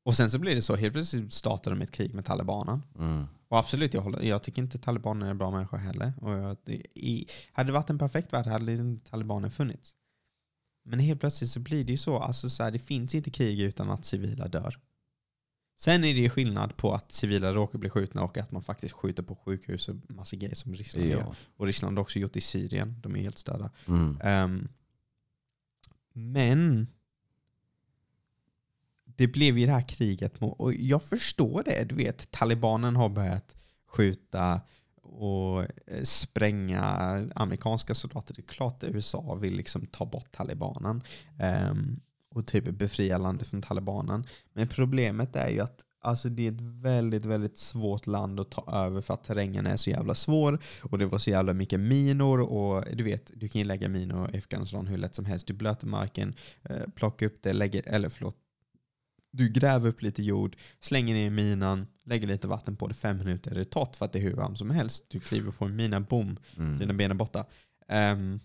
Och 0.05 0.17
sen 0.17 0.31
så 0.31 0.39
blir 0.39 0.55
det 0.55 0.61
så, 0.61 0.75
helt 0.75 0.93
plötsligt 0.93 1.33
startade 1.33 1.75
de 1.75 1.81
ett 1.81 1.91
krig 1.91 2.13
med 2.13 2.25
talibanen. 2.25 2.83
Mm. 2.99 3.25
Och 3.47 3.57
absolut, 3.57 3.93
jag, 3.93 4.01
håller, 4.01 4.21
jag 4.21 4.43
tycker 4.43 4.61
inte 4.61 4.77
talibaner 4.77 5.29
är 5.29 5.33
bra 5.33 5.51
människor 5.51 5.77
heller. 5.77 6.13
Och 6.21 6.31
jag, 6.31 6.57
i, 6.93 7.27
hade 7.51 7.69
det 7.69 7.73
varit 7.73 7.89
en 7.89 7.99
perfekt 7.99 8.33
värld 8.33 8.47
hade 8.47 8.73
inte 8.73 9.09
talibaner 9.09 9.49
funnits. 9.49 9.95
Men 10.85 10.99
helt 10.99 11.19
plötsligt 11.19 11.49
så 11.49 11.59
blir 11.59 11.83
det 11.83 11.91
ju 11.91 11.97
så, 11.97 12.19
alltså 12.19 12.49
så 12.49 12.63
här, 12.63 12.71
det 12.71 12.79
finns 12.79 13.15
inte 13.15 13.31
krig 13.31 13.59
utan 13.59 13.89
att 13.89 14.05
civila 14.05 14.47
dör. 14.47 14.79
Sen 15.79 16.03
är 16.03 16.13
det 16.13 16.19
ju 16.19 16.29
skillnad 16.29 16.77
på 16.77 16.93
att 16.93 17.11
civila 17.11 17.53
råkar 17.53 17.79
bli 17.79 17.89
skjutna 17.89 18.23
och 18.23 18.37
att 18.37 18.51
man 18.51 18.63
faktiskt 18.63 18.93
skjuter 18.93 19.23
på 19.23 19.35
sjukhus 19.35 19.89
och 19.89 19.95
massa 20.07 20.35
grejer 20.35 20.55
som 20.55 20.75
Ryssland 20.75 21.07
gör. 21.07 21.19
Ja. 21.19 21.35
Och 21.57 21.65
Ryssland 21.65 21.97
har 21.97 22.01
också 22.01 22.19
gjort 22.19 22.35
i 22.35 22.41
Syrien, 22.41 22.95
de 23.01 23.15
är 23.15 23.21
helt 23.21 23.37
störda. 23.37 23.69
Mm. 23.87 24.17
Ehm, 24.23 24.67
men 26.13 26.87
det 29.05 29.27
blev 29.27 29.57
ju 29.57 29.65
det 29.65 29.71
här 29.71 29.87
kriget 29.87 30.33
och 30.39 30.73
jag 30.73 31.03
förstår 31.03 31.63
det, 31.63 31.83
du 31.83 31.95
vet, 31.95 32.31
talibanen 32.31 32.95
har 32.95 33.09
börjat 33.09 33.55
skjuta 33.87 34.61
och 35.01 35.61
eh, 35.61 36.03
spränga 36.03 36.85
amerikanska 37.35 37.95
soldater. 37.95 38.33
Det 38.33 38.41
är 38.41 38.47
klart 38.47 38.83
att 38.83 38.89
USA 38.89 39.35
vill 39.35 39.55
liksom 39.55 39.85
ta 39.85 40.05
bort 40.05 40.31
talibanen. 40.31 41.03
Ehm, 41.39 41.99
och 42.35 42.47
typ 42.47 42.63
befria 42.69 43.17
landet 43.17 43.47
från 43.47 43.61
talibanen. 43.61 44.23
Men 44.53 44.67
problemet 44.67 45.35
är 45.35 45.49
ju 45.49 45.59
att 45.59 45.83
alltså, 46.01 46.29
det 46.29 46.47
är 46.47 46.51
ett 46.51 46.61
väldigt, 46.61 47.25
väldigt 47.25 47.57
svårt 47.57 48.07
land 48.07 48.39
att 48.39 48.51
ta 48.51 48.85
över 48.85 49.01
för 49.01 49.13
att 49.13 49.23
terrängen 49.23 49.65
är 49.65 49.77
så 49.77 49.89
jävla 49.89 50.15
svår 50.15 50.59
och 50.83 50.97
det 50.97 51.05
var 51.05 51.17
så 51.17 51.29
jävla 51.29 51.53
mycket 51.53 51.79
minor 51.79 52.39
och 52.41 52.83
du 52.95 53.03
vet, 53.03 53.31
du 53.35 53.47
kan 53.47 53.59
ju 53.59 53.65
lägga 53.65 53.89
minor 53.89 54.35
i 54.35 54.37
Afghanistan 54.37 54.87
hur 54.87 54.97
lätt 54.97 55.15
som 55.15 55.25
helst. 55.25 55.47
Du 55.47 55.53
blöter 55.53 55.87
marken, 55.87 56.33
eh, 56.63 56.77
plockar 56.95 57.25
upp 57.25 57.39
det, 57.43 57.53
lägger, 57.53 57.87
eller 57.87 58.09
förlåt, 58.09 58.35
du 59.31 59.49
gräver 59.49 59.89
upp 59.89 60.01
lite 60.01 60.23
jord, 60.23 60.55
slänger 60.79 61.13
ner 61.13 61.29
minan, 61.29 61.87
lägger 62.03 62.27
lite 62.27 62.47
vatten 62.47 62.75
på 62.75 62.87
det, 62.87 62.93
fem 62.93 63.17
minuter 63.17 63.51
är 63.51 63.55
det 63.55 63.65
torrt 63.65 63.95
för 63.95 64.05
att 64.05 64.13
det 64.13 64.19
är 64.19 64.23
hur 64.23 64.33
varmt 64.33 64.57
som 64.57 64.69
helst. 64.69 65.05
Du 65.09 65.19
kliver 65.19 65.51
på 65.51 65.65
en 65.65 65.75
mina, 65.75 65.99
bom, 65.99 66.39
Mm. 66.57 66.79
dina 66.79 66.93
ben 66.93 67.11
är 67.11 67.15
borta. 67.15 67.45
Ehm, 67.87 68.39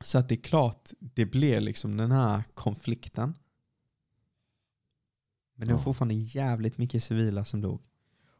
så 0.00 0.18
att 0.18 0.28
det 0.28 0.34
är 0.34 0.42
klart, 0.42 0.90
det 0.98 1.26
blev 1.26 1.62
liksom 1.62 1.96
den 1.96 2.12
här 2.12 2.42
konflikten. 2.54 3.34
Men 5.54 5.68
det 5.68 5.74
var 5.74 5.80
fortfarande 5.80 6.14
jävligt 6.14 6.78
mycket 6.78 7.04
civila 7.04 7.44
som 7.44 7.60
dog. 7.60 7.82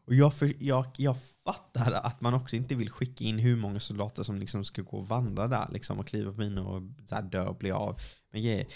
Och 0.06 0.14
jag, 0.14 0.34
för, 0.34 0.52
jag, 0.58 0.86
jag 0.96 1.16
fattar 1.44 1.92
att 1.92 2.20
man 2.20 2.34
också 2.34 2.56
inte 2.56 2.74
vill 2.74 2.90
skicka 2.90 3.24
in 3.24 3.38
hur 3.38 3.56
många 3.56 3.80
soldater 3.80 4.22
som 4.22 4.38
liksom 4.38 4.64
ska 4.64 4.82
gå 4.82 4.96
och 4.96 5.08
vandra 5.08 5.48
där 5.48 5.68
liksom, 5.72 5.98
och 5.98 6.06
kliva 6.06 6.32
på 6.32 6.38
minor 6.38 6.66
och 6.66 6.82
så 7.08 7.20
dö 7.20 7.46
och 7.46 7.56
bli 7.56 7.70
av 7.70 7.96
med 8.30 8.42
grejer. 8.42 8.66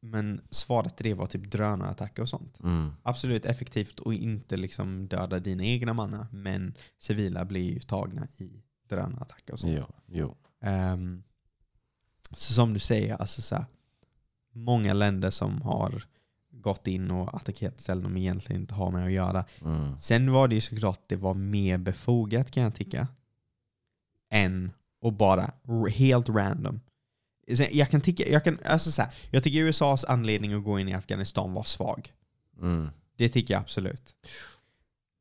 Men 0.00 0.40
svaret 0.50 0.96
till 0.96 1.04
det 1.04 1.14
var 1.14 1.26
typ 1.26 1.50
drönarattacker 1.50 2.22
och 2.22 2.28
sånt. 2.28 2.60
Mm. 2.60 2.90
Absolut 3.02 3.44
effektivt 3.44 4.00
och 4.00 4.14
inte 4.14 4.56
liksom 4.56 5.08
döda 5.08 5.38
dina 5.38 5.64
egna 5.64 5.94
mannar. 5.94 6.26
Men 6.32 6.74
civila 6.98 7.44
blir 7.44 7.72
ju 7.72 7.80
tagna 7.80 8.26
i 8.36 8.62
drönarattacker 8.88 9.52
och 9.52 9.60
sånt. 9.60 9.72
Ja, 9.72 9.88
jo. 10.06 10.36
Ehm, 10.60 11.22
så 12.32 12.52
som 12.52 12.74
du 12.74 12.80
säger, 12.80 13.16
alltså 13.16 13.42
så 13.42 13.54
här, 13.54 13.64
många 14.52 14.92
länder 14.92 15.30
som 15.30 15.62
har 15.62 16.04
gått 16.50 16.86
in 16.86 17.10
och 17.10 17.34
attackerat 17.34 17.80
ställen 17.80 18.02
de 18.02 18.16
egentligen 18.16 18.62
inte 18.62 18.74
har 18.74 18.90
med 18.90 19.04
att 19.04 19.12
göra. 19.12 19.44
Mm. 19.64 19.98
Sen 19.98 20.32
var 20.32 20.48
det 20.48 20.54
ju 20.54 20.60
såklart 20.60 21.00
det 21.06 21.16
var 21.16 21.34
mer 21.34 21.78
befogat 21.78 22.50
kan 22.50 22.62
jag 22.62 22.74
tycka. 22.74 23.08
Än 24.30 24.72
att 25.02 25.14
bara 25.14 25.50
helt 25.90 26.28
random. 26.28 26.80
Sen, 27.54 27.66
Jag 27.72 27.90
kan 27.90 28.00
tycka, 28.00 28.28
jag 28.28 28.44
kan, 28.44 28.58
alltså 28.64 28.92
så 28.92 29.02
här, 29.02 29.14
jag 29.30 29.42
tycker 29.42 29.58
USAs 29.58 30.04
anledning 30.04 30.52
att 30.52 30.64
gå 30.64 30.78
in 30.78 30.88
i 30.88 30.94
Afghanistan 30.94 31.52
var 31.52 31.64
svag. 31.64 32.12
Mm. 32.60 32.88
Det 33.16 33.28
tycker 33.28 33.54
jag 33.54 33.60
absolut. 33.60 34.16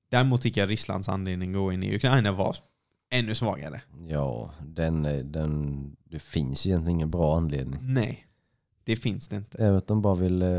Däremot 0.09 0.41
tycker 0.41 0.61
jag 0.61 0.69
Rysslands 0.69 1.09
anledning 1.09 1.49
att 1.49 1.55
gå 1.55 1.73
in 1.73 1.83
i 1.83 1.95
Ukraina 1.95 2.31
var 2.31 2.55
ännu 3.09 3.35
svagare. 3.35 3.81
Ja, 4.07 4.51
den, 4.65 5.03
den, 5.31 5.95
det 6.03 6.19
finns 6.19 6.65
egentligen 6.65 6.95
ingen 6.97 7.11
bra 7.11 7.37
anledning. 7.37 7.79
Nej, 7.93 8.25
det 8.83 8.95
finns 8.95 9.27
det 9.27 9.35
inte. 9.35 9.57
Det 9.57 9.63
är 9.65 9.71
att 9.71 9.87
de 9.87 10.01
bara 10.01 10.15
vill, 10.15 10.41
eh, 10.41 10.49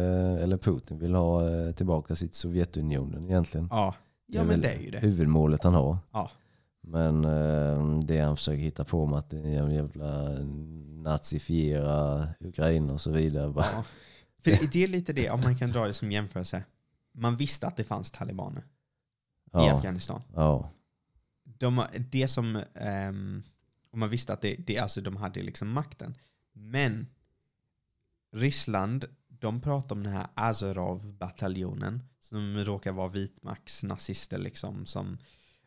eller 0.42 0.56
Putin 0.56 0.98
vill 0.98 1.14
ha 1.14 1.48
eh, 1.50 1.72
tillbaka 1.72 2.16
sitt 2.16 2.34
Sovjetunionen 2.34 3.24
egentligen. 3.24 3.68
Ja, 3.70 3.94
ja 4.26 4.40
är 4.40 4.44
men 4.44 4.60
det 4.60 4.72
är 4.74 4.80
ju 4.80 4.90
det. 4.90 4.98
Huvudmålet 4.98 5.64
han 5.64 5.74
har. 5.74 5.98
Ja. 6.12 6.30
Men 6.82 7.24
eh, 7.24 7.98
det 7.98 8.20
han 8.20 8.36
försöker 8.36 8.62
hitta 8.62 8.84
på 8.84 9.06
med 9.06 9.18
att 9.18 9.30
det 9.30 9.38
jävla 9.48 10.28
nazifiera 11.02 12.28
Ukraina 12.40 12.92
och 12.92 13.00
så 13.00 13.10
vidare. 13.10 13.52
Ja. 13.56 13.84
För 14.44 14.50
det- 14.50 14.72
det 14.72 14.84
är 14.84 14.88
lite 14.88 15.12
det, 15.12 15.30
om 15.30 15.40
man 15.40 15.56
kan 15.56 15.72
dra 15.72 15.86
det 15.86 15.92
som 15.92 16.12
jämförelse. 16.12 16.64
Man 17.12 17.36
visste 17.36 17.66
att 17.66 17.76
det 17.76 17.84
fanns 17.84 18.10
talibaner 18.10 18.60
i 18.60 18.64
ja, 19.52 19.72
Afghanistan. 19.76 20.22
ja, 20.34 20.70
De, 21.60 21.86
det 22.10 22.28
som, 22.28 22.62
ehm, 22.74 23.42
och 23.90 23.98
man 23.98 24.10
visste 24.10 24.32
att 24.32 24.40
det, 24.40 24.54
det, 24.54 24.78
alltså 24.78 25.00
de 25.00 25.16
hade 25.16 25.42
liksom 25.42 25.72
makten. 25.72 26.14
Men 26.52 27.06
Ryssland, 28.32 29.04
de 29.28 29.60
pratar 29.60 29.96
om 29.96 30.02
den 30.02 30.12
här 30.12 30.28
Azorov-bataljonen 30.34 32.00
som 32.18 32.58
råkar 32.58 32.92
vara 32.92 33.08
vitmaktsnazister 33.08 34.38
liksom 34.38 34.86
som 34.86 35.18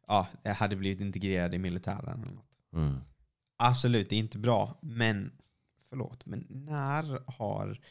ja, 0.08 0.28
hade 0.46 0.76
blivit 0.76 1.02
integrerade 1.02 1.56
i 1.56 1.60
militären. 1.60 2.24
Eller 2.24 2.34
något. 2.34 2.46
mm. 2.74 3.00
Absolut, 3.58 4.10
det 4.10 4.16
är 4.16 4.20
inte 4.20 4.38
bra. 4.40 4.78
Men, 4.82 5.32
förlåt, 5.90 6.26
men 6.26 6.46
när 6.50 7.32
har 7.32 7.82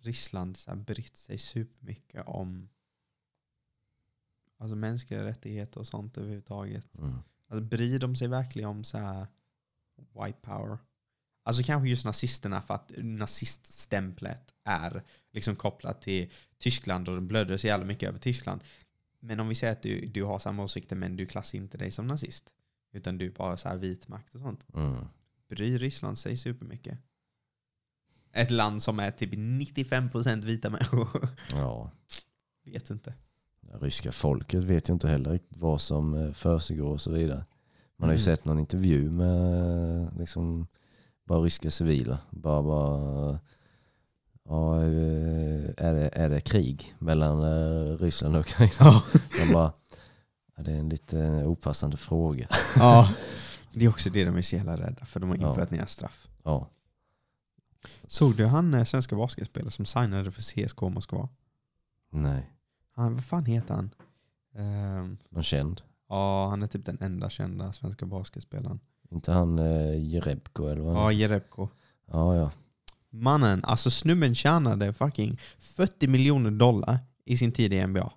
Ryssland 0.00 0.56
så 0.56 0.70
här 0.70 0.78
brytt 0.78 1.16
sig 1.16 1.38
supermycket 1.38 2.26
om 2.26 2.68
alltså 4.58 4.76
mänskliga 4.76 5.24
rättigheter 5.24 5.80
och 5.80 5.86
sånt 5.86 6.18
överhuvudtaget? 6.18 6.98
Mm. 6.98 7.18
Alltså, 7.48 7.64
bryr 7.64 7.98
de 7.98 8.16
sig 8.16 8.28
verkligen 8.28 8.68
om 8.68 8.84
så 8.84 8.98
här 8.98 9.26
white 9.96 10.38
power? 10.42 10.78
Alltså 11.42 11.62
kanske 11.62 11.88
just 11.88 12.04
nazisterna 12.04 12.62
för 12.62 12.74
att 12.74 12.92
naziststämplet 12.96 14.54
är 14.64 15.02
liksom 15.32 15.56
kopplat 15.56 16.02
till 16.02 16.32
Tyskland 16.58 17.08
och 17.08 17.14
de 17.14 17.28
blöder 17.28 17.56
så 17.56 17.66
jävla 17.66 17.86
mycket 17.86 18.08
över 18.08 18.18
Tyskland. 18.18 18.64
Men 19.20 19.40
om 19.40 19.48
vi 19.48 19.54
säger 19.54 19.72
att 19.72 19.82
du, 19.82 20.06
du 20.06 20.24
har 20.24 20.38
samma 20.38 20.62
åsikter 20.62 20.96
men 20.96 21.16
du 21.16 21.26
klassar 21.26 21.58
inte 21.58 21.78
dig 21.78 21.90
som 21.90 22.06
nazist. 22.06 22.54
Utan 22.92 23.18
du 23.18 23.26
är 23.26 23.30
bara 23.30 23.56
så 23.56 23.68
här 23.68 23.76
vit 23.76 24.08
makt 24.08 24.34
och 24.34 24.40
sånt 24.40 24.66
Mm. 24.74 25.04
bryr 25.48 25.78
Ryssland 25.78 26.18
sig 26.18 26.36
supermycket? 26.36 26.98
Ett 28.32 28.50
land 28.50 28.82
som 28.82 29.00
är 29.00 29.10
typ 29.10 29.32
95% 29.32 30.44
vita 30.44 30.70
människor. 30.70 31.28
Ja. 31.50 31.90
Vet 32.64 32.90
inte. 32.90 33.14
Ryska 33.80 34.12
folket 34.12 34.62
vet 34.62 34.88
ju 34.88 34.92
inte 34.92 35.08
heller 35.08 35.30
riktigt 35.30 35.58
vad 35.58 35.80
som 35.80 36.14
eh, 36.14 36.32
försiggår 36.32 36.88
och 36.92 37.00
så 37.00 37.10
vidare. 37.10 37.44
Man 37.96 38.08
har 38.08 38.14
ju 38.16 38.22
Mm. 38.22 38.36
sett 38.36 38.44
någon 38.44 38.58
intervju 38.58 39.10
med 39.10 40.02
eh, 40.02 40.18
liksom, 40.18 40.66
bara 41.26 41.38
ryska 41.40 41.70
civila. 41.70 42.18
Bara, 42.30 42.62
bara 42.62 43.38
ja, 44.44 44.82
eh, 44.82 45.64
är, 45.76 45.94
det, 45.94 46.08
är 46.12 46.28
det 46.28 46.40
krig 46.40 46.94
mellan 46.98 47.42
Ryssland 47.98 48.36
och 48.36 48.40
Ukraina? 48.40 48.72
Ja. 48.80 49.02
Bara, 49.52 49.72
ja, 50.56 50.62
det 50.62 50.72
är 50.72 50.76
en 50.78 50.88
lite 50.88 51.44
opassande 51.44 51.96
fråga. 51.96 52.48
ja. 52.76 53.08
Det 53.72 53.84
är 53.84 53.88
också 53.88 54.10
det 54.10 54.24
de 54.24 54.36
är 54.36 54.42
så 54.42 54.56
jävla 54.56 54.76
rädda 54.76 55.04
för. 55.06 55.20
De 55.20 55.28
har 55.30 55.36
Ja. 55.36 55.48
infört 55.50 55.70
nya 55.70 55.86
straff. 55.86 56.28
Ja, 56.44 56.68
Såg 58.06 58.36
du 58.36 58.46
han 58.46 58.86
svenska 58.86 59.16
basketspelare 59.16 59.70
som 59.70 59.84
signade 59.86 60.30
för 60.32 60.42
CSKA 60.42 60.88
Moskva? 60.88 61.28
nej. 62.10 62.50
Han, 62.98 63.14
vad 63.14 63.24
fan 63.24 63.44
heter 63.44 63.74
han? 63.74 63.90
Ehm, 64.56 65.16
Någon 65.30 65.42
känd? 65.42 65.82
Ja, 66.08 66.48
han 66.50 66.62
är 66.62 66.66
typ 66.66 66.84
den 66.84 66.98
enda 67.00 67.30
kända 67.30 67.72
svenska 67.72 68.06
basketspelaren. 68.06 68.80
Inte 69.10 69.32
han 69.32 69.58
eh, 69.58 70.02
Jerebko 70.08 70.66
eller 70.66 70.82
vad 70.82 70.94
Ja? 70.96 71.12
Jerebko. 71.12 71.68
Ja, 72.10 72.36
ja. 72.36 72.50
Mannen, 73.10 73.64
alltså 73.64 73.90
snubben 73.90 74.34
tjänade 74.34 74.92
fucking 74.92 75.40
40 75.58 76.06
miljoner 76.06 76.50
dollar 76.50 76.98
i 77.24 77.36
sin 77.36 77.52
tid 77.52 77.72
i 77.72 77.86
NBA. 77.86 78.12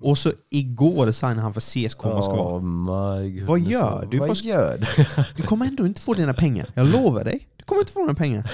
Och 0.00 0.18
så 0.18 0.32
igår 0.50 1.12
signade 1.12 1.40
han 1.40 1.54
för 1.54 1.60
CSKA 1.60 2.08
Moskva. 2.14 2.56
Oh 2.56 2.62
my. 2.62 3.42
Vad 3.44 3.60
gör 3.60 4.06
du? 4.10 4.18
Vad 4.18 4.36
gör 4.36 4.78
du? 4.78 5.04
Du 5.36 5.42
kommer 5.42 5.66
ändå 5.66 5.86
inte 5.86 6.00
få 6.00 6.14
dina 6.14 6.34
pengar. 6.34 6.70
Jag 6.74 6.86
lovar 6.86 7.24
dig. 7.24 7.48
Du 7.56 7.64
kommer 7.64 7.80
inte 7.80 7.92
få 7.92 8.00
dina 8.00 8.14
pengar. 8.14 8.50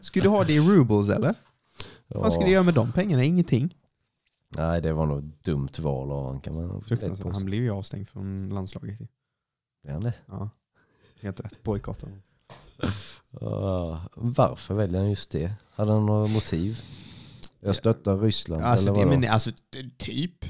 Ska 0.00 0.20
du 0.20 0.28
ha 0.28 0.44
det 0.44 0.52
i 0.52 0.60
rubles 0.60 1.08
eller? 1.08 1.34
Vad 2.08 2.32
ska 2.32 2.44
du 2.44 2.50
göra 2.50 2.62
med 2.62 2.74
de 2.74 2.92
pengarna? 2.92 3.24
Ingenting. 3.24 3.74
Nej, 4.56 4.82
det 4.82 4.92
var 4.92 5.06
nog 5.06 5.18
ett 5.18 5.44
dumt 5.44 5.68
val 5.78 6.10
av 6.10 6.24
honom 6.24 6.40
kan 6.40 6.54
man 6.54 6.82
Fruktansvärt. 6.82 7.32
Han 7.32 7.44
blev 7.44 7.62
ju 7.62 7.70
avstängd 7.70 8.08
från 8.08 8.48
landslaget. 8.48 9.00
Är 9.88 9.92
han 9.92 10.02
det? 10.02 10.14
Ja. 10.26 10.50
Helt 11.20 11.40
rätt. 11.40 11.62
Bojkotta. 11.62 12.06
Ah, 13.40 13.98
varför 14.14 14.74
väljer 14.74 14.98
han 15.00 15.10
just 15.10 15.30
det? 15.30 15.52
Hade 15.70 15.92
han 15.92 16.06
några 16.06 16.26
motiv? 16.26 16.80
Jag 17.60 17.76
stöttar 17.76 18.16
Ryssland 18.18 18.62
Alltså, 18.62 18.92
eller 18.92 19.04
vadå? 19.04 19.18
men, 19.20 19.30
alltså, 19.30 19.50
typ. 19.96 20.44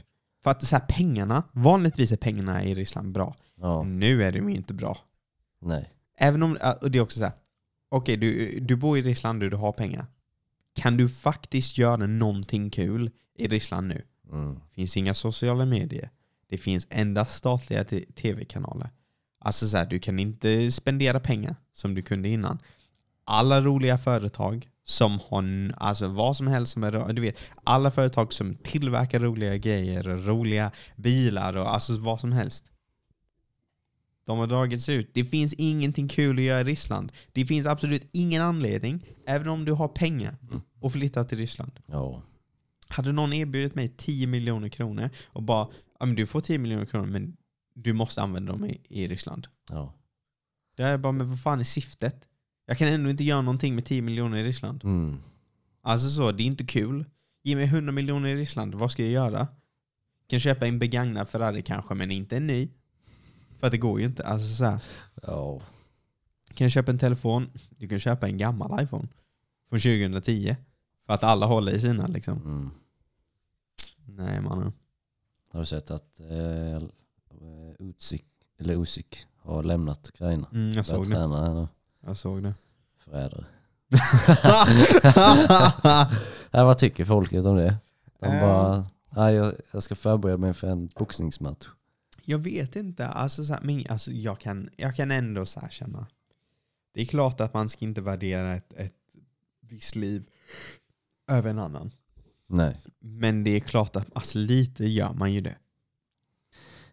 För 0.44 0.50
att 0.50 0.62
så 0.64 0.76
här, 0.76 0.86
pengarna, 0.88 1.42
vanligtvis 1.52 2.12
är 2.12 2.16
pengarna 2.16 2.64
i 2.64 2.74
Ryssland 2.74 3.12
bra. 3.12 3.34
Ja, 3.54 3.82
Nu 3.82 4.22
är 4.24 4.32
de 4.32 4.48
ju 4.50 4.56
inte 4.56 4.74
bra. 4.74 4.98
nej. 5.60 5.92
Även 6.18 6.42
om, 6.42 6.58
och 6.82 6.90
det 6.90 6.98
är 6.98 7.02
också 7.02 7.18
så 7.18 7.24
här. 7.24 7.34
okej 7.88 8.16
du, 8.16 8.60
du 8.60 8.76
bor 8.76 8.98
i 8.98 9.02
Ryssland 9.02 9.42
och 9.42 9.50
du 9.50 9.56
har 9.56 9.72
pengar. 9.72 10.06
Kan 10.74 10.96
du 10.96 11.08
faktiskt 11.08 11.78
göra 11.78 12.06
någonting 12.06 12.70
kul 12.70 13.10
i 13.38 13.46
Ryssland 13.46 13.88
nu? 13.88 14.02
Mm. 14.32 14.60
finns 14.74 14.96
inga 14.96 15.14
sociala 15.14 15.66
medier. 15.66 16.10
Det 16.48 16.58
finns 16.58 16.86
endast 16.90 17.36
statliga 17.36 17.84
tv-kanaler. 18.14 18.90
Alltså 19.38 19.68
så 19.68 19.76
här, 19.76 19.86
du 19.86 19.98
kan 19.98 20.18
inte 20.18 20.70
spendera 20.72 21.20
pengar 21.20 21.56
som 21.72 21.94
du 21.94 22.02
kunde 22.02 22.28
innan. 22.28 22.58
Alla 23.24 23.60
roliga 23.60 23.98
företag 23.98 24.68
som 24.84 25.20
har, 25.28 25.74
alltså 25.76 26.08
vad 26.08 26.36
som 26.36 26.46
helst 26.46 26.72
som 26.72 26.84
är 26.84 27.12
du 27.12 27.22
vet, 27.22 27.40
alla 27.64 27.90
företag 27.90 28.32
som 28.32 28.54
tillverkar 28.54 29.20
roliga 29.20 29.56
grejer, 29.56 30.02
roliga 30.02 30.70
bilar 30.96 31.56
och 31.56 31.74
alltså 31.74 31.98
vad 31.98 32.20
som 32.20 32.32
helst. 32.32 32.72
De 34.26 34.38
har 34.38 34.46
dragits 34.46 34.88
ut. 34.88 35.10
Det 35.14 35.24
finns 35.24 35.54
ingenting 35.54 36.08
kul 36.08 36.38
att 36.38 36.44
göra 36.44 36.60
i 36.60 36.64
Ryssland. 36.64 37.12
Det 37.32 37.46
finns 37.46 37.66
absolut 37.66 38.08
ingen 38.12 38.42
anledning, 38.42 39.06
även 39.26 39.48
om 39.48 39.64
du 39.64 39.72
har 39.72 39.88
pengar, 39.88 40.36
att 40.82 40.92
flytta 40.92 41.24
till 41.24 41.38
Ryssland. 41.38 41.72
Ja. 41.86 42.22
Hade 42.88 43.12
någon 43.12 43.32
erbjudit 43.32 43.74
mig 43.74 43.88
10 43.96 44.26
miljoner 44.26 44.68
kronor 44.68 45.10
och 45.26 45.42
bara 45.42 45.68
ja, 45.98 46.06
men 46.06 46.14
du 46.14 46.26
får 46.26 46.40
10 46.40 46.58
miljoner 46.58 46.86
kronor 46.86 47.06
men 47.06 47.36
du 47.74 47.92
måste 47.92 48.22
använda 48.22 48.52
dem 48.52 48.64
i, 48.64 48.80
i 48.88 49.08
Ryssland. 49.08 49.48
ja. 49.70 49.92
Det 50.76 50.82
är 50.82 50.98
bara, 50.98 51.12
men 51.12 51.30
vad 51.30 51.42
fan 51.42 51.60
är 51.60 51.64
syftet? 51.64 52.28
Jag 52.66 52.78
kan 52.78 52.88
ändå 52.88 53.10
inte 53.10 53.24
göra 53.24 53.40
någonting 53.42 53.74
med 53.74 53.84
10 53.84 54.02
miljoner 54.02 54.38
i 54.38 54.42
Ryssland. 54.42 54.84
Mm. 54.84 55.18
Alltså 55.82 56.10
så, 56.10 56.32
det 56.32 56.42
är 56.42 56.46
inte 56.46 56.64
kul. 56.64 57.04
Ge 57.42 57.56
mig 57.56 57.64
100 57.64 57.92
miljoner 57.92 58.28
i 58.28 58.34
Ryssland, 58.34 58.74
vad 58.74 58.92
ska 58.92 59.02
jag 59.02 59.12
göra? 59.12 59.48
Kan 60.26 60.40
köpa 60.40 60.66
en 60.66 60.78
begagnad 60.78 61.28
Ferrari 61.28 61.62
kanske, 61.62 61.94
men 61.94 62.10
inte 62.10 62.36
en 62.36 62.46
ny. 62.46 62.68
För 63.60 63.66
att 63.66 63.70
det 63.70 63.78
går 63.78 64.00
ju 64.00 64.06
inte. 64.06 64.24
Alltså 64.26 64.54
så 64.54 64.64
här. 64.64 64.82
Ja. 65.22 65.60
Kan 66.54 66.64
jag 66.64 66.72
köpa 66.72 66.90
en 66.90 66.98
telefon? 66.98 67.50
Du 67.70 67.88
kan 67.88 67.98
köpa 68.00 68.26
en 68.28 68.38
gammal 68.38 68.82
iPhone. 68.82 69.08
Från 69.68 69.80
2010. 69.80 70.56
För 71.06 71.14
att 71.14 71.24
alla 71.24 71.46
håller 71.46 71.72
i 71.72 71.80
sina 71.80 72.06
liksom. 72.06 72.38
Mm. 72.38 72.70
Nej 74.04 74.40
mannen. 74.40 74.72
Har 75.50 75.60
du 75.60 75.66
sett 75.66 75.90
att 75.90 76.20
eh, 76.20 76.82
Utsik, 77.78 78.24
eller 78.58 78.74
Usik 78.74 79.26
har 79.36 79.62
lämnat 79.62 80.08
Ukraina? 80.08 80.48
Mm, 80.52 80.70
jag 80.70 80.86
såg 80.86 81.04
det. 81.04 81.10
träna 81.10 81.46
här 81.46 81.54
nu. 81.54 81.68
Jag 82.00 82.16
såg 82.16 82.42
det. 82.42 82.54
Förrädare. 82.98 83.44
Nej, 86.50 86.64
vad 86.64 86.78
tycker 86.78 87.04
folket 87.04 87.46
om 87.46 87.56
det? 87.56 87.76
De 88.20 88.26
Eh. 88.26 88.40
bara, 88.40 88.86
nej, 89.10 89.34
jag, 89.34 89.52
jag 89.70 89.82
ska 89.82 89.94
förbereda 89.94 90.36
mig 90.36 90.54
för 90.54 90.68
en 90.68 90.86
boxningsmatch. 90.86 91.66
Jag 92.24 92.38
vet 92.38 92.76
inte. 92.76 93.06
Alltså, 93.06 93.44
så 93.44 93.52
här, 93.52 93.60
men, 93.62 93.84
alltså, 93.88 94.12
jag, 94.12 94.40
kan, 94.40 94.70
jag 94.76 94.96
kan 94.96 95.10
ändå 95.10 95.46
så 95.46 95.60
känna. 95.70 96.06
Det 96.92 97.00
är 97.00 97.04
klart 97.04 97.40
att 97.40 97.54
man 97.54 97.68
ska 97.68 97.84
inte 97.84 98.00
värdera 98.00 98.54
ett, 98.54 98.72
ett 98.72 98.94
visst 99.60 99.94
liv 99.96 100.24
över 101.28 101.50
en 101.50 101.58
annan. 101.58 101.90
Nej. 102.46 102.74
Men 103.00 103.44
det 103.44 103.50
är 103.50 103.60
klart 103.60 103.96
att 103.96 104.16
alltså, 104.16 104.38
lite 104.38 104.84
gör 104.86 105.12
man 105.14 105.32
ju 105.32 105.40
det. 105.40 105.56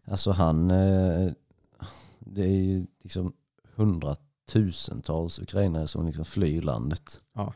Alltså 0.06 0.32
han, 0.32 0.72
eh, 0.72 1.32
det 2.20 2.42
är 2.44 2.48
ju 2.62 2.86
liksom 3.04 3.34
hundratusentals 3.76 5.40
ukrainare 5.40 5.88
som 5.88 6.06
liksom 6.06 6.26
flyr 6.26 6.62
landet. 6.62 7.22
Ja. 7.34 7.54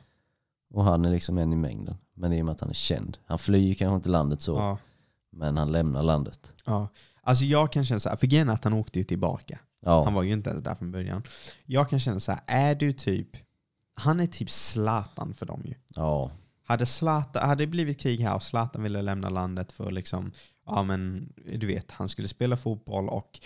Och 0.70 0.84
han 0.84 1.06
är 1.06 1.10
liksom 1.10 1.38
en 1.38 1.54
i 1.54 1.56
mängden. 1.56 1.96
Men 2.14 2.34
i 2.34 2.42
och 2.42 2.46
med 2.46 2.52
att 2.52 2.60
han 2.62 2.70
är 2.70 2.74
känd. 2.74 3.18
Han 3.26 3.40
flyr 3.40 3.74
kanske 3.74 3.96
inte 3.96 4.10
landet 4.10 4.42
så, 4.42 4.56
Ja. 4.56 4.78
men 5.32 5.58
han 5.58 5.72
lämnar 5.72 6.04
landet. 6.04 6.56
ja. 6.66 6.88
Alltså 7.22 7.46
jag 7.46 7.72
kan 7.72 7.86
känna 7.86 8.00
så 8.00 8.10
här, 8.10 8.16
för 8.16 8.28
grejen 8.28 8.50
är 8.50 8.54
att 8.54 8.64
han 8.64 8.74
åkte 8.74 9.00
ju 9.00 9.04
tillbaka. 9.04 9.60
Ja, 9.80 10.04
Han 10.04 10.14
var 10.14 10.24
ju 10.24 10.34
inte 10.34 10.50
ens 10.50 10.64
där 10.64 10.76
från 10.76 10.92
början. 10.92 11.24
Jag 11.66 11.90
kan 11.90 12.00
känna 12.00 12.20
så 12.20 12.32
här, 12.32 12.42
är 12.48 12.76
du 12.76 12.94
typ, 12.94 13.28
han 13.96 14.20
är 14.20 14.26
typ 14.26 14.50
Zlatan 14.50 15.34
för 15.34 15.46
dem 15.46 15.62
ju. 15.66 15.74
ja, 15.96 16.32
Hade, 16.68 16.86
Zlatan, 16.86 17.50
hade 17.50 17.64
det 17.64 17.68
blivit 17.68 18.00
krig 18.00 18.20
här 18.20 18.36
och 18.36 18.44
Zlatan 18.44 18.84
ville 18.84 19.02
lämna 19.02 19.30
landet 19.30 19.72
för 19.72 19.92
liksom, 19.92 20.32
ja 20.66 20.84
men 20.84 21.34
du 21.56 21.68
vet, 21.68 21.92
han 21.92 22.10
skulle 22.10 22.28
spela 22.28 22.58
fotboll 22.58 23.10
och 23.10 23.40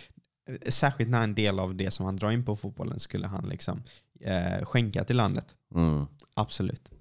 eh, 0.47 0.69
särskilt 0.69 1.09
när 1.09 1.23
en 1.23 1.35
del 1.35 1.59
av 1.59 1.75
det 1.75 1.91
som 1.91 2.05
han 2.05 2.15
drar 2.15 2.31
in 2.31 2.45
på 2.45 2.55
fotbollen 2.55 2.99
skulle 2.99 3.27
han 3.27 3.49
liksom 3.49 3.83
eh, 4.19 4.65
skänka 4.65 5.03
till 5.03 5.17
landet. 5.17 5.45
mm, 5.75 6.05
Absolut. 6.33 6.91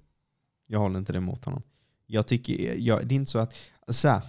Jag 0.67 0.79
håller 0.79 0.99
inte 0.99 1.11
det 1.13 1.17
emot 1.17 1.45
honom. 1.45 1.63
Jag 2.05 2.27
tycker, 2.27 2.75
jag, 2.75 3.07
det 3.07 3.15
är 3.15 3.17
inte 3.17 3.31
så 3.31 3.39
att, 3.39 3.55
så 3.87 4.07
här, 4.07 4.21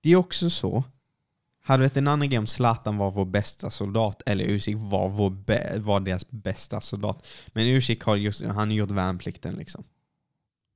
det 0.00 0.10
är 0.10 0.16
också 0.16 0.50
så, 0.50 0.84
hade 1.62 1.82
det 1.82 1.96
en 1.96 2.08
annan 2.08 2.28
grej 2.28 2.38
om 2.38 2.46
Zlatan 2.46 2.96
var 2.96 3.10
vår 3.10 3.24
bästa 3.24 3.70
soldat, 3.70 4.22
eller 4.26 4.44
Usyk 4.44 4.76
var, 4.78 5.08
vår 5.08 5.78
var 5.78 6.00
deras 6.00 6.30
bästa 6.30 6.80
soldat. 6.80 7.26
Men 7.48 7.66
Usyk 7.66 8.02
har 8.02 8.16
just, 8.16 8.44
han 8.44 8.56
har 8.56 8.66
gjort 8.66 8.90
värnplikten 8.90 9.54
liksom. 9.54 9.84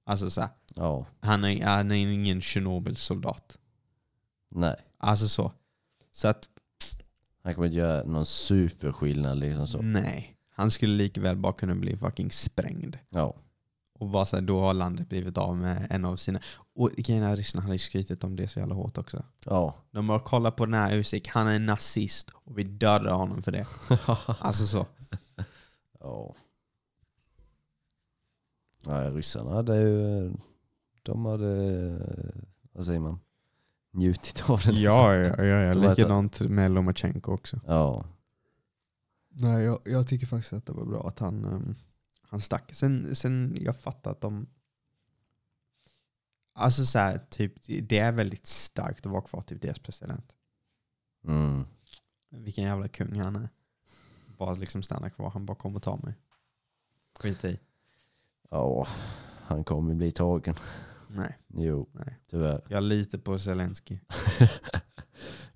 Alltså 0.05 0.31
så 0.31 0.41
här, 0.41 0.51
ja, 0.75 1.07
han 1.21 1.45
är, 1.45 1.65
han 1.65 1.91
är 1.91 1.95
ingen 1.95 2.41
Tjernobyl-soldat. 2.41 3.59
nej. 4.51 4.77
Alltså 4.99 5.29
så. 5.29 5.53
Så 6.13 6.29
att, 6.29 6.49
Han 7.43 7.55
kommer 7.55 7.67
inte 7.67 7.79
göra 7.79 8.05
någon 8.05 8.27
superskillnad 8.27 9.39
liksom 9.39 9.67
så. 9.69 9.83
nej. 9.83 10.37
Han 10.57 10.71
skulle 10.71 10.97
lika 10.97 11.21
väl 11.21 11.37
bara 11.37 11.53
kunna 11.53 11.75
bli 11.75 11.97
fucking 11.97 12.31
sprängd. 12.33 12.99
Ja, 13.09 13.35
Och 13.93 14.09
bara 14.09 14.27
så 14.27 14.37
här, 14.37 14.43
då 14.43 14.61
har 14.61 14.75
landet 14.75 15.09
blivit 15.09 15.39
av 15.39 15.57
med 15.57 15.87
en 15.91 16.05
av 16.05 16.17
sina... 16.17 16.41
Och 16.75 16.91
grejen 16.97 17.23
är, 17.23 17.37
Ryssland 17.37 17.63
hade 17.65 17.75
ju 17.75 17.79
skrytit 17.79 18.25
om 18.25 18.37
det 18.37 18.49
så 18.49 18.59
jävla 18.59 18.75
hårt 18.75 18.99
också. 18.99 19.25
ja, 19.47 19.75
De 19.91 20.09
har 20.09 20.19
kollat 20.19 20.57
på 20.57 20.65
den 20.67 20.75
här 20.75 20.95
Usyk, 20.97 21.29
han 21.29 21.47
är 21.47 21.53
en 21.55 21.67
nazist 21.67 22.31
och 22.35 22.59
vi 22.59 22.65
dödar 22.65 23.13
honom 23.15 23.43
för 23.43 23.53
det. 23.53 23.67
Alltså 24.41 24.67
så. 24.67 24.87
ja. 26.01 26.35
Nej, 28.87 29.11
ryssarna 29.11 29.51
hade 29.55 29.81
ju, 29.81 30.33
de 31.03 31.25
hade, 31.25 31.49
vad 32.73 32.85
säger 32.85 33.01
man, 33.01 33.21
njutit 33.93 34.51
av 34.51 34.61
den. 34.61 34.77
Ja, 34.77 35.15
ja, 35.15 35.45
ja, 35.45 35.45
ja. 35.45 35.75
Likadant 35.75 36.41
med 36.41 36.71
Lomachenko 36.71 37.33
också. 37.33 37.61
Ja, 37.67 38.05
Nej, 39.37 39.65
jag, 39.65 39.81
jag 39.85 40.09
tycker 40.09 40.27
faktiskt 40.27 40.53
att 40.53 40.67
det 40.67 40.73
var 40.73 40.87
bra 40.87 41.07
att 41.09 41.19
han, 41.19 41.45
um, 41.45 41.77
han 42.23 42.41
stack. 42.41 42.75
Sen, 42.75 43.15
sen 43.17 43.57
jag 43.61 43.77
fattar 43.77 44.11
att 44.11 44.21
de... 44.21 44.47
Alltså 46.53 46.87
så 46.87 46.99
här, 46.99 47.19
typ, 47.19 47.53
det 47.89 47.99
är 47.99 48.13
väldigt 48.13 48.47
starkt 48.47 49.07
att 49.07 49.13
vara 49.13 49.23
kvar 49.23 49.41
typ 49.41 49.63
deras 49.63 49.79
president. 49.79 50.37
mm. 51.27 51.65
Vilken 52.31 52.65
jävla 52.65 52.89
kung 52.89 53.21
han 53.21 53.37
är. 53.37 53.49
Bara 54.39 54.55
liksom 54.55 54.83
stanna 54.83 55.11
kvar, 55.11 55.31
han 55.31 55.47
bara 55.47 55.57
kommer 55.57 55.81
ta 55.81 55.97
mig. 55.97 56.15
Skit 57.21 57.45
i. 57.45 57.59
ja, 58.55 58.87
han 59.47 59.65
kommer 59.65 59.95
bli 59.95 60.13
tagen. 60.13 60.55
Nej, 61.09 61.39
Jo, 61.49 61.89
Nej. 61.93 62.19
tyvärr. 62.31 62.61
jag 62.69 62.83
litar 62.83 63.19
på 63.19 63.39
Zelensky. 63.39 63.99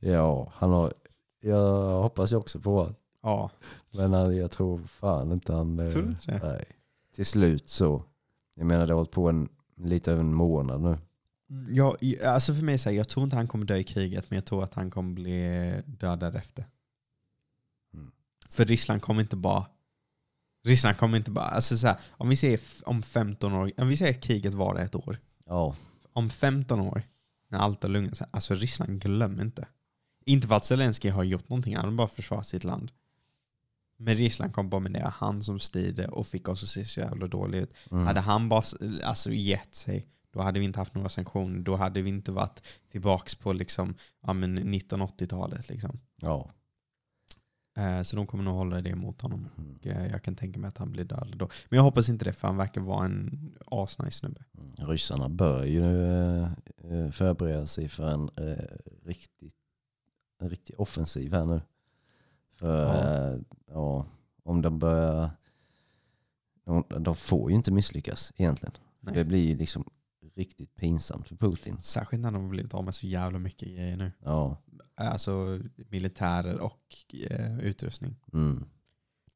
Ja, 0.01 0.53
han 0.55 0.70
har, 0.70 0.92
jag 1.40 2.03
hoppas 2.03 2.32
ju 2.32 2.36
också 2.36 2.61
på 2.61 2.76
honom. 2.78 2.94
Ja, 3.22 3.51
Men 3.90 4.12
han, 4.12 4.36
jag 4.36 4.51
tror 4.51 4.78
fan 4.78 5.32
inte 5.32 5.53
han... 5.53 5.78
eh, 5.78 5.88
Tror 5.88 6.03
du 6.03 6.09
inte 6.09 6.30
det? 6.32 6.49
Nej. 6.53 6.64
Till 7.14 7.26
slut 7.26 7.68
så. 7.68 8.03
Jag 8.55 8.66
menar 8.66 8.86
det 8.86 8.92
har 8.92 8.96
hållit 8.99 9.11
på 9.11 9.28
en, 9.28 9.49
lite 9.76 10.12
över 10.12 10.20
en 10.20 10.34
månad 10.34 10.80
nu. 10.80 10.99
jag, 11.68 11.96
alltså 12.24 12.55
för 12.55 12.62
mig 12.64 12.78
så 12.78 12.88
här, 12.90 12.96
jag 12.96 13.09
tror 13.09 13.24
inte 13.24 13.36
han 13.36 13.49
kommer 13.49 13.64
dö 13.64 13.76
i 13.76 13.84
kriget, 13.84 14.24
men 14.30 14.36
jag 14.36 14.44
tror 14.44 14.64
att 14.64 14.74
han 14.74 14.90
kommer 14.90 15.12
bli 15.14 15.72
dödad 15.86 16.34
efter. 16.36 16.64
Mm. 17.94 18.11
För 18.51 18.64
Ryssland 18.64 19.03
kommer 19.03 19.20
inte 19.20 19.36
bara... 19.36 19.66
Ryssland 20.64 20.96
kommer 20.96 21.16
inte 21.18 21.30
bara... 21.30 21.44
Alltså 21.44 21.76
så 21.76 21.86
här, 21.86 21.96
om 22.11 22.28
vi 22.28 22.36
säger 22.36 22.61
om 22.82 23.02
15 23.02 23.52
år, 23.52 23.72
om 23.76 23.88
vi 23.88 23.96
säger 23.96 24.14
att 24.14 24.20
kriget 24.20 24.54
var 24.54 24.76
ett 24.76 24.94
år. 24.94 25.18
Ja, 25.46 25.76
Om 26.12 26.30
15 26.30 26.80
år, 26.80 27.02
när 27.48 27.59
allt 27.59 27.82
har 27.82 27.90
lugnat 27.90 28.16
sig, 28.16 28.26
alltså 28.30 28.54
Ryssland 28.54 29.02
glöm 29.02 29.40
inte. 29.40 29.68
Inte 30.26 30.48
för 30.48 30.54
att 30.54 30.64
Zelensky 30.64 31.09
har 31.09 31.24
gjort 31.24 31.48
någonting, 31.48 31.76
han 31.76 31.84
har 31.84 31.92
bara 31.92 32.09
försvarat 32.09 32.46
sitt 32.46 32.64
land. 32.64 32.92
Men 33.98 34.14
Ryssland 34.14 34.52
kom 34.52 34.70
bara 34.70 34.80
med 34.80 34.92
det, 34.92 35.12
han 35.14 35.42
som 35.42 35.59
styrde 35.59 36.09
och 36.09 36.26
fick 36.26 36.48
oss 36.48 36.62
att 36.62 36.68
se 36.68 36.84
så 36.84 37.00
jävla 37.00 37.26
dåligt 37.26 37.62
ut. 37.62 37.76
mm. 37.90 38.06
Hade 38.06 38.20
han 38.20 38.48
bara 38.48 38.62
alltså, 39.04 39.30
gett 39.32 39.74
sig, 39.74 40.06
då 40.32 40.40
hade 40.40 40.59
vi 40.59 40.64
inte 40.64 40.78
haft 40.78 40.94
några 40.94 41.09
sanktioner. 41.09 41.61
Då 41.61 41.76
hade 41.76 42.02
vi 42.02 42.09
inte 42.09 42.32
varit 42.32 42.62
tillbaks 42.90 43.34
på 43.34 43.52
liksom, 43.52 43.94
ja, 44.22 44.32
men 44.32 44.59
1980-talet. 44.74 45.68
Liksom. 45.68 46.00
ja. 46.16 46.50
Eh, 47.79 48.03
så 48.03 48.16
de 48.16 48.26
kommer 48.26 48.45
nog 48.45 48.55
hålla 48.55 48.81
det 48.81 48.95
mot 48.95 49.20
honom. 49.20 49.49
Mm. 49.59 49.79
Eh, 49.83 50.11
jag 50.11 50.22
kan 50.22 50.37
tänka 50.37 50.61
mig 50.61 50.68
att 50.68 50.79
han 50.79 50.93
blir 50.93 51.05
död 51.05 51.35
då. 51.37 51.49
Men 51.68 51.76
jag 51.76 51.85
hoppas 51.85 52.09
inte 52.09 52.24
det, 52.24 52.33
för 52.33 52.49
han 52.49 52.57
verkar 52.57 52.81
vara 52.81 53.05
en 53.05 53.53
asnice 53.66 54.11
snubbe. 54.18 54.45
Mm. 54.59 54.91
Ryssarna 54.91 55.29
bör 55.29 55.64
ju 55.64 55.81
nu 55.81 56.43
eh, 56.76 57.11
förbereda 57.11 57.66
sig 57.66 57.89
för 57.89 58.09
en, 58.09 58.31
riktigt, 59.05 59.57
en 60.39 60.49
riktig 60.49 60.81
offensiv 60.81 61.33
här 61.33 61.45
nu. 61.45 61.61
För 62.57 62.83
Ja. 62.83 63.37
ja. 63.37 63.39
ja, 63.66 64.07
om 64.43 64.62
de 64.62 64.79
börjar... 64.79 65.31
De, 66.64 66.85
de 67.01 67.16
får 67.16 67.51
ju 67.51 67.57
inte 67.57 67.72
misslyckas 67.72 68.33
egentligen. 68.37 68.74
Nej. 69.01 69.14
Det 69.14 69.24
blir 69.24 69.47
ju 69.47 69.57
liksom 69.57 69.85
riktigt 70.39 70.76
pinsamt 70.76 71.28
för 71.28 71.36
Putin. 71.36 71.82
Särskilt 71.82 72.22
när 72.22 72.30
de 72.30 72.43
har 72.43 72.51
blivit 72.51 72.74
av 72.74 72.84
med 72.84 72.95
så 72.95 73.07
jävla 73.07 73.39
mycket 73.39 73.68
grejer 73.68 73.97
nu. 73.97 74.12
Ja. 74.24 74.62
Alltså 74.95 75.61
militärer 75.76 76.59
och 76.59 77.05
eh, 77.30 77.59
utrustning. 77.59 78.16
Mm. 78.32 78.64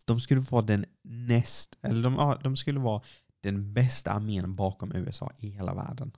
De 0.07 0.21
skulle 0.21 0.41
vara 0.41 0.63
den 0.63 0.85
näst, 1.03 1.79
eller 1.83 2.03
de, 2.03 2.39
de 2.43 2.57
skulle 2.57 2.81
vara 2.81 3.03
den 3.41 3.75
bästa 3.75 4.11
armén 4.11 4.57
bakom 4.57 4.93
USA 4.93 5.33
i 5.39 5.49
hela 5.49 5.75
världen. 5.75 6.13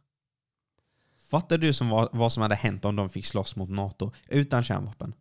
Fattar 1.17 1.59
du 1.59 1.73
som 1.73 1.89
var, 1.89 2.09
vad 2.13 2.33
som 2.33 2.43
hade 2.43 2.55
hänt 2.55 2.85
om 2.85 2.97
de 2.97 3.09
fick 3.09 3.27
slåss 3.27 3.57
mot 3.57 3.71
NATO 3.71 4.13
utan 4.29 4.63
kärnvapen? 4.63 5.15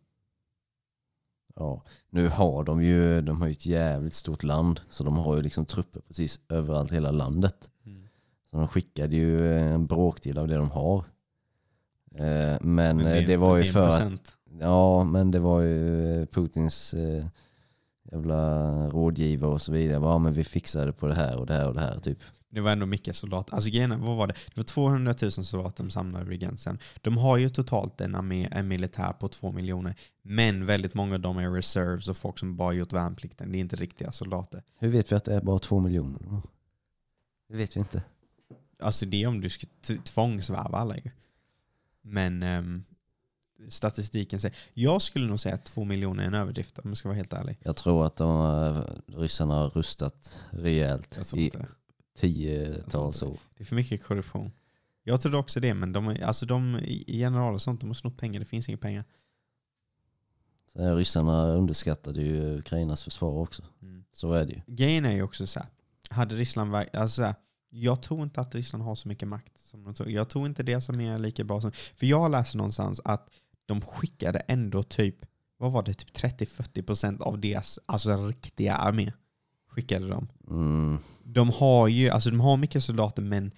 Ja, 1.56 1.84
nu 2.10 2.28
har 2.28 2.64
de 2.64 2.82
ju 2.82 3.20
de 3.20 3.40
har 3.40 3.46
ju 3.46 3.52
ett 3.52 3.66
jävligt 3.66 4.14
stort 4.14 4.42
land 4.42 4.80
så 4.90 5.04
de 5.04 5.16
har 5.16 5.36
ju 5.36 5.42
liksom 5.42 5.66
trupper 5.66 6.00
precis 6.00 6.40
överallt 6.48 6.92
i 6.92 6.94
hela 6.94 7.10
landet. 7.10 7.70
Så 8.54 8.58
de 8.58 8.68
skickade 8.68 9.16
ju 9.16 9.58
en 9.58 9.86
bråkdel 9.86 10.38
av 10.38 10.48
det 10.48 10.56
de 10.56 10.70
har. 10.70 11.04
Eh, 12.14 12.56
Men, 12.60 12.98
det 12.98 13.18
eh, 13.18 13.26
det 13.26 13.36
var 13.36 13.56
ju 13.56 13.64
för 13.64 13.88
att, 13.88 14.36
ja 14.60 15.04
men 15.04 15.30
det 15.30 15.38
var 15.38 15.60
ju 15.60 16.20
eh, 16.20 16.26
Putins 16.26 16.94
jävla 18.12 18.70
rådgivare 18.88 19.50
och 19.50 19.62
så 19.62 19.72
vidare. 19.72 20.04
Ja 20.04 20.18
men 20.18 20.32
vi 20.32 20.44
fixade 20.44 20.92
på 20.92 21.06
det 21.06 21.14
här 21.14 21.38
och 21.38 21.46
det 21.46 21.54
här 21.54 21.68
och 21.68 21.74
det 21.74 21.80
här 21.80 22.00
typ. 22.00 22.18
Det 22.50 22.60
var 22.60 22.70
ändå 22.70 22.86
mycket 22.86 23.16
soldater. 23.16 23.54
Alltså 23.54 23.70
grejen 23.70 24.00
vad 24.00 24.16
var 24.16 24.26
det? 24.26 24.34
Det 24.54 24.56
var 24.56 24.64
200 24.64 25.14
000 25.22 25.30
soldater 25.30 25.84
de 25.84 25.90
samlade 25.90 26.24
vid 26.24 26.40
gränsen. 26.40 26.78
De 27.00 27.16
har 27.16 27.36
ju 27.36 27.48
totalt 27.48 28.00
en, 28.00 28.14
armé, 28.14 28.48
en 28.52 28.68
militär 28.68 29.12
på 29.12 29.28
två 29.28 29.52
miljoner. 29.52 29.94
Men 30.22 30.66
väldigt 30.66 30.94
många 30.94 31.14
av 31.14 31.20
dem 31.20 31.38
är 31.38 31.50
reserves 31.50 32.08
och 32.08 32.16
folk 32.16 32.38
som 32.38 32.56
bara 32.56 32.72
gjort 32.72 32.92
värnplikten. 32.92 33.52
Det 33.52 33.58
är 33.58 33.60
inte 33.60 33.76
riktiga 33.76 34.12
soldater. 34.12 34.62
Hur 34.78 34.88
vet 34.88 35.12
vi 35.12 35.16
att 35.16 35.24
det 35.24 35.34
är 35.34 35.40
bara 35.40 35.58
två 35.58 35.80
miljoner? 35.80 36.20
Det 37.48 37.56
vet 37.56 37.76
vi 37.76 37.80
inte. 37.80 38.02
Alltså 38.78 39.06
det 39.06 39.22
är 39.22 39.26
om 39.26 39.40
du 39.40 39.48
ska 39.48 39.66
t- 39.80 39.98
tvångsvärva 40.04 40.78
alla 40.78 40.96
ju. 40.96 41.10
Men 42.02 42.42
ehm, 42.42 42.84
statistiken 43.68 44.40
säger, 44.40 44.56
jag 44.74 45.02
skulle 45.02 45.26
nog 45.26 45.40
säga 45.40 45.54
att 45.54 45.64
två 45.64 45.84
miljoner 45.84 46.22
är 46.22 46.26
en 46.26 46.34
överdrift 46.34 46.78
om 46.78 46.90
jag 46.90 46.96
ska 46.98 47.08
vara 47.08 47.16
helt 47.16 47.32
ärlig. 47.32 47.58
Jag 47.62 47.76
tror 47.76 48.06
att 48.06 48.16
de, 48.16 48.84
ryssarna 49.06 49.54
har 49.54 49.70
rustat 49.70 50.40
rejält 50.50 51.18
i 51.34 51.50
tiotals 52.18 53.22
år. 53.22 53.38
Det 53.56 53.62
är 53.62 53.66
för 53.66 53.76
mycket 53.76 54.02
korruption. 54.04 54.52
Jag 55.02 55.20
trodde 55.20 55.36
också 55.38 55.60
det, 55.60 55.74
men 55.74 55.92
de, 55.92 56.16
alltså 56.24 56.46
de 56.46 56.76
i 56.78 57.18
generaler 57.18 57.54
och 57.54 57.62
sånt, 57.62 57.80
de 57.80 57.86
har 57.86 57.94
snott 57.94 58.16
pengar, 58.16 58.40
det 58.40 58.46
finns 58.46 58.68
inga 58.68 58.78
pengar. 58.78 59.04
Så 60.72 60.94
ryssarna 60.96 61.46
underskattade 61.46 62.22
ju 62.22 62.58
Ukrainas 62.58 63.04
försvar 63.04 63.38
också. 63.38 63.62
Så 64.12 64.32
är 64.32 64.46
det 64.46 64.52
ju. 64.52 64.60
Grejen 64.66 65.04
är 65.04 65.12
ju 65.12 65.22
också 65.22 65.46
så 65.46 65.60
här, 65.60 65.68
hade 66.10 66.34
Ryssland 66.34 66.74
alltså 66.74 67.08
så 67.08 67.22
här, 67.22 67.34
jag 67.74 68.02
tror 68.02 68.22
inte 68.22 68.40
att 68.40 68.54
Ryssland 68.54 68.84
har 68.84 68.94
så 68.94 69.08
mycket 69.08 69.28
makt 69.28 69.58
som 69.58 69.84
de 69.84 69.94
tror. 69.94 70.10
Jag 70.10 70.28
tror 70.28 70.46
inte 70.46 70.62
det 70.62 70.80
som 70.80 71.00
är 71.00 71.18
lika 71.18 71.44
bra 71.44 71.60
som... 71.60 71.72
För 71.72 72.06
jag 72.06 72.30
läste 72.30 72.56
någonstans 72.56 73.00
att 73.04 73.28
de 73.66 73.80
skickade 73.80 74.38
ändå 74.38 74.82
typ, 74.82 75.16
vad 75.56 75.72
var 75.72 75.82
det, 75.82 75.94
typ 75.94 76.16
30-40% 76.16 77.22
av 77.22 77.40
deras 77.40 77.78
alltså 77.86 78.26
riktiga 78.26 78.74
armé. 78.74 79.12
Skickade 79.68 80.08
de. 80.08 80.28
Mm, 80.48 80.98
De 81.24 81.50
har 81.50 81.88
ju, 81.88 82.10
alltså 82.10 82.30
de 82.30 82.40
har 82.40 82.56
mycket 82.56 82.84
soldater 82.84 83.22
men 83.22 83.52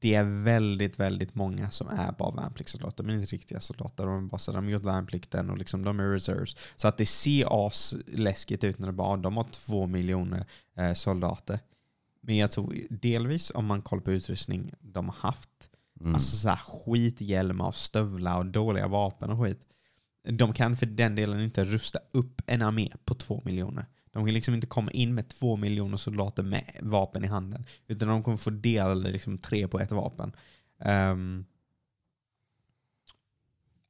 det 0.00 0.14
är 0.14 0.42
väldigt, 0.42 0.98
väldigt 0.98 1.34
många 1.34 1.70
som 1.70 1.88
är 1.88 2.12
bara 2.12 2.30
värnpliktssoldater 2.30 3.04
men 3.04 3.20
inte 3.20 3.34
riktiga 3.36 3.60
soldater. 3.60 4.06
De 4.06 4.24
är 4.24 4.28
bara 4.28 4.38
så 4.38 4.52
de 4.52 4.64
har 4.64 4.70
gjort 4.70 4.84
värnplikten 4.84 5.50
och 5.50 5.58
liksom 5.58 5.84
de 5.84 6.00
är 6.00 6.12
reserves. 6.12 6.56
Så 6.76 6.88
att 6.88 6.96
det 6.96 7.06
ser 7.06 7.66
as 7.66 7.94
läskigt 8.06 8.64
ut 8.64 8.78
när 8.78 8.86
det 8.86 8.92
bara, 8.92 9.16
de 9.16 9.36
har 9.36 9.44
två 9.44 9.86
miljoner 9.86 10.46
eh, 10.76 10.94
soldater. 10.94 11.60
Men 12.28 12.36
jag 12.36 12.50
tror 12.50 12.86
delvis 12.90 13.52
om 13.54 13.66
man 13.66 13.82
kollar 13.82 14.02
på 14.02 14.12
utrustning 14.12 14.72
de 14.80 15.08
har 15.08 15.16
haft, 15.16 15.70
mm. 16.00 16.14
alltså 16.14 16.36
så 16.36 16.48
här 16.48 16.56
skithjälmar 16.56 17.66
och 17.66 17.74
stövlar 17.74 18.38
och 18.38 18.46
dåliga 18.46 18.88
vapen 18.88 19.30
och 19.30 19.44
skit. 19.44 19.60
De 20.22 20.52
kan 20.52 20.76
för 20.76 20.86
den 20.86 21.14
delen 21.14 21.40
inte 21.40 21.64
rusta 21.64 21.98
upp 22.10 22.42
en 22.46 22.62
armé 22.62 22.92
på 23.04 23.14
två 23.14 23.42
miljoner. 23.44 23.86
De 24.10 24.24
kan 24.24 24.34
liksom 24.34 24.54
inte 24.54 24.66
komma 24.66 24.90
in 24.90 25.14
med 25.14 25.28
två 25.28 25.56
miljoner 25.56 25.96
soldater 25.96 26.42
med 26.42 26.78
vapen 26.82 27.24
i 27.24 27.26
handen. 27.26 27.64
Utan 27.86 28.08
de 28.08 28.22
kommer 28.22 28.36
få 28.36 28.50
dela 28.50 28.94
liksom 28.94 29.38
tre 29.38 29.68
på 29.68 29.80
ett 29.80 29.92
vapen. 29.92 30.32
Um, 30.78 31.46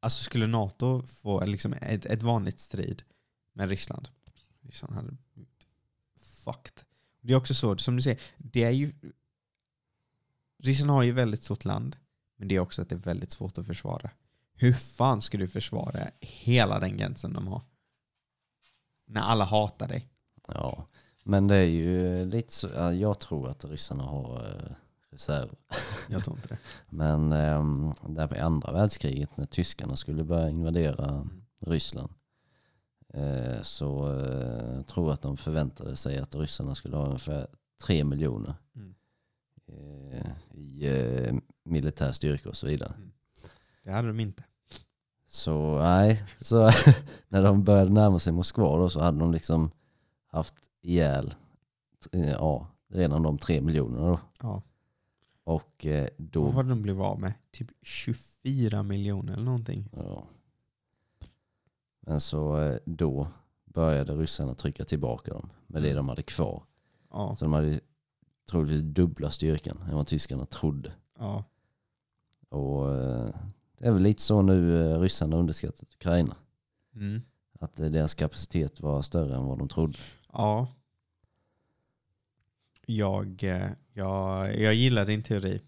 alltså 0.00 0.22
skulle 0.22 0.46
NATO 0.46 1.02
få 1.06 1.44
liksom 1.44 1.72
ett, 1.72 2.06
ett 2.06 2.22
vanligt 2.22 2.60
strid 2.60 3.02
med 3.52 3.68
Ryssland. 3.68 4.08
Ryssland 4.60 4.94
hade 4.94 5.16
fucked. 6.44 6.87
Det 7.28 7.34
är 7.34 7.36
också 7.36 7.54
så, 7.54 7.78
som 7.78 7.96
du 7.96 8.02
säger, 8.02 8.20
det 8.36 8.64
är 8.64 8.70
ju... 8.70 8.92
Ryssland 10.62 10.90
har 10.90 11.02
ju 11.02 11.12
väldigt 11.12 11.42
stort 11.42 11.64
land. 11.64 11.96
Men 12.36 12.48
det 12.48 12.56
är 12.56 12.60
också 12.60 12.82
att 12.82 12.88
det 12.88 12.94
är 12.94 12.98
väldigt 12.98 13.30
svårt 13.30 13.58
att 13.58 13.66
försvara. 13.66 14.10
Hur 14.54 14.72
fan 14.72 15.20
ska 15.20 15.38
du 15.38 15.48
försvara 15.48 16.10
hela 16.20 16.80
den 16.80 16.96
gränsen 16.96 17.32
de 17.32 17.46
har? 17.48 17.62
När 19.06 19.20
alla 19.20 19.44
hatar 19.44 19.88
dig. 19.88 20.08
Ja, 20.46 20.86
men 21.24 21.48
det 21.48 21.56
är 21.56 21.66
ju 21.66 22.24
lite 22.24 22.52
så, 22.52 22.68
ja, 22.74 22.92
jag 22.92 23.18
tror 23.18 23.48
att 23.48 23.64
ryssarna 23.64 24.02
har 24.02 24.46
eh, 24.46 24.74
reserv. 25.10 25.48
Jag 26.08 26.24
tror 26.24 26.36
inte 26.36 26.48
det. 26.48 26.58
Men 26.90 27.32
eh, 27.32 27.94
där 28.08 28.36
i 28.36 28.40
andra 28.40 28.72
världskriget 28.72 29.36
när 29.36 29.46
tyskarna 29.46 29.96
skulle 29.96 30.24
börja 30.24 30.50
invadera 30.50 31.28
Ryssland 31.60 32.10
eh, 32.10 32.17
så 33.62 34.12
eh, 34.20 34.74
jag 34.76 34.86
tror 34.86 35.12
att 35.12 35.22
de 35.22 35.36
förväntade 35.36 35.96
sig 35.96 36.18
att 36.18 36.34
ryssarna 36.34 36.74
skulle 36.74 36.96
ha 36.96 37.06
ungefär 37.06 37.46
tre 37.84 38.04
miljoner 38.04 38.54
Mm. 38.76 38.94
eh, 39.66 40.30
i 40.54 40.86
eh, 40.86 41.34
militär 41.64 42.12
styrka 42.12 42.48
och 42.48 42.56
så 42.56 42.66
vidare. 42.66 42.92
Det 43.82 43.90
hade 43.90 44.08
de 44.08 44.20
inte. 44.20 44.44
Så 45.26 45.78
nej, 45.78 46.24
så 46.40 46.70
när 47.28 47.42
de 47.42 47.64
började 47.64 47.90
närma 47.92 48.18
sig 48.18 48.32
Moskva 48.32 48.76
då 48.76 48.88
så 48.90 49.00
hade 49.00 49.18
de 49.18 49.32
liksom 49.32 49.70
haft 50.26 50.54
ihjäl 50.82 51.34
eh, 52.12 52.28
ja, 52.30 52.66
redan 52.88 53.22
de 53.22 53.38
tre 53.38 53.60
miljonerna 53.60 54.06
då. 54.08 54.20
Ja. 54.42 54.62
Och 55.44 55.86
eh, 55.86 56.08
då, 56.16 56.42
Vad 56.44 56.54
var 56.54 56.62
det 56.62 56.68
de 56.68 56.82
blev 56.82 57.02
av 57.02 57.20
med? 57.20 57.32
Typ 57.50 57.68
24 57.82 58.82
miljoner 58.82 59.32
eller 59.32 59.44
någonting. 59.44 59.88
ja. 59.96 60.26
Men 62.08 62.20
så 62.20 62.60
eh, 62.60 62.78
då 62.84 63.28
började 63.64 64.12
ryssarna 64.12 64.54
trycka 64.54 64.84
tillbaka 64.84 65.32
dem 65.32 65.50
med 65.66 65.82
det 65.82 65.94
de 65.94 66.08
hade 66.08 66.22
kvar. 66.22 66.62
Ja. 67.10 67.36
Så 67.36 67.44
de 67.44 67.52
hade 67.52 67.80
troligtvis 68.50 68.82
dubbla 68.82 69.30
styrkan 69.30 69.78
än 69.88 69.94
vad 69.94 70.06
tyskarna 70.06 70.44
trodde. 70.44 70.92
ja. 71.18 71.44
Och 72.48 72.94
eh, 72.94 73.30
det 73.78 73.86
är 73.86 73.92
väl 73.92 74.02
lite 74.02 74.22
så 74.22 74.42
nu 74.42 74.86
eh, 74.92 75.00
ryssarna 75.00 75.36
underskattat 75.36 75.94
Ukraina. 75.94 76.36
Mm. 76.94 77.22
Att 77.60 77.76
deras 77.76 78.14
kapacitet 78.14 78.80
var 78.80 79.02
större 79.02 79.36
än 79.36 79.44
vad 79.44 79.58
de 79.58 79.68
trodde. 79.68 79.98
Ja. 80.32 80.68
Jag, 82.86 83.42
jag, 83.92 84.60
jag 84.60 84.74
gillar 84.74 85.04
din 85.04 85.22
teori. 85.22 85.60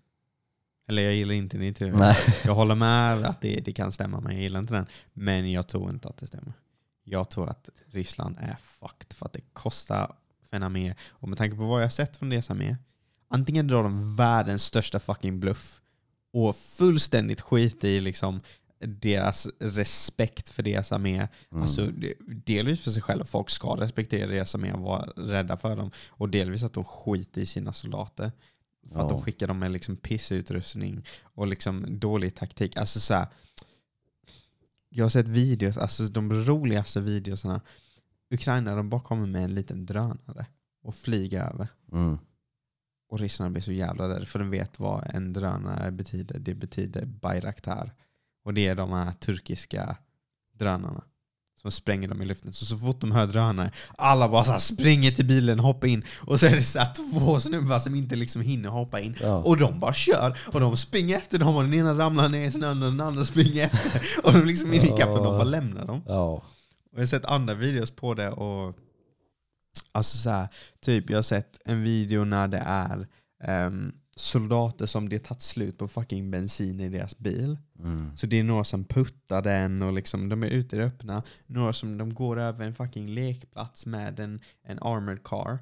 Eller 0.90 1.02
jag 1.02 1.14
gillar 1.14 1.34
inte 1.34 1.58
din 1.58 1.74
teori. 1.74 1.92
Nej. 1.98 2.16
Jag 2.44 2.54
håller 2.54 2.74
med 2.74 3.24
att 3.24 3.40
det, 3.40 3.60
det 3.60 3.72
kan 3.72 3.92
stämma, 3.92 4.20
men 4.20 4.32
jag 4.32 4.42
gillar 4.42 4.60
inte 4.60 4.74
den. 4.74 4.86
Men 5.12 5.52
jag 5.52 5.68
tror 5.68 5.90
inte 5.90 6.08
att 6.08 6.16
det 6.16 6.26
stämmer. 6.26 6.52
Jag 7.04 7.30
tror 7.30 7.48
att 7.48 7.68
Ryssland 7.86 8.36
är 8.40 8.56
fucked 8.80 9.12
för 9.12 9.26
att 9.26 9.32
det 9.32 9.40
kostar 9.52 10.14
för 10.48 10.56
en 10.56 10.62
armé. 10.62 10.94
Och 11.08 11.28
med 11.28 11.38
tanke 11.38 11.56
på 11.56 11.66
vad 11.66 11.82
jag 11.82 11.92
sett 11.92 12.16
från 12.16 12.28
deras 12.28 12.50
armé, 12.50 12.76
antingen 13.28 13.68
drar 13.68 13.82
de 13.82 14.16
världens 14.16 14.64
största 14.64 15.00
fucking 15.00 15.40
bluff 15.40 15.80
och 16.32 16.56
fullständigt 16.56 17.40
skiter 17.40 17.88
i 17.88 18.00
liksom 18.00 18.40
deras 18.80 19.48
respekt 19.58 20.48
för 20.48 20.62
deras 20.62 20.92
armé. 20.92 21.28
Mm. 21.50 21.62
Alltså, 21.62 21.86
delvis 22.26 22.84
för 22.84 22.90
sig 22.90 23.02
själva, 23.02 23.24
folk 23.24 23.50
ska 23.50 23.68
respektera 23.68 24.26
deras 24.26 24.54
armé 24.54 24.72
och 24.72 24.80
vara 24.80 25.02
rädda 25.16 25.56
för 25.56 25.76
dem. 25.76 25.90
Och 26.08 26.28
delvis 26.28 26.62
att 26.62 26.72
de 26.72 26.84
skiter 26.84 27.40
i 27.40 27.46
sina 27.46 27.72
soldater. 27.72 28.32
För 28.88 29.00
att 29.00 29.08
de 29.08 29.18
Ja. 29.18 29.24
skickar 29.24 29.46
dem 29.48 29.58
med 29.58 29.72
liksom 29.72 29.96
pissutrustning 29.96 31.06
och 31.22 31.46
liksom 31.46 31.98
dålig 31.98 32.34
taktik. 32.34 32.76
Alltså 32.76 33.00
så 33.00 33.14
här, 33.14 33.26
jag 34.88 35.04
har 35.04 35.10
sett 35.10 35.28
videos, 35.28 35.76
alltså 35.76 36.04
de 36.04 36.32
roligaste 36.32 37.00
videosarna. 37.00 37.60
Ukraina 38.30 38.74
de 38.74 38.90
bara 38.90 39.00
kommer 39.00 39.26
med 39.26 39.44
en 39.44 39.54
liten 39.54 39.86
drönare 39.86 40.46
och 40.82 40.94
flyger 40.94 41.40
över. 41.44 41.68
Mm. 41.92 42.18
Och 43.08 43.18
ryssarna 43.18 43.50
blir 43.50 43.62
så 43.62 43.72
jävla 43.72 44.08
rädda 44.08 44.26
för 44.26 44.38
de 44.38 44.50
vet 44.50 44.78
vad 44.80 45.14
en 45.14 45.32
drönare 45.32 45.90
betyder. 45.90 46.38
Det 46.38 46.54
betyder 46.54 47.04
Bayraktar. 47.04 47.94
Och 48.44 48.54
det 48.54 48.66
är 48.66 48.74
de 48.74 48.92
här 48.92 49.12
turkiska 49.12 49.96
drönarna. 50.52 51.04
Som 51.62 51.70
spränger 51.70 52.08
dem 52.08 52.22
i 52.22 52.24
luften. 52.24 52.52
Så, 52.52 52.64
så 52.66 52.76
fort 52.78 53.00
de 53.00 53.12
hör 53.12 53.26
drönare, 53.26 53.70
alla 53.98 54.28
bara 54.28 54.44
så 54.44 54.58
springer 54.58 55.10
till 55.10 55.26
bilen, 55.26 55.58
hoppar 55.58 55.88
in. 55.88 56.04
Och 56.20 56.40
så 56.40 56.46
är 56.46 56.50
det 56.50 56.62
så 56.62 56.80
två 56.96 57.40
snubbar 57.40 57.78
som 57.78 57.94
inte 57.94 58.16
liksom 58.16 58.42
hinner 58.42 58.68
hoppa 58.68 59.00
in. 59.00 59.16
Ja. 59.22 59.36
Och 59.36 59.56
de 59.56 59.80
bara 59.80 59.92
kör. 59.92 60.38
Och 60.46 60.60
de 60.60 60.76
springer 60.76 61.16
efter 61.16 61.38
dem 61.38 61.56
och 61.56 61.62
den 61.62 61.74
ena 61.74 61.94
ramlar 61.94 62.28
ner 62.28 62.48
i 62.48 62.52
snön 62.52 62.82
och 62.82 62.90
den 62.90 63.00
andra 63.00 63.24
springer 63.24 63.64
efter. 63.66 64.02
Och 64.24 64.32
de 64.32 64.44
liksom 64.44 64.72
är 64.72 64.84
ikapp 64.84 65.08
och 65.08 65.24
de 65.24 65.24
bara 65.24 65.44
lämnar 65.44 65.84
dem. 65.86 66.02
ja. 66.06 66.42
Och 66.92 66.96
jag 66.96 67.00
har 67.00 67.06
sett 67.06 67.24
andra 67.24 67.54
videos 67.54 67.90
på 67.90 68.14
det 68.14 68.30
och 68.30 68.76
alltså 69.92 70.16
så 70.16 70.30
här, 70.30 70.48
typ 70.80 71.10
jag 71.10 71.18
har 71.18 71.22
sett 71.22 71.58
en 71.64 71.82
video 71.82 72.24
när 72.24 72.48
det 72.48 72.62
är 72.66 73.06
ehm, 73.44 73.92
soldater 74.20 74.86
som 74.86 75.08
det 75.08 75.18
tagit 75.18 75.42
slut 75.42 75.78
på 75.78 75.88
fucking 75.88 76.30
bensin 76.30 76.80
i 76.80 76.88
deras 76.88 77.18
bil. 77.18 77.58
Mm. 77.78 78.16
Så 78.16 78.26
det 78.26 78.38
är 78.38 78.44
några 78.44 78.64
som 78.64 78.84
puttar 78.84 79.42
den 79.42 79.82
och 79.82 79.92
liksom 79.92 80.28
de 80.28 80.42
är 80.42 80.46
ute 80.46 80.76
i 80.76 80.78
det 80.78 80.84
öppna. 80.84 81.22
Några 81.46 81.72
som 81.72 81.98
de 81.98 82.14
går 82.14 82.38
över 82.38 82.66
en 82.66 82.74
fucking 82.74 83.06
lekplats 83.06 83.86
med 83.86 84.20
en, 84.20 84.40
en 84.62 84.78
armored 84.78 85.22
car. 85.22 85.58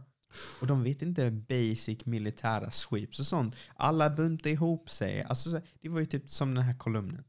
Och 0.60 0.66
de 0.66 0.82
vet 0.82 1.02
inte 1.02 1.30
basic 1.30 2.06
militära 2.06 2.70
sweeps 2.70 3.20
och 3.20 3.26
sånt. 3.26 3.56
Alla 3.76 4.10
buntar 4.10 4.50
ihop 4.50 4.90
sig. 4.90 5.22
Alltså, 5.22 5.60
det 5.80 5.88
var 5.88 6.00
ju 6.00 6.06
typ 6.06 6.30
som 6.30 6.54
den 6.54 6.64
här 6.64 6.78
kolumnen. 6.78 7.24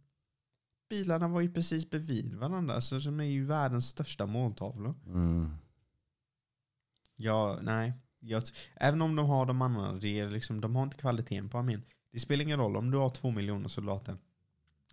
Bilarna 0.89 1.27
var 1.27 1.41
ju 1.41 1.53
precis 1.53 1.89
bredvid 1.89 2.35
varandra. 2.35 2.81
Så 2.81 2.99
de 2.99 3.19
är 3.19 3.23
ju 3.23 3.45
världens 3.45 3.87
största 3.87 4.25
måltavlor. 4.25 4.95
Mm. 5.05 5.49
Ja, 7.15 7.59
nej. 7.61 7.93
Jag, 8.19 8.43
även 8.75 9.01
om 9.01 9.15
de 9.15 9.25
har 9.25 9.45
de 9.45 9.61
andra, 9.61 9.91
det 9.93 10.19
är 10.19 10.29
liksom, 10.29 10.61
de 10.61 10.75
har 10.75 10.83
inte 10.83 10.97
kvaliteten 10.97 11.49
på 11.49 11.57
armén. 11.57 11.83
Det 12.11 12.19
spelar 12.19 12.43
ingen 12.43 12.59
roll 12.59 12.77
om 12.77 12.91
du 12.91 12.97
har 12.97 13.09
två 13.09 13.31
miljoner 13.31 13.67
soldater. 13.69 14.17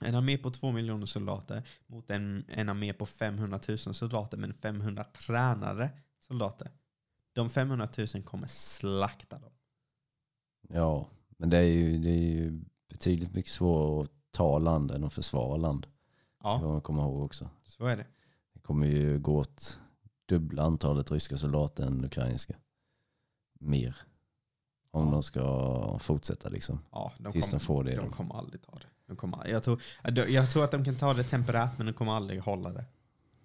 En 0.00 0.14
armé 0.14 0.38
på 0.38 0.50
två 0.50 0.72
miljoner 0.72 1.06
soldater 1.06 1.62
mot 1.86 2.10
en, 2.10 2.44
en 2.48 2.68
armé 2.68 2.92
på 2.92 3.06
500 3.06 3.60
000 3.68 3.78
soldater 3.78 4.36
men 4.36 4.54
500 4.54 5.04
tränade 5.04 5.90
soldater. 6.20 6.70
De 7.32 7.48
500 7.50 7.88
000 8.14 8.22
kommer 8.22 8.46
slakta 8.46 9.38
dem. 9.38 9.52
Ja, 10.68 11.08
men 11.28 11.50
det 11.50 11.58
är, 11.58 11.62
ju, 11.62 11.98
det 11.98 12.10
är 12.10 12.32
ju 12.34 12.60
betydligt 12.88 13.34
mycket 13.34 13.52
svårare 13.52 14.04
att 14.04 14.10
ta 14.30 14.58
land 14.58 14.90
än 14.90 15.04
att 15.04 15.12
försvara 15.12 15.56
land. 15.56 15.82
Det 15.82 15.88
Ja, 16.42 16.60
får 16.60 16.68
man 16.68 16.80
komma 16.80 17.02
ihåg 17.02 17.22
också. 17.22 17.50
så 17.64 17.86
är 17.86 17.96
det. 17.96 18.06
Det 18.52 18.60
kommer 18.60 18.86
ju 18.86 19.18
gå 19.18 19.38
åt 19.38 19.80
dubbla 20.26 20.62
antalet 20.62 21.10
ryska 21.10 21.38
soldater 21.38 21.86
än 21.86 22.04
ukrainska. 22.04 22.56
Mer. 23.66 23.96
Om 24.90 25.04
Ja. 25.06 25.10
de 25.12 25.22
ska 25.22 25.98
fortsätta 25.98 26.48
liksom. 26.48 26.80
Ja, 26.92 27.12
de 27.18 27.32
Tills 27.32 27.44
kommer, 27.46 27.58
de 27.58 27.64
får 27.64 27.84
det 27.84 27.90
De 27.90 27.96
de- 27.96 28.10
kommer 28.12 28.34
aldrig 28.34 28.62
ta 28.62 28.72
det. 28.72 28.86
De 29.06 29.16
kommer, 29.16 29.46
jag, 29.48 29.62
tror, 29.62 29.80
jag 30.28 30.50
tror 30.50 30.64
att 30.64 30.70
de 30.70 30.84
kan 30.84 30.94
ta 30.94 31.14
det 31.14 31.22
temporärt 31.22 31.78
men 31.78 31.86
de 31.86 31.92
kommer 31.92 32.12
aldrig 32.12 32.40
hålla 32.40 32.70
det. 32.72 32.84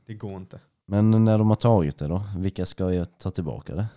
Det 0.05 0.13
går 0.13 0.37
inte. 0.37 0.59
Men 0.85 1.11
när 1.25 1.37
de 1.37 1.49
har 1.49 1.55
tagit 1.55 1.97
det 1.97 2.07
då, 2.07 2.23
vilka 2.37 2.65
ska 2.65 2.93
jag 2.93 3.17
ta 3.19 3.31
tillbaka 3.31 3.75
det? 3.75 3.87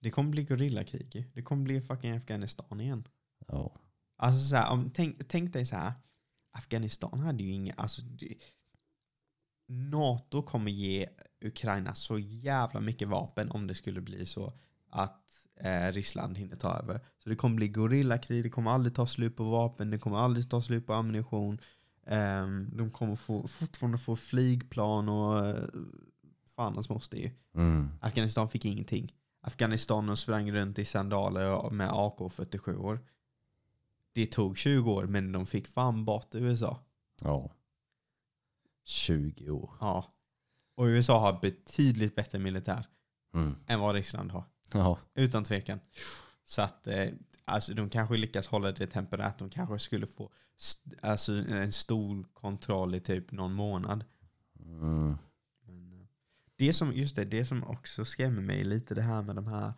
Det 0.00 0.10
kommer 0.10 0.30
bli 0.30 0.44
gorillakrig. 0.44 1.26
Det 1.34 1.42
kommer 1.42 1.64
bli 1.64 1.80
fucking 1.80 2.12
Afghanistan 2.16 2.80
igen. 2.80 3.08
Ja. 3.46 3.72
Alltså 4.16 4.40
så 4.48 4.56
här, 4.56 4.72
om, 4.72 4.90
tänk, 4.94 5.28
tänk 5.28 5.52
dig 5.52 5.66
så 5.66 5.76
här. 5.76 5.92
Afghanistan 6.52 7.20
hade 7.20 7.42
ju 7.42 7.52
inga... 7.52 7.74
Alltså, 7.76 8.02
det, 8.02 8.34
NATO 9.68 10.42
kommer 10.42 10.70
ge 10.70 11.08
Ukraina 11.44 11.94
så 11.94 12.18
jävla 12.18 12.80
mycket 12.80 13.08
vapen 13.08 13.50
om 13.50 13.66
det 13.66 13.74
skulle 13.74 14.00
bli 14.00 14.26
så 14.26 14.52
att 14.90 15.21
eh, 15.60 15.92
Ryssland 15.92 16.38
hinner 16.38 16.56
ta 16.56 16.74
över. 16.78 17.00
Så 17.18 17.28
det 17.28 17.36
kommer 17.36 17.56
bli 17.56 17.68
gorillakrig, 17.68 18.42
det 18.42 18.50
kommer 18.50 18.70
aldrig 18.70 18.94
ta 18.94 19.06
slut 19.06 19.36
på 19.36 19.44
vapen, 19.44 19.90
det 19.90 19.98
kommer 19.98 20.18
aldrig 20.18 20.50
ta 20.50 20.62
slut 20.62 20.86
på 20.86 20.92
ammunition. 20.92 21.58
Ehm, 22.06 22.70
de 22.76 22.90
kommer 22.90 23.16
få, 23.16 23.46
fortfarande 23.48 23.98
få 23.98 24.16
flygplan 24.16 25.08
och 25.08 25.42
uh, 25.42 25.54
fan 26.56 26.74
hans 26.74 26.88
moster 26.88 27.18
ju. 27.18 27.30
Mm. 27.54 27.88
Afghanistan 28.00 28.48
fick 28.48 28.64
ingenting. 28.64 29.14
Afghanistan 29.40 30.16
sprang 30.16 30.52
runt 30.52 30.78
i 30.78 30.84
sandaler 30.84 31.70
med 31.70 31.90
AK47 31.90 32.76
år. 32.76 33.00
Det 34.12 34.26
tog 34.26 34.58
20 34.58 34.92
år 34.92 35.06
men 35.06 35.32
de 35.32 35.46
fick 35.46 35.68
fan 35.68 36.04
bort 36.04 36.34
USA. 36.34 36.78
Ja. 37.22 37.50
20 38.84 39.50
år. 39.50 39.70
Ja. 39.80 40.04
Och 40.74 40.84
USA 40.84 41.18
har 41.20 41.40
betydligt 41.40 42.14
bättre 42.14 42.38
militär 42.38 42.86
Mm. 43.34 43.54
än 43.66 43.80
vad 43.80 43.94
Ryssland 43.94 44.30
har. 44.30 44.44
Ja. 44.74 44.98
Utan 45.14 45.44
tvekan. 45.44 45.80
Så 46.44 46.62
att 46.62 46.86
eh, 46.86 47.08
alltså, 47.44 47.74
de 47.74 47.90
kanske 47.90 48.16
lyckas 48.16 48.46
hålla 48.46 48.72
det 48.72 48.86
temperärt. 48.86 49.38
De 49.38 49.50
kanske 49.50 49.78
skulle 49.78 50.06
få 50.06 50.30
st- 50.56 50.96
alltså, 51.02 51.32
en 51.32 51.72
stor 51.72 52.24
kontroll 52.32 52.94
i 52.94 53.00
typ 53.00 53.32
någon 53.32 53.52
månad. 53.52 54.04
Mm. 54.60 55.16
Men, 55.66 55.92
eh, 55.92 56.06
det 56.56 56.72
som, 56.72 56.92
just 56.92 57.16
det, 57.16 57.24
det 57.24 57.46
som 57.46 57.64
också 57.64 58.04
skrämmer 58.04 58.42
mig 58.42 58.64
lite 58.64 58.94
det 58.94 59.02
här 59.02 59.22
med 59.22 59.36
de 59.36 59.46
här, 59.46 59.72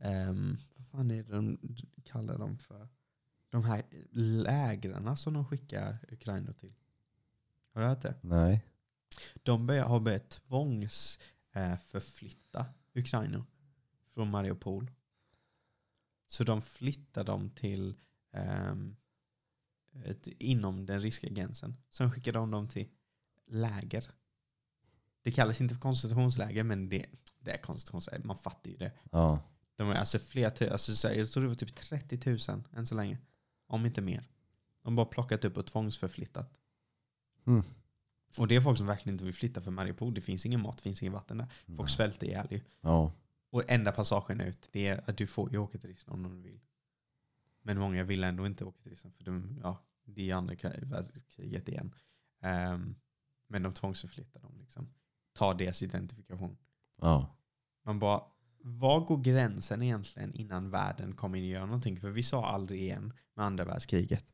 ehm, 0.00 0.56
vad 0.76 0.86
fan 0.86 1.10
är 1.10 1.22
det 1.22 1.32
de 1.36 1.58
kallar 2.04 2.38
dem 2.38 2.58
för? 2.58 2.88
De 3.50 3.64
här 3.64 3.82
lägren 4.12 5.16
som 5.16 5.34
de 5.34 5.44
skickar 5.46 5.98
Ukraina 6.12 6.52
till. 6.52 6.72
Har 7.74 7.80
du 7.82 7.88
hört 7.88 8.02
det? 8.02 8.14
Nej. 8.20 8.64
De 9.42 9.66
börjar, 9.66 9.84
har 9.84 10.00
börjat 10.00 10.28
tvångs 10.30 11.18
eh, 11.52 11.76
förflytta 11.76 12.66
Ukraina 12.94 13.44
från 14.20 14.30
Mariupol. 14.30 14.90
Så 16.26 16.44
de 16.44 16.62
flyttar 16.62 17.24
dem 17.24 17.50
till 17.50 17.94
ehm, 18.32 18.96
ett, 20.04 20.26
inom 20.26 20.86
den 20.86 21.00
ryska 21.00 21.28
gränsen. 21.28 21.76
Sen 21.88 22.10
skickar 22.10 22.32
de 22.32 22.50
dem 22.50 22.68
till 22.68 22.88
läger. 23.46 24.04
Det 25.22 25.32
kallas 25.32 25.60
inte 25.60 25.74
för 25.74 25.80
koncentrationsläger 25.80 26.64
men 26.64 26.88
det, 26.88 27.06
det 27.38 27.50
är 27.50 27.58
koncentrationsläger. 27.58 28.24
Man 28.24 28.38
fattar 28.38 28.70
ju 28.70 28.76
det. 28.76 28.92
Ja. 29.12 29.42
De 29.76 29.90
är 29.90 29.94
alltså 29.94 30.18
fler 30.18 30.50
tu- 30.50 30.70
alltså, 30.70 31.08
här, 31.08 31.14
jag 31.14 31.30
tror 31.30 31.42
det 31.42 31.48
var 31.48 31.54
typ 31.54 31.74
30 31.74 32.50
000 32.50 32.64
än 32.72 32.86
så 32.86 32.94
länge. 32.94 33.18
Om 33.66 33.86
inte 33.86 34.00
mer. 34.00 34.28
De 34.82 34.96
har 34.98 35.04
bara 35.04 35.12
plockat 35.12 35.44
upp 35.44 35.56
och 35.56 35.66
tvångsförflyttat. 35.66 36.60
Mm. 37.46 37.62
Och 38.38 38.48
det 38.48 38.56
är 38.56 38.60
folk 38.60 38.78
som 38.78 38.86
verkligen 38.86 39.14
inte 39.14 39.24
vill 39.24 39.34
flytta 39.34 39.60
för 39.60 39.70
Mariupol. 39.70 40.14
Det 40.14 40.20
finns 40.20 40.46
ingen 40.46 40.60
mat, 40.60 40.76
det 40.76 40.82
finns 40.82 41.02
ingen 41.02 41.12
vatten 41.12 41.38
där. 41.38 41.46
Folk 41.76 41.90
svälter 41.90 42.26
ihjäl 42.26 42.46
ju. 42.50 42.60
Ja. 42.80 43.12
Och 43.50 43.70
enda 43.70 43.92
passagen 43.92 44.40
ut, 44.40 44.68
det 44.72 44.86
är 44.86 45.10
att 45.10 45.16
du 45.16 45.26
får 45.26 45.52
ju 45.52 45.58
åka 45.58 45.78
till 45.78 45.88
Ryssland 45.88 46.26
om 46.26 46.36
du 46.36 46.42
vill. 46.42 46.60
Men 47.62 47.78
många 47.78 48.04
vill 48.04 48.24
ändå 48.24 48.46
inte 48.46 48.64
åka 48.64 48.82
till 48.82 48.90
Ryssland 48.90 49.14
för 49.14 49.24
de, 49.24 49.58
ja, 49.62 49.78
det 50.04 50.30
är 50.30 50.34
andra 50.34 50.54
kri- 50.54 50.84
världskriget 50.84 51.68
igen. 51.68 51.94
Ehm, 52.40 52.94
men 53.48 53.62
de 53.62 53.74
tvångsförflyttar 53.74 54.40
dem 54.40 54.56
liksom. 54.58 54.94
Tar 55.32 55.54
deras 55.54 55.82
identifikation. 55.82 56.56
Ja. 56.98 57.36
Man 57.84 57.98
bara, 57.98 58.22
var 58.62 59.00
går 59.00 59.16
gränsen 59.22 59.82
egentligen 59.82 60.34
innan 60.34 60.70
världen 60.70 61.12
kommer 61.14 61.38
in 61.38 61.44
och 61.44 61.50
gör 61.50 61.66
någonting? 61.66 62.00
För 62.00 62.10
vi 62.10 62.22
sa 62.22 62.46
aldrig 62.46 62.80
igen 62.80 63.12
med 63.34 63.46
andra 63.46 63.64
världskriget. 63.64 64.24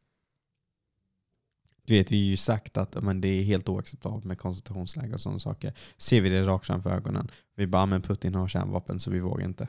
Du 1.86 1.94
vet, 1.94 2.12
vi 2.12 2.16
har 2.24 2.30
ju 2.30 2.36
sagt 2.36 2.76
att 2.76 3.02
men 3.02 3.20
det 3.20 3.28
är 3.28 3.42
helt 3.42 3.68
oacceptabelt 3.68 4.24
med 4.24 4.38
koncentrationsläger 4.38 5.14
och 5.14 5.20
sådana 5.20 5.38
saker. 5.38 5.72
Ser 5.96 6.20
vi 6.20 6.28
det 6.28 6.42
rakt 6.42 6.66
framför 6.66 6.90
ögonen. 6.90 7.30
Vi 7.56 7.66
bara, 7.66 7.86
men 7.86 8.02
Putin 8.02 8.34
har 8.34 8.48
kärnvapen 8.48 8.98
så 8.98 9.10
vi 9.10 9.20
vågar 9.20 9.44
inte. 9.44 9.68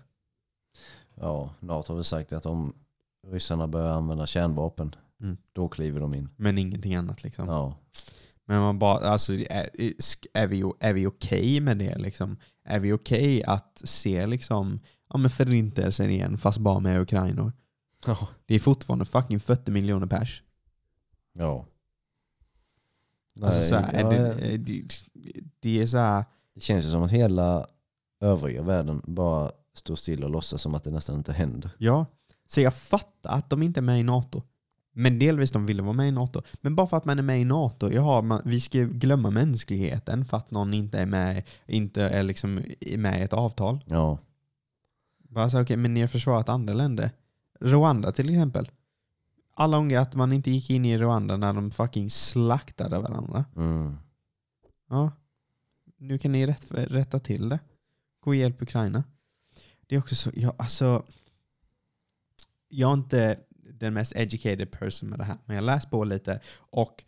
Ja. 1.16 1.54
NATO 1.60 1.92
har 1.92 1.96
väl 1.96 2.04
sagt 2.04 2.34
att 2.34 2.46
om 2.46 2.74
ryssarna 3.28 3.68
börjar 3.68 3.90
använda 3.92 4.26
kärnvapen, 4.28 4.96
Mm. 5.22 5.38
då 5.54 5.68
kliver 5.70 6.00
de 6.00 6.14
in. 6.14 6.30
Men 6.36 6.58
ingenting 6.58 6.96
annat 6.96 7.24
liksom. 7.24 7.48
Ja. 7.48 7.76
Men 8.46 8.62
man 8.62 8.80
bara, 8.80 8.98
alltså, 9.10 9.34
är, 9.34 9.70
är 10.34 10.48
vi, 10.48 10.72
är 10.80 10.94
vi 10.94 11.06
okej 11.08 11.60
med 11.60 11.78
det 11.78 11.98
liksom? 11.98 12.38
Är 12.64 12.80
vi 12.80 12.94
okej 12.94 13.44
att 13.44 13.82
se 13.86 14.26
liksom, 14.28 14.80
ja 15.10 15.18
men 15.18 15.30
förintelsen 15.30 16.10
igen 16.10 16.38
fast 16.38 16.58
bara 16.58 16.80
med 16.80 17.02
Ukraina? 17.02 17.54
Ja. 18.06 18.28
Det 18.46 18.56
är 18.56 18.60
fortfarande 18.60 19.06
fucking 19.06 19.40
40 19.40 19.72
miljoner 19.72 20.08
pers. 20.08 20.44
Ja. 21.34 21.66
Alltså, 23.42 23.60
Nej, 23.60 23.70
så 23.70 23.76
här, 23.76 24.02
ja, 24.02 24.10
det, 24.10 24.58
det, 24.58 24.84
det 25.60 25.82
är 25.82 25.86
så 25.86 25.98
här, 25.98 26.26
Det 26.54 26.62
känns 26.62 26.86
ju 26.86 26.90
som 26.90 27.04
att 27.04 27.12
hela 27.12 27.68
övriga 28.22 28.62
världen 28.62 29.02
bara 29.06 29.52
står 29.74 29.96
still 29.96 30.24
och 30.24 30.30
låtsas 30.30 30.62
som 30.62 30.76
att 30.76 30.84
det 30.84 30.92
nästan 30.92 31.16
inte 31.16 31.34
händer. 31.34 31.72
ja. 31.78 32.06
Så 32.50 32.62
jag 32.62 32.74
fattar 32.74 33.30
att 33.30 33.50
de 33.50 33.64
inte 33.64 33.80
är 33.80 33.82
med 33.82 34.00
i 34.00 34.04
NATO. 34.04 34.42
Men 34.94 35.20
delvis 35.20 35.52
de 35.52 35.66
ville 35.66 35.84
vara 35.84 35.94
med 35.94 36.08
i 36.08 36.12
NATO. 36.12 36.42
Men 36.62 36.76
bara 36.76 36.88
för 36.88 36.98
att 36.98 37.06
man 37.06 37.20
är 37.20 37.24
med 37.24 37.42
i 37.42 37.46
NATO, 37.46 37.92
jaha, 37.92 38.22
man, 38.22 38.42
vi 38.46 38.60
ska 38.62 38.80
glömma 38.80 39.30
mänskligheten 39.30 40.26
för 40.26 40.38
att 40.38 40.52
någon 40.52 40.74
inte 40.74 41.00
är 41.00 41.06
med, 41.06 41.44
inte 41.66 42.04
är 42.04 42.24
liksom 42.24 42.64
med 42.98 43.20
i 43.20 43.24
ett 43.24 43.34
avtal. 43.34 43.80
Ja. 43.86 44.18
Bara 45.18 45.50
så, 45.50 45.62
okej, 45.62 45.78
men 45.78 45.94
ni 45.94 46.02
har 46.02 46.08
försvarat 46.08 46.50
andra 46.50 46.74
länder. 46.74 47.12
Rwanda 47.60 48.12
till 48.12 48.30
exempel. 48.30 48.70
Alla 49.60 49.78
ångrar 49.78 50.02
att 50.02 50.16
man 50.16 50.34
inte 50.34 50.52
gick 50.52 50.70
in 50.70 50.86
i 50.86 50.98
Rwanda 50.98 51.38
när 51.38 51.54
de 51.54 51.72
fucking 51.72 52.10
slaktade 52.10 53.00
varandra. 53.00 53.46
Mm. 53.56 53.96
Ja. 54.90 55.12
Nu 55.98 56.18
kan 56.18 56.32
ni 56.32 56.46
rätt, 56.46 56.72
rätta 56.72 57.20
till 57.20 57.50
det. 57.50 57.60
Gå 58.20 58.32
och 58.32 58.36
hjälp 58.36 58.62
Ukraina. 58.62 59.04
Det 59.88 59.96
är 59.96 60.00
också 60.00 60.16
så, 60.16 60.32
jag, 60.34 60.56
alltså, 60.58 61.06
jag 62.68 62.90
är 62.90 62.94
inte 62.94 63.40
den 63.74 63.94
mest 63.94 64.16
educated 64.16 64.72
person 64.72 65.10
med 65.10 65.20
det 65.20 65.26
här, 65.26 65.38
men 65.46 65.56
jag 65.56 65.64
läst 65.64 65.90
på 65.90 66.04
lite 66.04 66.42
och 66.58 67.04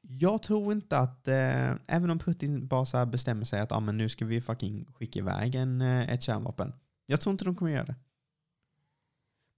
jag 0.00 0.42
tror 0.42 0.72
inte 0.72 0.98
att, 0.98 1.28
eh, 1.28 1.70
även 1.86 2.10
om 2.10 2.18
Putin 2.18 2.66
bara 2.66 3.06
bestämmer 3.06 3.44
sig 3.44 3.60
att 3.60 3.72
ah, 3.72 3.80
men 3.80 3.96
nu 3.96 4.08
ska 4.08 4.24
vi 4.24 4.40
fucking 4.40 4.86
skicka 4.94 5.18
iväg 5.18 5.54
en, 5.54 5.80
eh, 5.80 6.10
ett 6.10 6.22
kärnvapen. 6.22 6.72
Jag 7.06 7.20
tror 7.20 7.32
inte 7.32 7.44
de 7.44 7.56
kommer 7.56 7.70
göra 7.70 7.84
det. 7.84 7.94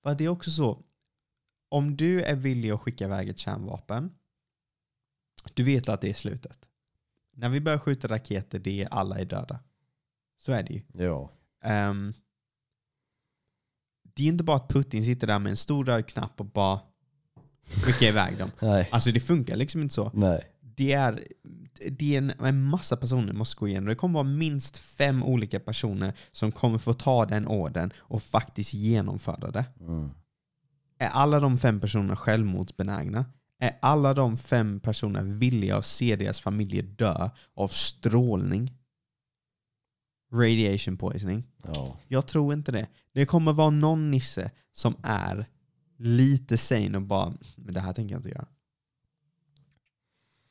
För 0.02 0.14
det 0.14 0.24
är 0.24 0.28
också 0.28 0.50
så, 0.50 0.82
om 1.70 1.96
du 1.96 2.22
är 2.22 2.36
villig 2.36 2.70
att 2.70 2.80
skicka 2.80 3.04
iväg 3.04 3.28
ett 3.28 3.38
kärnvapen, 3.38 4.10
du 5.54 5.62
vet 5.62 5.88
att 5.88 6.00
det 6.00 6.10
är 6.10 6.14
slutet. 6.14 6.68
När 7.36 7.48
vi 7.48 7.60
börjar 7.60 7.78
skjuta 7.78 8.08
raketer, 8.08 8.58
det 8.58 8.82
är 8.82 8.88
alla 8.88 9.18
är 9.18 9.24
döda. 9.24 9.60
Så 10.38 10.52
är 10.52 10.62
det 10.62 10.74
ju. 10.74 10.82
Ja. 11.04 11.30
Ehm, 11.64 12.14
det 14.02 14.22
är 14.22 14.28
inte 14.28 14.44
bara 14.44 14.56
att 14.56 14.68
Putin 14.68 15.04
sitter 15.04 15.26
där 15.26 15.38
med 15.38 15.50
en 15.50 15.56
stor 15.56 15.84
röd 15.84 16.06
knapp 16.06 16.40
och 16.40 16.46
bara 16.46 16.80
skickar 17.62 18.06
iväg 18.06 18.38
dem. 18.38 18.50
Nej. 18.60 18.88
Alltså 18.92 19.10
det 19.12 19.20
funkar 19.20 19.56
liksom 19.56 19.82
inte 19.82 19.94
så. 19.94 20.10
Nej. 20.14 20.50
Det 20.60 20.92
är, 20.92 21.24
det 21.90 22.14
är 22.14 22.18
en, 22.18 22.30
en 22.30 22.62
massa 22.62 22.96
personer 22.96 23.32
måste 23.32 23.58
gå 23.58 23.68
igenom. 23.68 23.88
Det 23.88 23.94
kommer 23.94 24.14
vara 24.14 24.24
minst 24.24 24.78
fem 24.78 25.22
olika 25.22 25.60
personer 25.60 26.12
som 26.32 26.52
kommer 26.52 26.78
få 26.78 26.92
ta 26.92 27.26
den 27.26 27.46
orden 27.46 27.92
och 27.96 28.22
faktiskt 28.22 28.74
genomföra 28.74 29.50
det. 29.50 29.64
Mm. 29.80 30.10
Är 31.00 31.08
alla 31.08 31.40
de 31.40 31.58
fem 31.58 31.80
personerna 31.80 32.16
självmordsbenägna? 32.16 33.24
Är 33.58 33.78
alla 33.82 34.14
de 34.14 34.36
fem 34.36 34.80
personerna 34.80 35.22
villiga 35.22 35.76
att 35.76 35.86
se 35.86 36.16
deras 36.16 36.40
familjer 36.40 36.82
dö 36.82 37.30
av 37.54 37.68
strålning? 37.68 38.74
Radiation 40.32 40.96
poisoning? 40.96 41.44
Ja. 41.62 41.96
Jag 42.08 42.26
tror 42.26 42.54
inte 42.54 42.72
det. 42.72 42.88
Det 43.12 43.26
kommer 43.26 43.52
vara 43.52 43.70
någon 43.70 44.10
nisse 44.10 44.50
som 44.72 44.96
är 45.02 45.46
lite 45.98 46.58
sane 46.58 46.96
och 46.96 47.02
bara, 47.02 47.34
men 47.56 47.74
det 47.74 47.80
här 47.80 47.92
tänker 47.92 48.14
jag 48.14 48.18
inte 48.18 48.28
göra. 48.28 48.46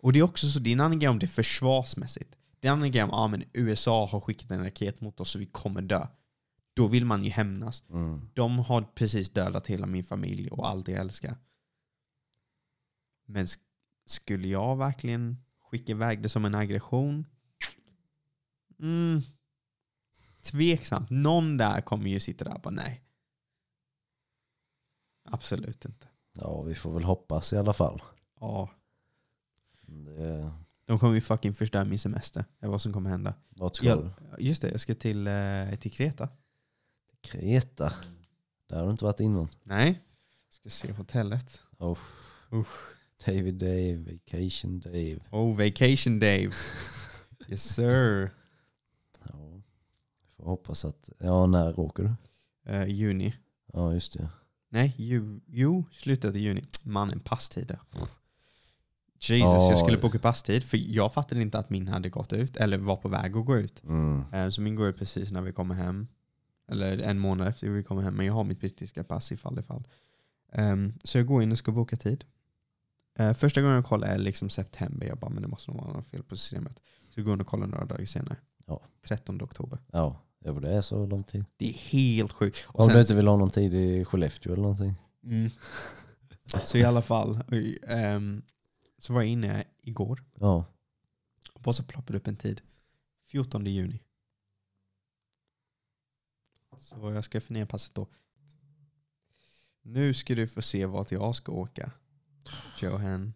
Och 0.01 0.13
det 0.13 0.19
är 0.19 0.23
också 0.23 0.47
så, 0.47 0.59
det 0.59 0.69
är 0.69 0.73
en 0.73 0.79
annan 0.79 0.99
grej 0.99 1.09
om 1.09 1.19
det 1.19 1.25
är 1.25 1.27
försvarsmässigt. 1.27 2.37
Det 2.59 2.67
är 2.67 2.71
en 2.71 2.77
annan 2.77 2.91
grej 2.91 3.03
om, 3.03 3.09
ja 3.09 3.27
men 3.27 3.43
USA 3.53 4.05
har 4.05 4.19
skickat 4.19 4.51
en 4.51 4.63
raket 4.63 5.01
mot 5.01 5.19
oss 5.19 5.29
så 5.29 5.39
vi 5.39 5.45
kommer 5.45 5.81
dö. 5.81 6.07
Då 6.79 6.87
vill 6.87 7.05
man 7.05 7.23
ju 7.23 7.29
hämnas. 7.29 7.83
Mm. 7.89 8.29
De 8.33 8.59
har 8.59 8.81
precis 8.81 9.29
dödat 9.29 9.67
hela 9.67 9.85
min 9.85 10.03
familj 10.03 10.49
och 10.49 10.69
allt 10.69 10.87
jag 10.87 10.99
älskar. 10.99 11.35
Men 13.25 13.45
sk- 13.45 13.59
skulle 14.05 14.47
jag 14.47 14.75
verkligen 14.77 15.37
skicka 15.71 15.91
iväg 15.91 16.21
det 16.21 16.29
som 16.29 16.45
en 16.45 16.55
aggression? 16.55 17.25
Mm. 18.79 19.21
Tveksamt. 20.41 21.09
Någon 21.09 21.57
där 21.57 21.81
kommer 21.81 22.09
ju 22.09 22.19
sitta 22.19 22.45
där 22.45 22.53
och 22.53 22.61
bara 22.61 22.69
nej. 22.73 23.03
Absolut 25.29 25.85
inte. 25.85 26.07
Ja, 26.33 26.61
vi 26.61 26.75
får 26.75 26.93
väl 26.93 27.03
hoppas 27.03 27.53
i 27.53 27.57
alla 27.57 27.73
fall. 27.73 28.01
Ja. 28.39 28.69
Det, 29.81 30.51
De 30.85 30.99
kommer 30.99 31.13
ju 31.15 31.21
fucking 31.21 31.53
förstöra 31.53 31.85
min 31.85 31.99
semester. 31.99 32.45
Det 32.59 32.65
är 32.65 32.69
vad 32.69 32.81
som 32.81 32.93
kommer 32.93 33.09
hända. 33.09 33.33
vart 33.49 33.75
ska 33.75 33.95
du? 33.95 34.11
Just 34.39 34.61
det, 34.61 34.71
jag 34.71 34.79
ska 34.79 34.95
till, 34.95 35.27
eh, 35.27 35.75
till 35.79 35.91
Kreta. 35.91 36.29
Kreta. 37.21 37.93
Där 38.69 38.77
har 38.77 38.85
du 38.85 38.91
inte 38.91 39.05
varit 39.05 39.19
innan. 39.19 39.47
Nej. 39.63 40.01
Ska 40.49 40.69
se 40.69 40.91
hotellet. 40.91 41.61
Oh. 41.77 41.97
Usch. 42.53 42.95
David 43.25 43.53
Dave, 43.55 43.95
Vacation 43.97 44.79
Dave. 44.79 45.19
Oh, 45.31 45.57
vacation 45.57 46.19
Dave. 46.19 46.51
yes 47.47 47.63
sir. 47.63 48.31
Ja. 49.23 49.61
Får 50.37 50.45
hoppas 50.45 50.85
att... 50.85 51.09
Ja, 51.19 51.45
när 51.45 51.79
åker 51.79 52.03
du? 52.03 52.11
Eh, 52.71 52.87
juni. 52.87 53.33
Ja, 53.73 53.93
just 53.93 54.13
det. 54.13 54.29
Nej, 54.69 54.93
ju, 54.97 55.39
jo, 55.47 55.85
slutet 55.91 56.29
av 56.29 56.37
juni. 56.37 56.63
Mannen, 56.83 57.19
passtider. 57.19 57.79
Jesus, 59.21 59.39
Ja. 59.45 59.69
jag 59.69 59.77
skulle 59.79 59.97
boka 59.97 60.19
passtid 60.19 60.63
för 60.63 60.77
jag 60.77 61.13
fattade 61.13 61.41
inte 61.41 61.59
att 61.59 61.69
min 61.69 61.87
hade 61.87 62.09
gått 62.09 62.33
ut, 62.33 62.57
eller 62.57 62.77
var 62.77 62.95
på 62.95 63.09
väg 63.09 63.37
att 63.37 63.45
gå 63.45 63.57
ut. 63.57 63.83
Mm. 63.83 64.23
Eh, 64.33 64.49
Så 64.49 64.61
min 64.61 64.75
går 64.75 64.87
ut 64.89 64.97
precis 64.97 65.31
när 65.31 65.41
vi 65.41 65.51
kommer 65.51 65.75
hem. 65.75 66.07
Eller 66.69 66.97
en 66.97 67.19
månad 67.19 67.47
efter 67.47 67.69
vi 67.69 67.83
kommer 67.83 68.01
hem. 68.01 68.13
Men 68.15 68.25
jag 68.25 68.33
har 68.33 68.43
mitt 68.43 68.59
brittiska 68.59 69.03
pass 69.03 69.31
ifall 69.31 69.59
ifall. 69.59 69.87
Um, 70.53 70.93
så 71.03 71.17
jag 71.17 71.27
går 71.27 71.43
in 71.43 71.51
och 71.51 71.57
ska 71.57 71.71
boka 71.71 71.95
tid. 71.97 72.25
Eh, 73.19 73.33
första 73.33 73.61
gången 73.61 73.75
jag 73.75 73.85
kollar 73.85 74.07
är 74.07 74.17
liksom 74.17 74.49
september. 74.49 75.07
Jag 75.07 75.17
bara, 75.17 75.29
men 75.31 75.41
det 75.41 75.47
måste 75.47 75.71
nog 75.71 75.81
vara 75.81 75.93
något 75.93 76.07
fel 76.07 76.23
på 76.23 76.35
systemet. 76.37 76.81
Så 77.09 77.19
jag 77.19 77.25
går 77.25 77.33
in 77.33 77.41
och 77.41 77.47
kollar 77.47 77.67
några 77.67 77.85
dagar 77.85 78.05
senare. 78.05 78.37
Ja. 78.65 78.81
13 79.01 79.41
oktober. 79.41 79.79
Ja, 79.91 80.21
ja, 80.39 80.51
det 80.51 80.69
är 80.71 80.81
så 80.81 81.05
lång 81.05 81.23
tid. 81.23 81.45
Det 81.57 81.69
är 81.69 81.73
helt 81.73 82.31
sjukt. 82.31 82.65
Och 82.67 82.79
Om 82.79 82.85
sen- 82.85 82.93
du 82.95 83.01
inte 83.01 83.15
vill 83.15 83.27
ha 83.27 83.37
någon 83.37 83.49
tid 83.49 83.73
i 83.73 84.05
Skellefteå 84.05 84.53
eller 84.53 84.61
någonting. 84.61 84.93
Mm. 85.23 85.49
Så 86.63 86.77
i 86.77 86.83
alla 86.83 87.01
fall. 87.01 87.39
ehm, 87.87 88.41
så 88.97 89.13
var 89.13 89.21
jag 89.21 89.29
inne 89.31 89.63
igår. 89.81 90.23
Ja. 90.39 90.65
Och 91.53 91.61
bara 91.61 91.73
så 91.73 91.83
ploppade 91.83 92.17
upp 92.17 92.27
en 92.27 92.35
tid. 92.35 92.61
14 93.27 93.65
juni. 93.65 94.01
Så 96.79 97.11
jag 97.13 97.23
ska 97.23 97.41
förnya 97.41 97.65
passet 97.65 97.95
då. 97.95 98.07
Nu 99.81 100.13
ska 100.13 100.35
du 100.35 100.47
få 100.47 100.61
se 100.61 100.85
vart 100.85 101.11
jag 101.11 101.35
ska 101.35 101.51
åka. 101.51 101.91
Johan. 102.81 103.33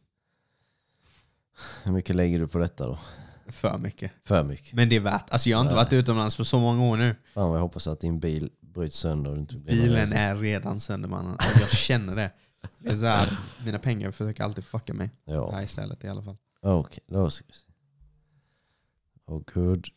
Hur 1.83 1.91
mycket 1.91 2.15
lägger 2.15 2.39
du 2.39 2.47
på 2.47 2.57
detta 2.57 2.87
då? 2.87 2.99
För 3.47 3.77
mycket. 3.77 4.11
För 4.23 4.43
mycket. 4.43 4.73
Men 4.73 4.89
det 4.89 4.95
är 4.95 4.99
värt. 4.99 5.29
Alltså 5.29 5.49
jag 5.49 5.57
har 5.57 5.61
inte 5.61 5.75
Nej. 5.75 5.83
varit 5.83 5.93
utomlands 5.93 6.37
på 6.37 6.45
så 6.45 6.59
många 6.61 6.83
år 6.83 6.97
nu. 6.97 7.15
Fan 7.33 7.49
vad 7.49 7.57
jag 7.57 7.61
hoppas 7.61 7.87
att 7.87 7.99
din 7.99 8.19
bil 8.19 8.51
bryts 8.61 8.97
sönder 8.97 9.31
och 9.31 9.37
inte 9.37 9.55
blir 9.57 9.73
Bilen 9.81 10.13
är 10.13 10.35
redan 10.35 10.79
sönder 10.79 11.09
mannen. 11.09 11.33
Och 11.33 11.61
Jag 11.61 11.69
känner 11.69 12.15
det. 12.15 12.31
Det 12.79 12.89
är 12.89 12.95
så 12.95 13.05
här, 13.05 13.37
mina 13.65 13.79
pengar 13.79 14.11
försöker 14.11 14.43
alltid 14.43 14.65
fucka 14.65 14.93
mig. 14.93 15.09
Ja, 15.25 15.51
Här 15.51 15.63
istället 15.63 16.03
i 16.03 16.07
alla 16.07 16.23
fall. 16.23 16.37
okej. 16.61 17.03
Då 17.07 17.29
ska 17.29 17.45
vi 17.47 17.53
se. 17.53 17.65
Oh 19.25 19.41
good. 19.53 19.87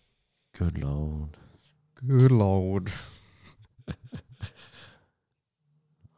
Good 0.59 0.79
lord. 0.79 1.37
Good 2.01 2.31
lord. 2.33 2.91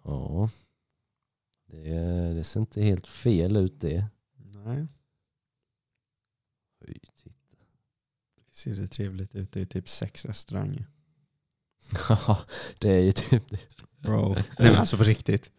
Ja. 0.09 0.50
Det, 1.66 2.34
det 2.34 2.44
ser 2.44 2.61
inte 2.61 2.82
helt 2.82 3.06
fel 3.06 3.56
ut 3.56 3.80
det. 3.80 4.06
Nej. 4.36 4.86
Oj, 6.80 7.00
titta. 7.16 7.34
Ser 8.50 8.74
det 8.74 8.88
trevligt 8.88 9.34
ut? 9.34 9.52
Det 9.52 9.61
är 9.61 9.64
typ 9.66 9.88
sex 9.88 10.24
restauranger. 10.24 10.86
Ja, 12.09 12.38
det 12.78 12.88
är 12.90 13.00
ju 13.00 13.12
typ 13.12 13.50
det. 13.50 13.61
Bro. 13.98 14.28
Nej 14.34 14.44
men 14.59 14.74
alltså 14.76 14.96
på 14.96 15.02
riktigt. 15.02 15.50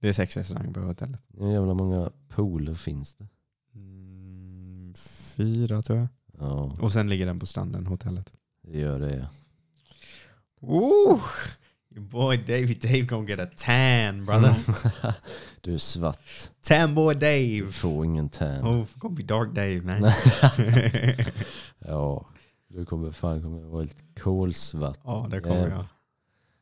Det 0.00 0.08
är 0.08 0.12
sex 0.12 0.36
restauranger 0.36 0.72
på 0.72 0.80
hotellet. 0.80 1.20
Hur 1.38 1.52
jävla 1.52 1.74
många 1.74 2.12
pooler 2.28 2.74
finns 2.74 3.14
det? 3.14 3.28
Mm, 3.74 4.94
fyra 4.96 5.82
tror 5.82 5.98
jag. 5.98 6.08
Ja, 6.38 6.76
Och 6.80 6.92
sen 6.92 7.08
ligger 7.08 7.26
den 7.26 7.38
på 7.40 7.46
stranden, 7.46 7.86
hotellet. 7.86 8.32
det 8.62 8.78
gör 8.78 9.00
det. 9.00 9.28
Ooh, 10.60 11.22
your 11.94 12.04
boy 12.04 12.36
Davey 12.36 12.74
Dave 12.74 13.02
gonna 13.06 13.26
get 13.28 13.40
a 13.40 13.46
tan 13.56 14.24
brother. 14.24 14.54
du 15.60 15.74
är 15.74 15.78
svart. 15.78 16.50
tan 16.60 16.94
boy 16.94 17.14
Du 17.14 17.20
Dave. 17.20 17.72
får 17.72 18.04
ingen 18.04 18.28
tan. 18.28 18.64
Oh, 18.64 18.86
gonna 18.98 19.14
be 19.14 19.22
dark 19.22 19.48
Dave 19.54 19.80
man. 19.82 20.12
Ja, 21.86 22.26
du 22.68 22.84
kommer 22.86 23.10
fan 23.12 23.42
kommer 23.42 23.60
vara 23.60 23.82
helt 23.82 24.04
kolsvart. 24.20 24.98
ja 25.04 25.28
det 25.30 25.40
kommer 25.40 25.68
jag. 25.68 25.84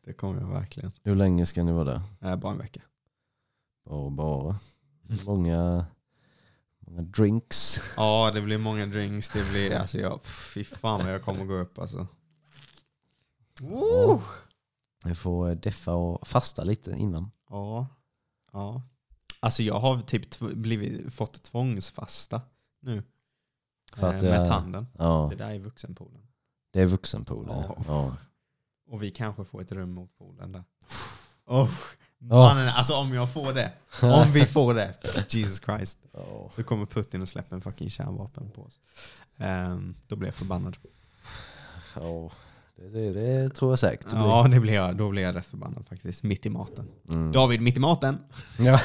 Det 0.04 0.12
kommer 0.12 0.40
jag 0.40 0.48
verkligen. 0.48 0.92
Hur 1.02 1.14
länge 1.14 1.46
ska 1.46 1.62
ni 1.64 1.72
vara 1.72 1.84
där? 1.84 2.00
Nej, 2.20 2.36
bara 2.36 2.52
en 2.52 2.58
vecka. 2.58 2.80
Bara 3.88 4.10
bara. 4.10 4.56
Många, 5.24 5.86
många 6.80 7.02
drinks. 7.02 7.80
Ja, 7.96 8.30
det 8.34 8.40
blir 8.40 8.58
många 8.58 8.86
drinks. 8.86 9.28
Det 9.30 9.50
blir, 9.52 9.76
alltså 9.76 9.98
jag, 9.98 10.20
fy 10.24 10.64
fan 10.64 11.04
vad 11.04 11.14
jag 11.14 11.22
kommer 11.22 11.44
gå 11.44 11.54
upp 11.54 11.78
alltså. 11.78 12.06
Ooh. 13.62 14.20
Vi 15.04 15.14
får 15.14 15.48
eh, 15.50 15.54
deffa 15.56 15.92
och 15.94 16.28
fasta 16.28 16.64
lite 16.64 16.90
innan. 16.90 17.30
Ja. 17.50 17.86
ja. 18.52 18.82
Alltså 19.40 19.62
jag 19.62 19.80
har 19.80 20.00
typ 20.00 20.30
tv- 20.30 20.54
blivit, 20.54 21.14
fått 21.14 21.42
tvångsfasta 21.42 22.40
nu. 22.82 23.02
För 23.96 24.06
att 24.06 24.22
eh, 24.22 24.30
med 24.30 24.40
är- 24.40 24.48
tanden. 24.48 24.86
Ja, 24.98 25.26
Det 25.30 25.36
där 25.36 25.50
är 25.50 25.58
vuxenpoolen. 25.58 26.22
det 26.72 26.80
är 26.80 26.86
vuxenpoolen. 26.86 27.56
Ja. 27.68 27.76
Ja. 27.86 28.16
Och 28.90 29.02
vi 29.02 29.10
kanske 29.10 29.44
får 29.44 29.62
ett 29.62 29.72
rum 29.72 29.92
mot 29.92 30.18
poolen 30.18 30.52
där. 30.52 30.64
Oh, 31.44 31.70
mannen, 32.18 32.68
alltså 32.68 32.94
om 32.94 33.14
jag 33.14 33.32
får 33.32 33.52
det. 33.52 33.72
Om 34.02 34.32
vi 34.32 34.46
får 34.46 34.74
det. 34.74 34.94
Jesus 35.28 35.60
Christ. 35.64 35.98
Ja. 36.12 36.50
Så 36.54 36.64
kommer 36.64 36.86
Putin 36.86 37.22
och 37.22 37.28
släpper 37.28 37.56
en 37.56 37.62
fucking 37.62 37.90
kärnvapen 37.90 38.50
på 38.50 38.62
oss. 38.62 38.80
Ehm, 39.36 39.94
då 40.08 40.16
blir 40.16 40.28
jag 40.28 40.34
förbannad. 40.34 40.76
Ja, 41.96 42.30
det, 42.88 43.12
det, 43.12 43.48
tror 43.48 43.72
jag 43.72 43.78
säkert. 43.78 44.10
det 44.10 44.16
Ja, 44.16 44.48
det 44.50 44.60
blir 44.60 44.74
jag, 44.74 44.96
då 44.96 45.10
blir 45.10 45.22
jag 45.22 45.34
rätt 45.34 45.46
förbannad 45.46 45.86
faktiskt. 45.88 46.22
Mitt 46.22 46.46
i 46.46 46.50
maten. 46.50 46.88
Mm. 47.12 47.32
David, 47.32 47.60
mitt 47.60 47.76
i 47.76 47.80
maten! 47.80 48.18
Ja. 48.58 48.80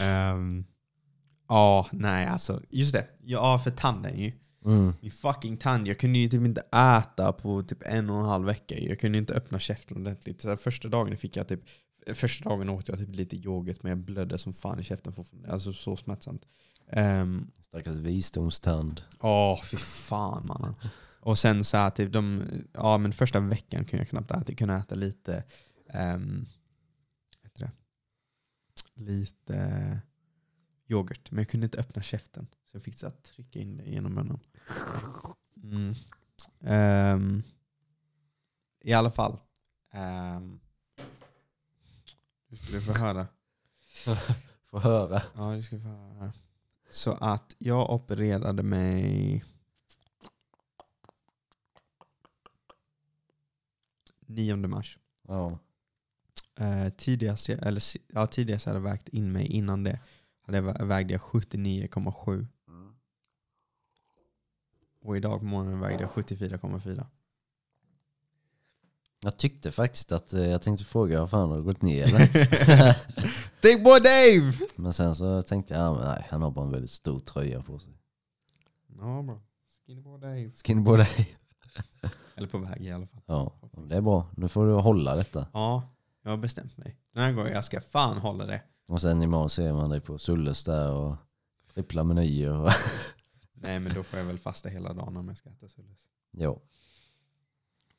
Ehm, 0.02 0.64
Ja, 1.48 1.88
nej 1.92 2.26
alltså. 2.26 2.60
Just 2.70 2.92
det. 2.92 3.06
Ja, 3.22 3.58
för 3.58 3.70
tanden 3.70 4.18
ju. 4.18 4.32
Mm. 4.64 4.92
Min 5.02 5.10
fucking 5.10 5.56
tand. 5.56 5.88
Jag 5.88 5.98
kunde 5.98 6.18
ju 6.18 6.28
typ 6.28 6.44
inte 6.44 6.60
äta 6.60 7.32
på 7.32 7.62
typ 7.62 7.82
en 7.86 8.10
och 8.10 8.18
en 8.18 8.24
halv 8.24 8.46
vecka. 8.46 8.78
Jag 8.78 9.00
kunde 9.00 9.18
inte 9.18 9.34
öppna 9.34 9.58
käften 9.58 9.96
ordentligt. 9.96 10.40
Så 10.40 10.56
första 10.56 10.88
dagen 10.88 11.16
fick 11.16 11.36
jag 11.36 11.48
typ 11.48 11.60
Första 12.14 12.48
dagen 12.48 12.68
åt 12.68 12.88
jag 12.88 12.98
typ 12.98 13.14
lite 13.14 13.36
yoghurt 13.36 13.82
men 13.82 13.90
jag 13.90 13.98
blödde 13.98 14.38
som 14.38 14.52
fan 14.52 14.80
i 14.80 14.82
käften 14.82 15.12
fortfarande. 15.12 15.52
Alltså 15.52 15.72
så 15.72 15.96
smärtsamt. 15.96 16.42
Um, 16.92 17.50
Stackars 17.60 17.96
visdomstand. 17.96 19.02
Åh, 19.20 19.62
fy 19.62 19.76
fan 19.76 20.46
mannen. 20.46 20.74
Och 21.24 21.38
sen 21.38 21.64
så 21.64 21.76
här, 21.76 21.90
typ 21.90 22.12
de, 22.12 22.44
ja 22.72 22.98
men 22.98 23.12
första 23.12 23.40
veckan 23.40 23.84
kunde 23.84 24.00
jag 24.00 24.08
knappt 24.08 24.30
äta. 24.30 24.44
Jag 24.46 24.58
kunde 24.58 24.74
äta 24.74 24.94
lite, 24.94 25.44
um, 25.94 26.46
heter 27.42 27.64
det? 27.64 27.70
Lite 28.94 30.00
yoghurt. 30.86 31.30
Men 31.30 31.38
jag 31.38 31.48
kunde 31.48 31.64
inte 31.64 31.78
öppna 31.78 32.02
käften. 32.02 32.46
Så 32.64 32.76
jag 32.76 32.82
fick 32.82 32.98
så 32.98 33.06
här, 33.06 33.14
trycka 33.14 33.58
in 33.58 33.76
det 33.76 33.84
genom 33.84 34.14
munnen. 34.14 34.40
Mm. 35.62 35.94
Ehm, 36.60 37.42
I 38.80 38.92
alla 38.92 39.10
fall. 39.10 39.38
Um, 39.94 40.60
du 42.48 42.56
skulle 42.56 42.80
få 42.80 42.92
höra. 42.92 43.26
Få 44.70 44.78
höra. 44.78 45.22
Ja, 45.34 45.62
ska 45.62 45.76
vi 45.76 45.82
få 45.82 45.88
höra. 45.88 46.32
Så 46.90 47.12
att 47.12 47.54
jag 47.58 47.90
opererade 47.90 48.62
mig 48.62 49.44
9 54.26 54.56
mars. 54.56 54.98
Ja. 55.28 55.58
Eh, 56.56 56.88
tidigast, 56.88 57.48
jag, 57.48 57.66
eller, 57.66 57.80
si- 57.80 58.02
ja, 58.08 58.26
tidigast 58.26 58.66
jag 58.66 58.72
hade 58.74 58.84
vägt 58.84 59.08
in 59.08 59.32
mig 59.32 59.46
innan 59.46 59.82
det 59.84 60.00
hade 60.42 60.58
jag, 60.58 60.64
vä- 60.64 60.84
vägde 60.86 61.12
jag 61.14 61.20
79,7. 61.20 62.46
Och 65.02 65.16
idag 65.16 65.38
på 65.40 65.44
morgonen 65.46 65.80
vägde 65.80 66.02
jag 66.02 66.10
74,4. 66.10 67.06
Jag 69.20 69.36
tyckte 69.36 69.72
faktiskt 69.72 70.12
att, 70.12 70.32
eh, 70.32 70.46
jag 70.50 70.62
tänkte 70.62 70.84
fråga 70.84 71.20
vad 71.20 71.30
fan 71.30 71.50
har 71.50 71.56
du 71.56 71.62
gått 71.62 71.82
ner 71.82 72.02
eller? 72.04 72.28
Big 73.62 73.84
boy 73.84 74.00
Dave! 74.00 74.52
Men 74.76 74.92
sen 74.92 75.14
så 75.16 75.42
tänkte 75.42 75.74
jag, 75.74 75.82
ja, 75.82 75.94
men 75.94 76.04
nej, 76.08 76.26
han 76.30 76.42
har 76.42 76.50
bara 76.50 76.64
en 76.64 76.70
väldigt 76.70 76.90
stor 76.90 77.18
tröja 77.18 77.62
på 77.62 77.78
sig. 77.78 77.92
Ja 78.98 79.22
bra. 79.22 79.40
Skinny 79.86 80.00
boy 80.00 80.20
Dave. 80.20 80.50
Skinny 80.64 80.84
på 80.84 80.96
dig. 80.96 81.38
Eller 82.36 82.48
på 82.48 82.58
väg 82.58 82.82
i 82.86 82.92
alla 82.92 83.06
fall. 83.06 83.22
Ja, 83.26 83.52
det 83.88 83.96
är 83.96 84.00
bra. 84.00 84.26
Nu 84.36 84.48
får 84.48 84.66
du 84.66 84.72
hålla 84.72 85.14
detta. 85.16 85.46
Ja, 85.52 85.82
jag 86.22 86.30
har 86.30 86.36
bestämt 86.38 86.76
mig. 86.76 86.96
Den 87.12 87.22
här 87.24 87.32
gången 87.32 87.52
jag 87.52 87.64
ska 87.64 87.80
fan 87.80 88.18
hålla 88.18 88.46
det. 88.46 88.62
Och 88.88 89.00
sen 89.00 89.22
imorgon 89.22 89.50
ser 89.50 89.72
man 89.72 89.90
dig 89.90 90.00
på 90.00 90.18
Sulles 90.18 90.64
där 90.64 90.92
och 90.92 91.16
trippla 91.74 92.04
menyer. 92.04 92.60
Och 92.60 92.70
Nej 93.52 93.80
men 93.80 93.94
då 93.94 94.02
får 94.02 94.18
jag 94.18 94.26
väl 94.26 94.38
fasta 94.38 94.68
hela 94.68 94.92
dagen 94.92 95.16
om 95.16 95.28
jag 95.28 95.36
ska 95.38 95.50
äta 95.50 95.68
Sulles. 95.68 95.98
ja. 96.30 96.56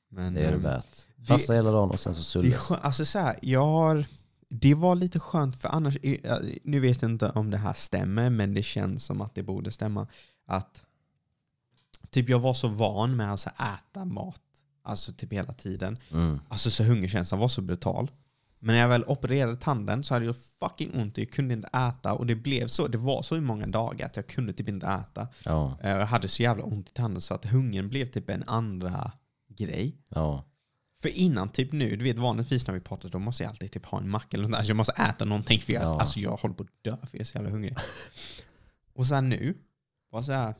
Men, 0.09 0.33
Det 0.33 0.39
är 0.41 0.47
det 0.51 0.55
ehm, 0.57 0.61
värt. 0.63 1.07
det- 1.15 1.25
Fasta 1.25 1.53
hela 1.53 1.71
dagen 1.71 1.89
och 1.91 1.99
sen 1.99 2.15
så 2.15 2.19
Det, 2.19 2.23
sulles. 2.25 2.59
skö- 2.59 2.79
alltså 2.81 3.05
så 3.05 3.19
här, 3.19 3.39
jag 3.41 3.61
har, 3.65 4.05
det 4.49 4.73
var 4.73 4.95
lite 4.95 5.19
skönt 5.19 5.55
för 5.61 5.69
annars, 5.69 5.97
nu 6.63 6.79
vet 6.79 7.01
jag 7.01 7.11
inte 7.11 7.29
om 7.29 7.49
det 7.49 7.57
här 7.57 7.73
stämmer, 7.73 8.29
men 8.29 8.53
det 8.53 8.63
känns 8.63 9.05
som 9.05 9.21
att 9.21 9.36
det 9.36 9.43
borde 9.43 9.71
stämma. 9.71 10.07
Att 10.45 10.83
typ 12.16 12.30
jag 12.30 12.39
var 12.39 12.53
så 12.53 12.68
van 12.68 13.16
med 13.16 13.34
att 13.34 13.39
så 13.39 13.49
äta 13.49 14.05
mat, 14.05 14.41
alltså 14.84 15.13
typ 15.13 15.34
hela 15.34 15.53
tiden. 15.53 15.97
Mm. 16.11 16.39
Alltså 16.49 16.72
så 16.72 16.84
hungerkänslan 16.84 17.39
var 17.39 17.47
så 17.47 17.61
brutal. 17.61 18.11
Men 18.59 18.76
när 18.76 18.82
jag 18.82 18.89
väl 18.89 19.03
opererade 19.07 19.55
tanden 19.55 20.03
så 20.03 20.13
hade 20.13 20.26
jag 20.26 20.36
fucking 20.59 20.91
ont 20.93 21.13
och 21.18 21.20
jag 21.24 21.32
kunde 21.32 21.53
inte 21.53 21.68
äta. 21.68 22.13
Och 22.13 22.26
det 22.26 22.36
blev 22.36 22.68
så, 22.68 22.88
det 22.88 22.97
var 22.97 23.22
så 23.22 23.38
i 23.38 23.41
många 23.41 23.68
dagar 23.68 24.05
att 24.05 24.16
jag 24.16 24.28
kunde 24.28 24.53
typ 24.53 24.70
inte 24.70 24.88
äta. 24.88 25.28
Ja, 25.45 25.78
Eh, 25.82 25.89
Jag 25.89 26.05
hade 26.05 26.28
så 26.28 26.43
jävla 26.43 26.63
ont 26.63 26.89
i 26.89 26.93
tanden 26.93 27.22
så 27.22 27.34
att 27.34 27.45
hungern 27.45 27.89
blev 27.89 28.05
typ 28.05 28.30
en 28.30 28.43
andra 28.47 29.11
grej. 29.49 29.97
ja. 30.09 30.43
För 31.01 31.09
innan, 31.09 31.49
typ 31.49 31.72
nu, 31.72 31.95
du 31.95 32.03
vet 32.03 32.18
vanligtvis 32.20 32.68
när 32.68 32.74
vi 32.74 32.80
pratar 32.80 33.09
då 33.09 33.20
måste 33.20 33.43
jag 33.43 33.49
alltid 33.49 33.72
typ 33.72 33.86
ha 33.86 33.97
en 33.97 34.09
macka 34.09 34.28
eller 34.38 34.43
något 34.43 34.51
där. 34.51 34.57
Alltså 34.57 34.70
jag 34.70 34.78
måste 34.78 34.93
äta 34.93 35.26
någonting 35.26 35.59
för 35.61 35.74
jag, 35.74 35.84
Ja. 35.84 35.99
alltså 35.99 36.20
jag 36.20 36.38
håller 36.38 36.55
på 36.55 36.63
att 36.63 36.70
dö 36.84 36.97
för 36.97 37.09
jag 37.18 37.20
är 37.22 37.24
så 37.26 37.38
jävla 37.38 37.49
hungrig. 37.51 37.78
och 38.93 39.05
sen 39.07 39.30
nu, 39.30 39.57
var 40.09 40.22
så 40.22 40.32
här, 40.32 40.55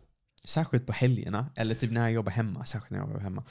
särskilt 0.46 0.86
på 0.86 0.92
helgerna, 0.94 1.46
eller 1.56 1.76
typ 1.76 1.92
när 1.92 2.02
jag 2.02 2.12
jobbar 2.12 2.32
hemma, 2.32 2.66
särskilt 2.66 2.90
när 2.92 3.00
jag 3.00 3.08
jobbar 3.08 3.20
hemma. 3.22 3.44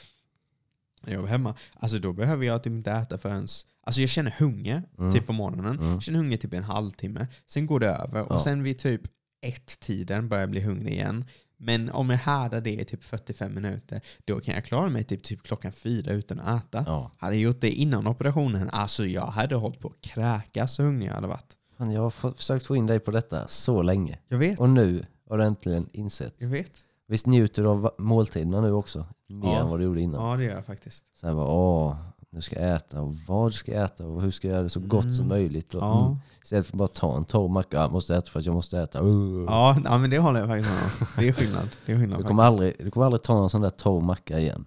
När 1.01 1.11
jag 1.13 1.15
jobbar 1.15 1.29
hemma, 1.29 1.55
alltså 1.73 1.99
då 1.99 2.13
behöver 2.13 2.45
jag 2.45 2.63
typ 2.63 2.71
inte 2.71 2.91
äta 2.91 3.17
förrän, 3.17 3.47
alltså 3.83 4.01
jag 4.01 4.09
känner 4.09 4.31
hunger 4.31 4.83
Mm. 4.97 5.11
typ 5.13 5.27
på 5.27 5.33
morgonen, 5.33 5.79
Mm. 5.79 5.91
jag 5.91 6.01
känner 6.03 6.19
hunger 6.19 6.37
typ 6.37 6.53
en 6.53 6.63
halvtimme, 6.63 7.27
sen 7.47 7.65
går 7.65 7.79
det 7.79 7.87
över 7.87 8.21
och 8.21 8.35
Ja. 8.35 8.39
sen 8.39 8.63
vid 8.63 8.77
typ 8.79 9.01
ett-tiden 9.41 10.29
börjar 10.29 10.41
jag 10.41 10.49
bli 10.49 10.61
hungrig 10.61 10.93
igen. 10.93 11.25
Men 11.57 11.89
om 11.89 12.09
jag 12.09 12.17
härdar 12.17 12.61
det 12.61 12.73
i 12.81 12.85
typ 12.85 13.03
45 13.03 13.53
minuter, 13.55 14.01
då 14.25 14.39
kan 14.39 14.53
jag 14.55 14.65
klara 14.65 14.89
mig 14.89 15.03
typ, 15.03 15.23
typ 15.23 15.43
klockan 15.43 15.71
fyra 15.71 16.11
utan 16.13 16.39
att 16.39 16.63
äta. 16.65 16.83
ja. 16.87 17.11
Hade 17.17 17.35
jag 17.35 17.41
gjort 17.41 17.61
det 17.61 17.71
innan 17.71 18.07
operationen, 18.07 18.69
alltså 18.69 19.05
jag 19.05 19.25
hade 19.27 19.55
hållit 19.55 19.79
på 19.79 19.87
att 19.87 20.01
kräkas 20.01 20.73
så 20.75 20.83
hungrig 20.83 21.09
jag 21.09 21.13
hade 21.15 21.27
varit. 21.27 21.53
Fan, 21.77 21.91
jag 21.91 22.01
har 22.01 22.09
försökt 22.33 22.65
få 22.65 22.75
in 22.75 22.87
dig 22.87 22.99
på 22.99 23.11
detta 23.11 23.47
så 23.47 23.81
länge. 23.81 24.19
Jag 24.27 24.37
vet. 24.37 24.59
Och 24.59 24.69
nu 24.69 25.05
har 25.29 25.37
du 25.37 25.43
äntligen 25.43 25.89
insett. 25.91 26.35
Jag 26.37 26.47
vet. 26.47 26.71
Visst 27.07 27.25
njuter 27.25 27.61
du 27.63 27.69
av 27.69 27.91
måltiderna 27.97 28.61
nu 28.61 28.71
också? 28.71 29.05
Mer 29.27 29.49
Ja. 29.53 29.59
än 29.59 29.69
vad 29.69 29.79
du 29.79 29.83
gjorde 29.85 30.01
innan. 30.01 30.29
Ja, 30.29 30.37
det 30.37 30.43
gör 30.43 30.55
jag 30.55 30.65
faktiskt. 30.65 31.05
Så 31.19 31.27
här 31.27 31.33
bara, 31.35 31.47
åh, 31.47 31.95
nu 32.29 32.41
ska 32.41 32.59
jag 32.61 32.75
äta 32.75 33.01
och 33.01 33.15
vad 33.27 33.53
ska 33.53 33.71
jag 33.73 33.83
äta 33.85 34.07
och 34.07 34.21
hur 34.21 34.31
ska 34.31 34.47
jag 34.47 34.53
göra 34.53 34.63
det 34.63 34.69
så 34.69 34.79
gott 34.79 35.03
som 35.15 35.25
Mm. 35.25 35.27
möjligt. 35.27 35.73
Och, 35.73 35.81
Ja. 35.83 36.05
mm, 36.05 36.17
istället 36.43 36.65
för 36.65 36.73
att 36.73 36.77
bara 36.77 36.87
ta 36.87 37.17
en 37.17 37.25
torr 37.25 37.47
macka, 37.47 37.77
jag 37.77 37.91
måste 37.91 38.15
äta 38.15 38.31
för 38.31 38.39
att 38.39 38.45
jag 38.45 38.55
måste 38.55 38.79
äta. 38.79 39.03
Uh. 39.03 39.45
Ja, 39.47 39.77
ja, 39.83 39.97
men 39.97 40.09
det 40.09 40.17
håller 40.19 40.39
jag 40.39 40.49
faktiskt 40.49 40.73
med 40.73 40.83
om. 40.83 41.07
Det 41.17 41.27
är 41.27 41.33
skillnad. 41.33 41.69
Det 41.85 41.91
är 41.91 41.95
skillnad 41.97 42.09
Du, 42.09 42.13
faktiskt. 42.13 42.27
kommer 42.27 42.43
aldrig, 42.43 42.75
du 42.79 42.91
kommer 42.91 43.05
aldrig 43.05 43.21
ta 43.23 43.43
en 43.43 43.49
sån 43.49 43.61
där 43.61 43.69
torr 43.69 44.01
macka 44.01 44.39
igen. 44.39 44.65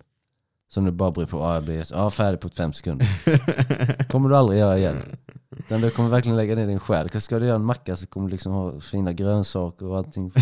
Som 0.68 0.84
du 0.84 0.90
bara 0.90 1.10
bryr 1.10 1.26
på, 1.26 1.42
ah, 1.42 1.54
jag 1.54 1.64
blir 1.64 1.86
ah, 1.94 2.10
färdig 2.10 2.40
på 2.40 2.48
fem 2.48 2.72
sekunder. 2.72 3.08
kommer 4.08 4.28
du 4.28 4.36
aldrig 4.36 4.58
göra 4.58 4.78
igen. 4.78 4.96
Utan 5.50 5.80
du 5.80 5.90
kommer 5.90 6.08
verkligen 6.08 6.36
lägga 6.36 6.54
ner 6.54 6.66
din 6.66 6.78
själ. 6.78 7.20
Ska 7.20 7.38
du 7.38 7.46
göra 7.46 7.56
en 7.56 7.64
macka 7.64 7.96
så 7.96 8.06
kommer 8.06 8.28
du 8.28 8.32
liksom 8.32 8.52
ha 8.52 8.80
fina 8.80 9.12
grönsaker 9.12 9.86
och 9.86 9.98
allting 9.98 10.30
på. 10.30 10.40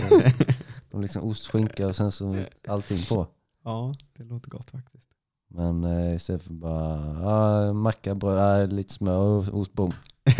och 0.90 1.00
liksom 1.00 1.24
ost, 1.24 1.46
skinka 1.50 1.86
och 1.86 1.96
sen 1.96 2.12
så 2.12 2.36
allting 2.68 3.02
på. 3.08 3.26
ja, 3.64 3.94
det 4.16 4.24
låter 4.24 4.50
gott 4.50 4.70
faktiskt. 4.70 5.08
Men 5.48 5.84
eh, 5.84 6.14
istället 6.14 6.42
för 6.42 6.52
bara 6.52 7.28
ah, 7.28 7.72
macka, 7.72 8.14
bröd, 8.14 8.38
ah, 8.38 8.74
lite 8.74 8.92
smör 8.92 9.18
och 9.18 9.60
ost, 9.60 9.72
bom. 9.72 9.92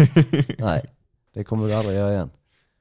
Nej, 0.59 0.85
det 1.33 1.45
kommer 1.45 1.67
du 1.67 1.75
aldrig 1.75 1.97
göra 1.97 2.13
igen. 2.13 2.31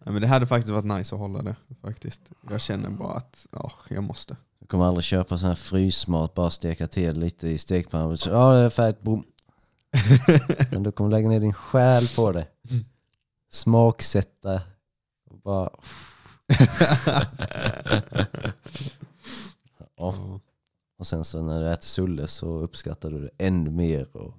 Ja, 0.05 0.11
men 0.11 0.21
det 0.21 0.27
hade 0.27 0.45
faktiskt 0.45 0.73
varit 0.73 0.85
nice 0.85 1.15
att 1.15 1.21
hålla 1.21 1.41
det. 1.41 1.55
faktiskt. 1.81 2.21
Jag 2.49 2.61
känner 2.61 2.89
bara 2.89 3.13
att 3.13 3.47
ja, 3.51 3.71
jag 3.89 4.03
måste. 4.03 4.37
Du 4.65 4.69
kommer 4.69 4.85
aldrig 4.85 5.03
köpa 5.03 5.37
sån 5.37 5.49
här 5.49 5.55
frysmat, 5.55 6.33
bara 6.33 6.49
steka 6.49 6.87
till 6.87 7.19
lite 7.19 7.49
i 7.49 7.57
stekpannan. 7.57 8.17
Ja, 8.25 8.53
det 8.53 8.59
är 8.59 8.69
färdigt, 8.69 9.01
bom. 9.01 9.23
Utan 10.59 10.83
du 10.83 10.91
kommer 10.91 11.09
lägga 11.09 11.29
ner 11.29 11.39
din 11.39 11.53
själ 11.53 12.07
på 12.15 12.31
det. 12.31 12.47
Smaksätta. 13.51 14.61
Och 15.25 15.39
bara... 15.39 15.69
ja. 19.97 20.39
Och 20.97 21.07
sen 21.07 21.23
så 21.23 21.43
när 21.43 21.61
du 21.61 21.71
äter 21.71 21.87
sulle 21.87 22.27
så 22.27 22.47
uppskattar 22.47 23.11
du 23.11 23.21
det 23.21 23.29
ännu 23.37 23.71
mer. 23.71 24.17
Och... 24.17 24.33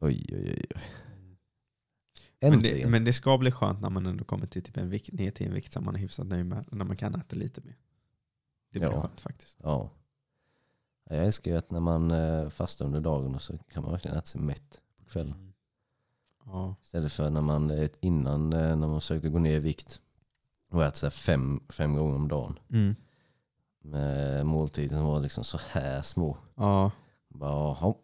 Oj, 0.00 0.26
oj, 0.32 0.54
oj. 0.56 0.66
oj. 0.74 0.82
Men 2.40 2.62
det, 2.62 2.86
men 2.86 3.04
det 3.04 3.12
ska 3.12 3.38
bli 3.38 3.50
skönt 3.50 3.80
när 3.80 3.90
man 3.90 4.06
ändå 4.06 4.24
kommer 4.24 4.46
till 4.46 4.62
typ 4.62 4.76
en 4.76 4.90
vikt, 4.90 5.12
ner 5.12 5.30
till 5.30 5.46
en 5.46 5.54
vikt 5.54 5.72
som 5.72 5.84
man 5.84 5.94
är 5.94 5.98
hyfsat 5.98 6.26
nöjd 6.26 6.46
med. 6.46 6.66
När 6.70 6.84
man 6.84 6.96
kan 6.96 7.14
äta 7.14 7.36
lite 7.36 7.60
mer. 7.64 7.76
Det 8.72 8.78
blir 8.78 8.90
Ja. 8.90 9.00
skönt 9.02 9.20
faktiskt. 9.20 9.58
Ja. 9.62 9.90
Jag 11.10 11.18
älskar 11.26 11.50
ju 11.50 11.56
att 11.56 11.70
när 11.70 11.80
man 11.80 12.10
eh, 12.10 12.48
fastar 12.48 12.84
under 12.86 13.00
dagen 13.00 13.34
och 13.34 13.42
så 13.42 13.58
kan 13.58 13.82
man 13.82 13.92
verkligen 13.92 14.16
äta 14.16 14.26
sig 14.26 14.40
mätt 14.40 14.80
på 14.98 15.04
kvällen. 15.04 15.32
Mm. 15.34 15.52
Ja. 16.46 16.74
Istället 16.82 17.12
för 17.12 17.30
när 17.30 17.40
man 17.40 17.70
eh, 17.70 17.88
innan, 18.00 18.52
eh, 18.52 18.76
när 18.76 18.88
man 18.88 19.00
försökte 19.00 19.28
gå 19.28 19.38
ner 19.38 19.56
i 19.56 19.58
vikt 19.60 20.00
och 20.70 20.84
äta 20.84 21.10
fem, 21.10 21.60
fem 21.68 21.94
gånger 21.96 22.14
om 22.16 22.28
dagen. 22.28 22.58
Mm. 22.70 22.96
Med 23.84 24.46
måltider 24.46 24.96
som 24.96 25.04
var 25.04 25.20
liksom 25.20 25.44
så 25.44 25.58
här 25.70 26.02
små. 26.02 26.36
Ja. 26.54 26.90
Bara, 27.28 27.50
jaha. 27.52 27.94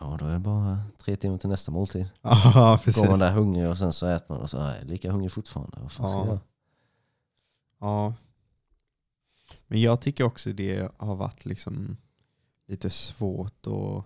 Ja, 0.00 0.16
då 0.20 0.26
är 0.26 0.32
det 0.32 0.38
bara 0.38 0.82
tre 0.98 1.16
timmar 1.16 1.38
till 1.38 1.48
nästa 1.48 1.72
måltid. 1.72 2.08
ja, 2.22 2.80
precis. 2.84 3.02
Går 3.02 3.10
man 3.10 3.18
där 3.18 3.32
hungrig 3.32 3.68
och 3.70 3.78
sen 3.78 3.92
så 3.92 4.06
äter 4.06 4.34
man 4.34 4.42
och 4.42 4.50
så 4.50 4.58
är 4.58 4.76
jag 4.78 4.84
lika 4.90 5.10
hungrig 5.12 5.32
fortfarande. 5.32 5.78
Vad 5.80 5.92
fan 5.92 6.08
ska 6.08 6.16
Ja. 6.18 6.24
jag 6.24 6.28
göra? 6.28 6.40
Ja. 7.80 8.14
Men 9.66 9.80
jag 9.80 10.00
tycker 10.00 10.24
också 10.24 10.52
det 10.52 10.92
har 10.96 11.16
varit 11.16 11.44
liksom 11.44 11.96
lite 12.66 12.90
svårt 12.90 13.66
att 13.66 14.04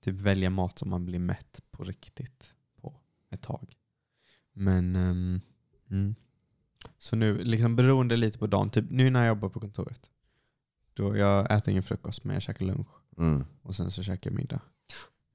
typ 0.00 0.20
välja 0.20 0.50
mat 0.50 0.78
som 0.78 0.90
man 0.90 1.04
blir 1.04 1.18
mätt 1.18 1.62
på 1.70 1.84
riktigt 1.84 2.54
på 2.76 2.94
ett 3.30 3.42
tag. 3.42 3.76
Men 4.52 4.96
ehm, 4.96 5.40
mm. 5.90 6.14
så 6.98 7.16
nu, 7.16 7.44
liksom 7.44 7.76
beroende 7.76 8.16
lite 8.16 8.38
på 8.38 8.46
dagen, 8.46 8.70
typ 8.70 8.90
nu 8.90 9.10
när 9.10 9.20
jag 9.20 9.28
jobbar 9.28 9.48
på 9.48 9.60
kontoret, 9.60 10.10
då 10.94 11.16
jag 11.16 11.56
äter 11.56 11.70
ingen 11.70 11.82
frukost 11.82 12.24
men 12.24 12.34
jag 12.34 12.42
käkar 12.42 12.64
lunch 12.64 12.88
Mm. 13.16 13.44
och 13.62 13.76
sen 13.76 13.90
så 13.90 14.02
käkar 14.02 14.30
jag 14.30 14.36
middag. 14.36 14.60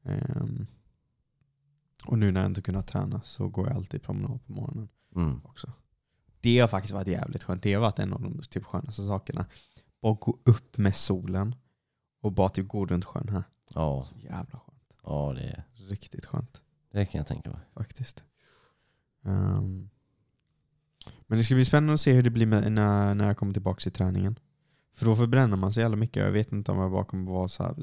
Ehm, 0.03 0.67
och 2.07 2.19
nu 2.19 2.31
när 2.31 2.41
jag 2.41 2.49
inte 2.49 2.61
kunnat 2.61 2.87
träna 2.87 3.21
så 3.21 3.47
går 3.47 3.67
jag 3.67 3.75
alltid 3.75 4.01
promenad 4.01 4.45
på 4.45 4.51
morgonen 4.51 4.89
Mm. 5.15 5.41
också. 5.45 5.71
Det 6.43 6.59
har 6.59 6.67
faktiskt 6.67 6.93
varit 6.93 7.07
jävligt 7.07 7.43
skönt. 7.43 7.63
Det 7.63 7.73
har 7.73 7.81
varit 7.81 7.99
en 7.99 8.13
av 8.13 8.21
de 8.21 8.41
typ 8.49 8.65
skönaste 8.65 9.07
sakerna. 9.07 9.45
Bara 10.01 10.13
gå 10.13 10.37
upp 10.43 10.77
med 10.77 10.95
solen 10.95 11.55
och 12.21 12.31
bara 12.31 12.49
typ 12.49 12.67
gå 12.67 12.85
runt 12.85 13.05
sjön 13.05 13.29
här. 13.29 13.43
Ja, 13.73 14.03
Så 14.09 14.15
jävla 14.19 14.59
skönt. 14.59 14.93
ja 15.03 15.33
det, 15.35 15.63
Riktigt 15.89 16.25
skönt 16.25 16.61
det 16.91 17.05
kan 17.05 17.19
jag 17.19 17.27
tänka 17.27 17.49
mig. 17.49 17.59
faktiskt. 17.73 18.23
Ehm, 19.23 19.89
men 21.27 21.37
det 21.37 21.43
ska 21.43 21.55
bli 21.55 21.65
spännande 21.65 21.93
att 21.93 22.01
se 22.01 22.13
hur 22.13 22.23
det 22.23 22.29
blir 22.29 22.45
när, 22.45 23.15
när 23.15 23.25
jag 23.27 23.37
kommer 23.37 23.53
tillbaka 23.53 23.79
till 23.79 23.91
träningen. 23.91 24.39
För 24.93 25.05
då 25.05 25.15
förbränner 25.15 25.57
man 25.57 25.73
så 25.73 25.79
jävla 25.79 25.95
mycket. 25.97 26.23
Jag 26.23 26.31
vet 26.31 26.51
inte 26.51 26.71
om 26.71 26.77
jag 26.79 26.91
bara 26.91 27.05
kommer 27.05 27.31
vara 27.31 27.47
så 27.47 27.63
här 27.63 27.75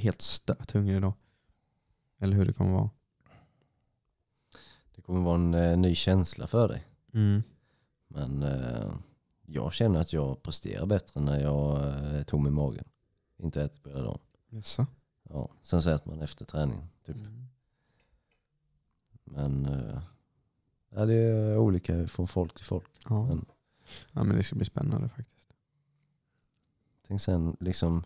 helt 0.00 0.22
stört 0.22 0.70
hungrig 0.72 1.02
då. 1.02 1.14
Eller 2.18 2.36
hur 2.36 2.44
det 2.46 2.52
kommer 2.52 2.72
vara. 2.72 2.90
Det 4.94 5.02
kommer 5.02 5.20
vara 5.20 5.34
en 5.34 5.54
eh, 5.54 5.76
ny 5.78 5.94
känsla 5.94 6.46
för 6.46 6.68
dig. 6.68 6.86
Mm. 7.14 7.42
Men 8.14 8.42
eh, 8.42 8.92
jag 9.46 9.72
känner 9.72 10.00
att 10.00 10.12
jag 10.12 10.42
presterar 10.42 10.86
bättre 10.86 11.20
när 11.20 11.40
jag 11.40 11.76
eh, 11.76 12.14
är 12.14 12.22
tom 12.24 12.46
i 12.46 12.50
magen. 12.50 12.84
Inte 13.36 13.62
äter 13.62 13.80
på 13.80 13.88
hela 13.88 14.02
dagen. 14.02 14.18
Jaså? 14.48 14.86
Ja. 15.28 15.48
Sen 15.62 15.82
så 15.82 15.90
äter 15.90 16.10
man 16.10 16.22
efter 16.22 16.44
träning. 16.44 16.88
Typ. 17.04 17.16
Mm. 17.16 17.46
Men 19.24 19.66
eh, 19.66 20.02
ja, 20.90 21.04
det 21.06 21.14
är 21.14 21.58
olika 21.58 22.08
från 22.08 22.28
folk 22.28 22.54
till 22.54 22.64
folk. 22.66 22.88
Ja. 23.08 23.26
Men- 23.26 23.44
ja, 24.12 24.24
men 24.24 24.36
det 24.36 24.42
ska 24.42 24.56
bli 24.56 24.64
spännande 24.64 25.08
faktiskt. 25.08 25.48
Tänk 27.06 27.20
sen 27.20 27.56
liksom, 27.60 28.04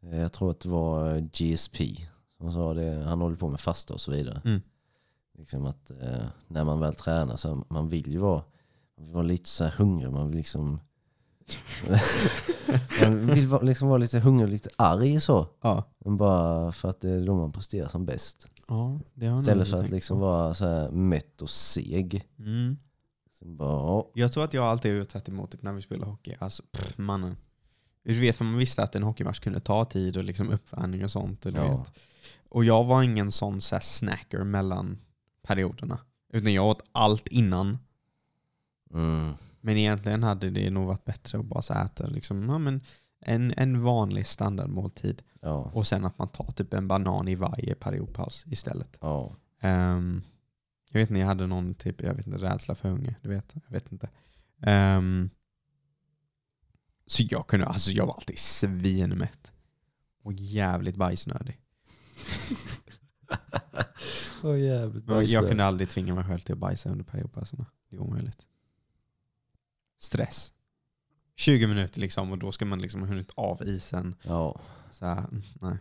jag 0.00 0.32
tror 0.32 0.50
att 0.50 0.60
det 0.60 0.68
var 0.68 1.18
GSP 1.20 2.08
som 2.36 2.52
sa 2.52 2.74
det, 2.74 3.04
han 3.04 3.20
håller 3.20 3.36
på 3.36 3.48
med 3.48 3.60
fasta 3.60 3.94
och 3.94 4.00
så 4.00 4.10
vidare. 4.10 4.42
Mm. 4.44 4.60
Liksom 5.32 5.66
att 5.66 5.90
när 6.46 6.64
man 6.64 6.80
väl 6.80 6.94
tränar 6.94 7.36
så 7.36 7.64
man 7.68 7.88
vill 7.88 8.10
ju 8.12 8.18
vara, 8.18 8.44
vill 9.04 9.12
vara 9.14 9.22
lite 9.22 9.48
så 9.48 9.64
här 9.64 9.70
hungrig, 9.70 10.10
man 10.12 10.28
vill 10.28 10.36
liksom 10.36 10.80
man 13.02 13.26
vill 13.26 13.46
vara, 13.46 13.62
liksom 13.62 13.88
vara 13.88 13.98
lite 13.98 14.18
hungrig 14.18 14.44
och 14.44 14.52
lite 14.52 14.70
arg 14.76 15.20
så. 15.20 15.46
Ja. 15.60 15.84
Men 15.98 16.16
bara 16.16 16.72
för 16.72 16.88
att 16.90 17.00
det 17.00 17.10
är 17.10 17.26
då 17.26 17.34
man 17.36 17.52
presterar 17.52 17.88
som 17.88 18.06
bäst. 18.06 18.48
Ja, 18.68 19.00
det 19.14 19.26
Istället 19.26 19.68
för 19.68 19.82
att 19.82 19.90
liksom 19.90 20.16
på. 20.16 20.20
vara 20.20 20.54
så 20.54 20.64
här 20.66 20.90
mätt 20.90 21.42
och 21.42 21.50
seg. 21.50 22.28
Mm. 22.38 22.76
Bara, 23.40 23.70
ja, 23.72 24.10
Jag 24.14 24.32
tror 24.32 24.44
att 24.44 24.54
jag 24.54 24.64
alltid 24.64 24.96
har 24.98 25.04
tagit 25.04 25.28
emot 25.28 25.50
typ 25.50 25.62
när 25.62 25.72
vi 25.72 25.82
spelar 25.82 26.06
hockey. 26.06 26.34
Alltså, 26.38 26.62
pff, 26.72 26.98
mannen. 26.98 27.36
Du 28.04 28.20
vet, 28.20 28.36
för 28.36 28.44
man 28.44 28.56
visste 28.58 28.82
att 28.82 28.94
en 28.94 29.02
hockeymatch 29.02 29.40
kunde 29.40 29.60
ta 29.60 29.84
tid 29.84 30.16
och 30.16 30.24
liksom 30.24 30.50
uppvärmning 30.50 31.04
och 31.04 31.10
sånt. 31.10 31.46
Och, 31.46 31.52
Ja. 31.52 31.84
och 32.48 32.64
jag 32.64 32.84
var 32.84 33.02
ingen 33.02 33.32
sån 33.32 33.60
så 33.60 33.78
snacker 33.82 34.44
mellan 34.44 34.98
perioderna. 35.42 35.98
Utan 36.32 36.52
jag 36.52 36.66
åt 36.66 36.82
allt 36.92 37.28
innan. 37.28 37.78
Mm, 38.94 39.32
Men 39.60 39.76
egentligen 39.76 40.22
hade 40.22 40.50
det 40.50 40.70
nog 40.70 40.86
varit 40.86 41.04
bättre 41.04 41.38
att 41.38 41.44
bara 41.44 41.84
äta 41.84 42.06
liksom, 42.06 42.48
ja, 42.48 42.58
men 42.58 42.80
En, 43.20 43.54
en 43.56 43.82
vanlig 43.82 44.26
standardmåltid. 44.26 45.22
Ja. 45.40 45.70
Och 45.74 45.86
sen 45.86 46.04
att 46.04 46.18
man 46.18 46.28
tar 46.28 46.52
typ 46.52 46.74
en 46.74 46.88
banan 46.88 47.28
i 47.28 47.34
varje 47.34 47.74
periodpaus 47.74 48.44
istället. 48.46 48.98
Ja. 49.00 49.36
Ehm, 49.60 50.22
jag 50.90 51.00
vet 51.00 51.10
inte, 51.10 51.20
jag 51.20 51.26
hade 51.26 51.46
någon 51.46 51.74
typ, 51.74 52.02
jag 52.02 52.14
vet 52.14 52.26
inte, 52.26 52.38
rädsla 52.38 52.74
för 52.74 52.88
hunger. 52.88 53.18
Du 53.22 53.28
vet, 53.28 53.54
jag 53.54 53.72
vet 53.72 53.92
inte. 53.92 54.08
Ehm, 54.62 55.30
så 57.06 57.22
jag 57.30 57.46
kunde, 57.46 57.66
alltså 57.66 57.90
jag 57.90 58.06
var 58.06 58.14
alltid 58.14 58.38
svinmätt. 58.38 59.52
Och 60.22 60.32
jävligt 60.32 60.96
bajsnödig. 60.96 61.58
Så 64.40 64.56
jävligt 64.56 65.06
Men 65.06 65.26
jag 65.26 65.48
kunde 65.48 65.64
aldrig 65.64 65.88
tvinga 65.88 66.14
mig 66.14 66.24
själv 66.24 66.38
till 66.38 66.52
att 66.52 66.58
bajsa 66.58 66.90
under 66.90 67.04
periodpauserna. 67.04 67.66
Det 67.90 67.96
är 67.96 68.00
omöjligt. 68.00 68.46
Stress. 69.98 70.52
20 71.36 71.66
minuter 71.66 72.00
liksom 72.00 72.32
och 72.32 72.38
då 72.38 72.52
ska 72.52 72.64
man 72.64 72.82
liksom 72.82 73.00
ha 73.00 73.08
hunnit 73.08 73.32
av 73.36 73.62
isen. 73.62 74.14
Ja, 74.22 74.60
Så 74.90 75.06
här, 75.06 75.18
mm, 75.18 75.42
nej. 75.60 75.76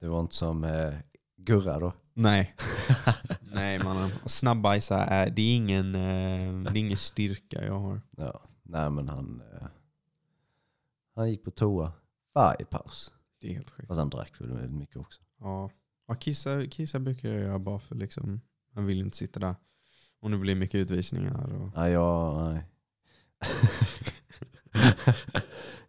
det 0.00 0.08
var 0.08 0.20
inte 0.20 0.36
som 0.36 0.64
eh, 0.64 0.94
Gurra 1.36 1.78
då. 1.78 1.92
Nej. 2.14 2.54
nej 3.40 3.78
mannen. 3.78 4.10
Snabbbajsa 4.26 5.04
är, 5.04 5.30
det 5.30 5.42
är 5.42 5.56
ingen, 5.56 5.94
eh, 5.94 6.72
det 6.72 6.78
är 6.78 6.80
ingen 6.80 6.96
styrka 6.96 7.64
jag 7.64 7.78
har. 7.78 8.00
Ja. 8.16 8.40
Nej 8.62 8.90
men 8.90 9.08
han, 9.08 9.42
eh, 9.52 9.66
han 11.14 11.30
gick 11.30 11.44
på 11.44 11.50
toa 11.50 11.92
varje 12.34 12.64
paus. 12.64 13.12
Det 13.40 13.48
är 13.50 13.54
helt 13.54 13.70
sjukt. 13.70 13.88
Fast 13.88 13.98
han 13.98 14.10
drack 14.10 14.40
väl 14.40 14.52
väldigt 14.52 14.78
mycket 14.78 14.96
också. 14.96 15.22
Ja. 15.40 15.70
ja 16.06 16.14
kissa, 16.14 16.66
kissa 16.66 16.98
brukar 16.98 17.28
jag 17.28 17.40
göra 17.40 17.58
bara 17.58 17.78
för 17.78 17.94
liksom, 17.94 18.40
man 18.74 18.86
vill 18.86 19.00
inte 19.00 19.16
sitta 19.16 19.40
där. 19.40 19.54
Om 20.20 20.32
det 20.32 20.38
blir 20.38 20.54
mycket 20.54 20.74
utvisningar. 20.74 21.52
Och, 21.54 21.72
Nej, 21.76 21.92
jag, 21.92 22.44
nej. 22.52 22.64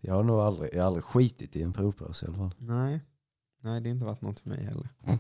jag 0.02 0.14
har 0.16 0.24
nog 0.24 0.40
aldrig, 0.40 0.70
jag 0.74 0.80
har 0.80 0.88
aldrig 0.88 1.04
skitit 1.04 1.56
i 1.56 1.62
en 1.64 1.74
provpaus 1.74 2.24
i 2.24 2.26
alla 2.26 2.38
fall. 2.38 2.54
nej. 2.58 3.02
nej, 3.64 3.82
det 3.82 3.90
har 3.90 3.94
inte 3.94 4.06
varit 4.06 4.22
något 4.22 4.40
för 4.40 4.50
mig 4.50 4.64
heller. 4.64 4.88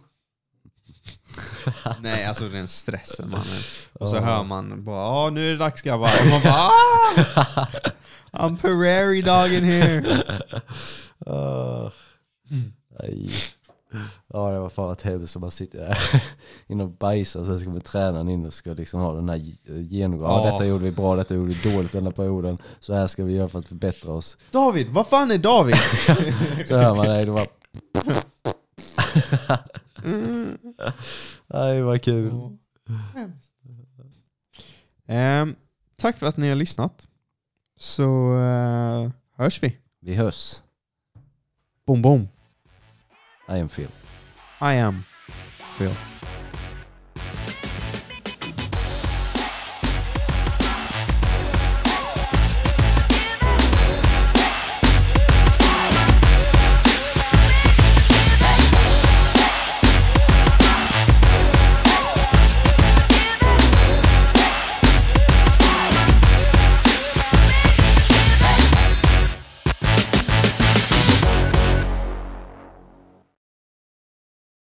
nej, 2.01 2.25
alltså 2.25 2.49
den 2.49 2.67
stressen 2.67 3.29
mannen. 3.29 3.61
Och 3.93 4.09
så 4.09 4.15
Ja. 4.15 4.21
hör 4.21 4.43
man 4.43 4.83
bara 4.83 5.05
ja 5.25 5.29
nu 5.29 5.47
är 5.47 5.51
det 5.51 5.57
dags 5.57 5.81
grabbar. 5.81 6.11
Och 6.21 6.29
man 6.29 6.41
bara 6.43 6.53
ah! 6.53 7.67
I'm 8.31 8.57
prairie 8.57 9.21
dogging 9.21 9.63
here. 9.65 10.23
Ah, 11.25 11.91
Mm. 12.51 12.73
nej. 12.99 13.29
Ja 14.27 14.51
det 14.51 14.59
var 14.59 14.69
fan 14.69 14.95
hemskt 15.03 15.33
som 15.33 15.39
man 15.41 15.51
sitter 15.51 15.79
där 15.79 15.97
inne 16.67 16.83
och 16.83 16.89
bajsar 16.89 17.39
och 17.39 17.45
sen 17.45 17.59
ska 17.59 17.69
man 17.69 17.81
tränaren 17.81 18.29
in 18.29 18.45
och 18.45 18.53
ska 18.53 18.73
liksom 18.73 18.99
ha 18.99 19.13
den 19.13 19.29
här 19.29 19.37
genomgången. 19.67 20.43
Ja, 20.43 20.51
detta 20.51 20.65
gjorde 20.65 20.83
vi 20.83 20.91
bra, 20.91 21.15
detta 21.15 21.35
gjorde 21.35 21.53
vi 21.53 21.73
dåligt 21.73 21.91
den 21.91 22.03
här 22.03 22.11
perioden. 22.11 22.57
Så 22.79 22.93
här 22.93 23.07
ska 23.07 23.23
vi 23.23 23.33
göra 23.33 23.49
för 23.49 23.59
att 23.59 23.67
förbättra 23.67 24.11
oss. 24.11 24.37
David, 24.51 24.87
vad 24.89 25.07
fan 25.07 25.31
är 25.31 25.37
David? 25.37 25.75
Så 26.65 26.77
hör 26.77 26.95
man 26.95 27.05
det, 27.05 27.25
det 27.25 27.31
var 27.31 27.47
Mm. 30.03 30.57
Nej 31.47 31.81
vad 31.81 32.01
kul. 32.01 32.57
Ehm, 35.07 35.55
tack 35.95 36.17
för 36.17 36.27
att 36.27 36.37
ni 36.37 36.49
har 36.49 36.55
lyssnat. 36.55 37.07
Så 37.79 38.37
eh, 38.37 39.09
hörs 39.37 39.63
vi. 39.63 39.77
Vi 40.01 40.15
hörs. 40.15 40.63
Boom 41.85 42.01
boom. 42.01 42.27
I 43.49 43.57
am 43.57 43.67
Phil. 43.67 43.89
I 44.61 44.75
am 44.75 45.03
Phil. 45.77 46.38